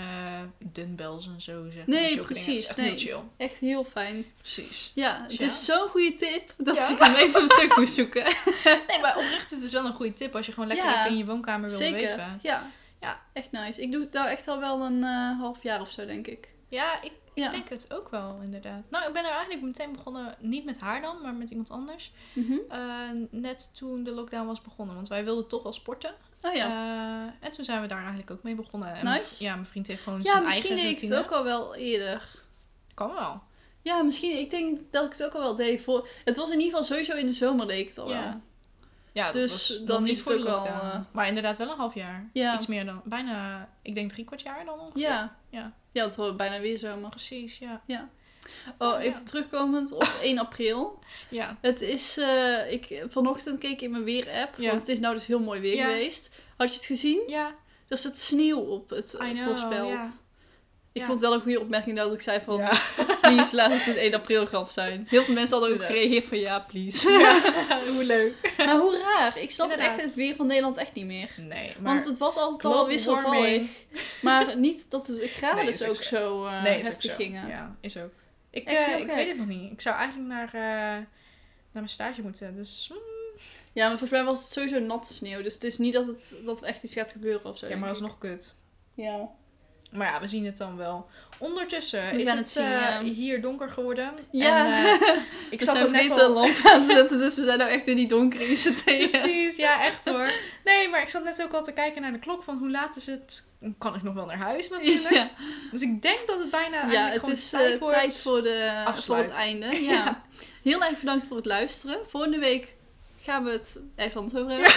[0.72, 1.96] dumbbells en zo, zeg maar.
[1.96, 2.24] Nee, dingen.
[2.26, 2.88] precies, Het is echt nee.
[2.90, 3.20] heel chill.
[3.48, 4.26] Echt heel fijn.
[4.38, 4.92] Precies.
[4.96, 5.46] Ja, het Ja.
[5.46, 6.90] is zo'n goede tip dat Ja.
[6.90, 8.24] ik hem even terug moest zoeken.
[8.88, 10.98] Nee, maar oprecht, het is wel een goede tip als je gewoon lekker Ja.
[11.00, 12.00] even in je woonkamer wil Zeker.
[12.00, 12.40] bewegen.
[12.42, 12.72] Ja.
[13.02, 13.22] Ja.
[13.34, 13.82] Echt nice.
[13.82, 16.50] Ik doe het nou echt al wel een eh, half jaar of zo, denk ik.
[16.70, 17.50] Ja, ik Ja.
[17.50, 18.88] denk het ook wel, inderdaad.
[18.90, 22.12] Nou, ik ben er eigenlijk meteen begonnen, niet met haar dan, maar met iemand anders.
[22.34, 22.58] Mhm.
[23.30, 26.16] Net toen de lockdown was begonnen, want wij wilden toch wel sporten.
[26.48, 26.66] Oh ja.
[26.68, 28.94] Eh, en toen zijn we daar eigenlijk ook mee begonnen.
[28.96, 29.44] En Nice.
[29.44, 31.34] ja, mijn vriend heeft gewoon ja, zijn misschien eigen deed ik het routine.
[31.36, 32.22] ook al wel eerder.
[32.94, 33.42] Kan wel.
[33.82, 34.38] Ja, misschien.
[34.38, 36.08] Ik denk dat ik het ook al wel deed voor...
[36.26, 38.22] Het was in ieder geval sowieso in de zomer deed ik het al Ja.
[38.22, 38.42] wel.
[39.12, 42.30] Ja, dat Dus dan niet voor wel, eh, Maar inderdaad wel een half jaar.
[42.34, 42.54] Ja.
[42.56, 45.02] Iets meer dan, bijna, ik denk drie kwart jaar dan ongeveer.
[45.02, 45.36] Ja.
[45.50, 45.74] Ja.
[45.92, 47.10] Ja, het was bijna weer zomer.
[47.10, 47.82] Precies, ja.
[48.78, 49.26] Oh, even Ja.
[49.26, 51.00] terugkomend op 1 april.
[51.30, 51.58] Ja.
[51.62, 52.18] Het is...
[52.18, 54.54] eh, ik, vanochtend keek ik in mijn weer-app.
[54.58, 54.70] Ja.
[54.70, 55.86] Want het is nou dus heel mooi weer Ja.
[55.86, 56.30] geweest.
[56.56, 57.24] Had je het gezien?
[57.28, 57.56] Ja.
[57.88, 59.90] Er zit sneeuw op het eh, know, voorspeld.
[59.90, 60.12] ja.
[60.92, 61.08] Ik Ja.
[61.08, 62.58] vond het wel een goede opmerking dat ik zei van...
[62.58, 62.72] Ja.
[63.22, 65.06] Please, laat het een 1 april grap zijn.
[65.10, 67.10] Heel veel mensen hadden ook gereageerd van ja, please.
[67.94, 68.54] Hoe leuk.
[68.58, 69.38] maar hoe raar.
[69.38, 71.30] Ik snap het echt het weer van Nederland echt niet meer.
[71.38, 71.94] Nee, maar...
[71.94, 73.64] Want het was altijd al wisselvallig.
[74.22, 77.16] Maar niet dat de graden Nee, is ook ook zo eh, nee, ook heftig zo.
[77.16, 77.48] gingen.
[77.48, 78.14] Ja, is ook.
[78.50, 79.72] Ik, eh, ik weet het nog niet.
[79.72, 81.08] Ik zou eigenlijk naar, naar
[81.72, 82.56] mijn stage moeten.
[82.56, 82.98] Dus, mm,
[83.74, 85.42] Ja, maar volgens mij was het sowieso natte sneeuw.
[85.42, 87.68] Dus het is niet dat, het, dat er echt iets gaat gebeuren of zo.
[87.68, 88.56] ja, maar dat is nog kut.
[88.94, 89.30] Ja.
[89.92, 91.08] Maar ja, we zien het dan wel.
[91.38, 93.02] Ondertussen We is het, het zien, eh, ja.
[93.02, 94.14] hier donker geworden.
[94.32, 94.66] Ja.
[94.66, 95.18] En, eh,
[95.50, 96.30] ik zat er net al...
[96.34, 98.84] lamp aan te zetten, dus we zijn nou echt in die donkere zitten.
[98.84, 100.32] Precies, ja, echt hoor.
[100.64, 102.96] Nee, maar ik zat net ook al te kijken naar de klok van hoe laat
[102.96, 103.52] is het?
[103.78, 105.14] Kan ik nog wel naar huis natuurlijk?
[105.14, 105.30] Ja,
[105.72, 107.96] Dus ik denk dat het bijna ja het is tijd eh, wordt.
[107.96, 109.66] tijd voor, de, voor het einde.
[109.86, 110.24] Ja.
[110.64, 112.00] Heel erg bedankt voor het luisteren.
[112.08, 112.76] Volgende week
[113.26, 114.72] gaan we het ergens anders over hebben.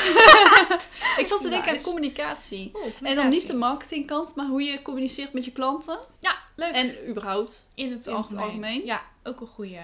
[1.22, 2.70] ik zat te denken aan communicatie.
[2.74, 5.98] Oeh, En dan niet de marketingkant, maar hoe je communiceert met je klanten.
[6.20, 6.72] Ja, leuk.
[6.72, 7.68] En überhaupt.
[7.74, 8.84] in het, in het algemeen.
[8.86, 9.78] Ja, ook een goeie.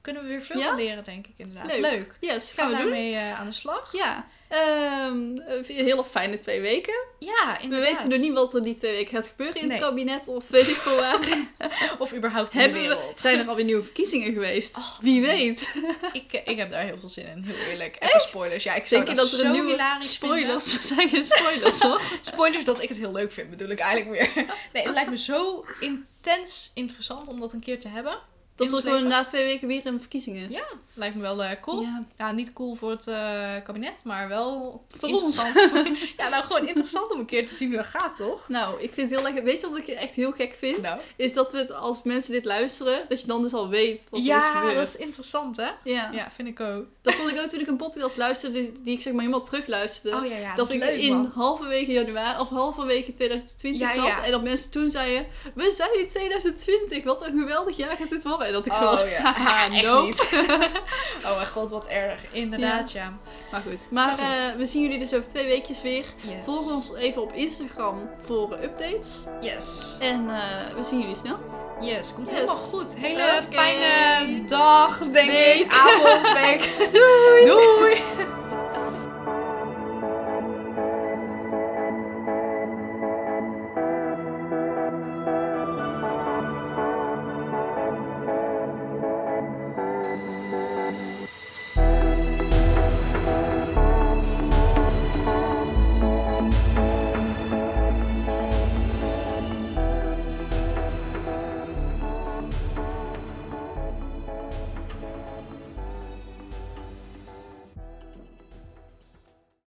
[0.00, 0.74] Kunnen we weer veel Ja?
[0.74, 1.66] leren, denk ik inderdaad.
[1.66, 1.80] Leuk.
[1.80, 2.16] Leuk.
[2.20, 2.92] Yes, Gaan gaan we doen.
[2.92, 3.92] daarmee eh, aan de slag?
[3.92, 4.26] Ja.
[5.66, 6.94] Heel erg fijne twee weken.
[7.18, 7.90] Ja, We inderdaad.
[7.92, 9.76] weten nog niet wat er die twee weken gaat gebeuren in Nee.
[9.76, 11.18] het kabinet of weet ik veel waar.
[11.98, 13.18] Of überhaupt in Hebben de we, wereld.
[13.18, 14.76] zijn er alweer nieuwe verkiezingen geweest?
[14.76, 15.74] Oh, Wie weet.
[16.12, 17.96] Ik, eh, ik heb daar heel veel zin in, heel eerlijk.
[18.00, 18.64] Even spoilers.
[18.64, 22.00] Ja, ik zou Denk je dat er nieuwe spoilers Er zijn geen spoilers hoor.
[22.20, 24.44] Spoilers dat ik het heel leuk vind, bedoel ik eigenlijk weer.
[24.72, 28.18] Nee, het lijkt me zo intens interessant om dat een keer te hebben.
[28.58, 30.54] Dat er ons gewoon na twee weken weer een verkiezing is.
[30.56, 31.80] Ja, lijkt me wel eh, cool.
[31.82, 32.04] Ja.
[32.16, 32.32] Ja.
[32.32, 33.16] niet cool voor het eh,
[33.64, 35.60] kabinet, maar wel Voor interessant.
[35.60, 35.78] Voor,
[36.16, 38.48] ja, nou gewoon interessant om een keer te zien hoe dat gaat, toch?
[38.48, 39.44] Nou, ik vind het heel lekker.
[39.44, 40.82] Weet je wat ik echt heel gek vind?
[40.82, 41.00] Nou.
[41.16, 44.20] Is dat we het als mensen dit luisteren, dat je dan dus al weet wat
[44.20, 44.74] er is Ja, gebeurd.
[44.76, 45.68] dat is interessant, hè?
[45.84, 46.10] Ja.
[46.12, 46.84] Ja, vind ik ook.
[47.02, 49.44] Dat vond ik ook toen ik een podcast luisterde, die, die ik zeg maar helemaal
[49.44, 50.16] terugluisterde.
[50.16, 51.32] Oh ja, ja, dat is ik leuk, in man.
[51.34, 54.06] halverwege januari of halverwege 2020 Ja, zat.
[54.06, 54.24] ja.
[54.24, 58.22] En dat mensen toen zeiden: We zijn in 2020, wat een geweldig jaar gaat dit
[58.22, 58.47] worden.
[58.48, 59.32] En dat ik zo Oh, was: ja.
[59.32, 60.06] Haha, Echt nope.
[60.06, 60.28] niet.
[61.26, 62.20] oh mijn god, wat erg.
[62.30, 63.12] Inderdaad, ja.
[63.50, 63.90] Maar goed.
[63.90, 64.50] Maar Maar goed.
[64.52, 66.04] eh, we zien jullie dus over twee weekjes weer.
[66.20, 66.34] Yes.
[66.44, 69.18] Volg ons even op Instagram voor eh, updates.
[69.40, 69.96] Yes.
[70.00, 71.38] En eh, we zien jullie snel.
[71.80, 72.36] Yes, komt Yes.
[72.36, 72.96] helemaal goed.
[72.96, 75.60] Hele fijne dag, denk Week.
[75.60, 75.72] ik.
[75.72, 76.92] Avond, week.
[76.92, 77.44] Doei!
[77.44, 78.02] Doei!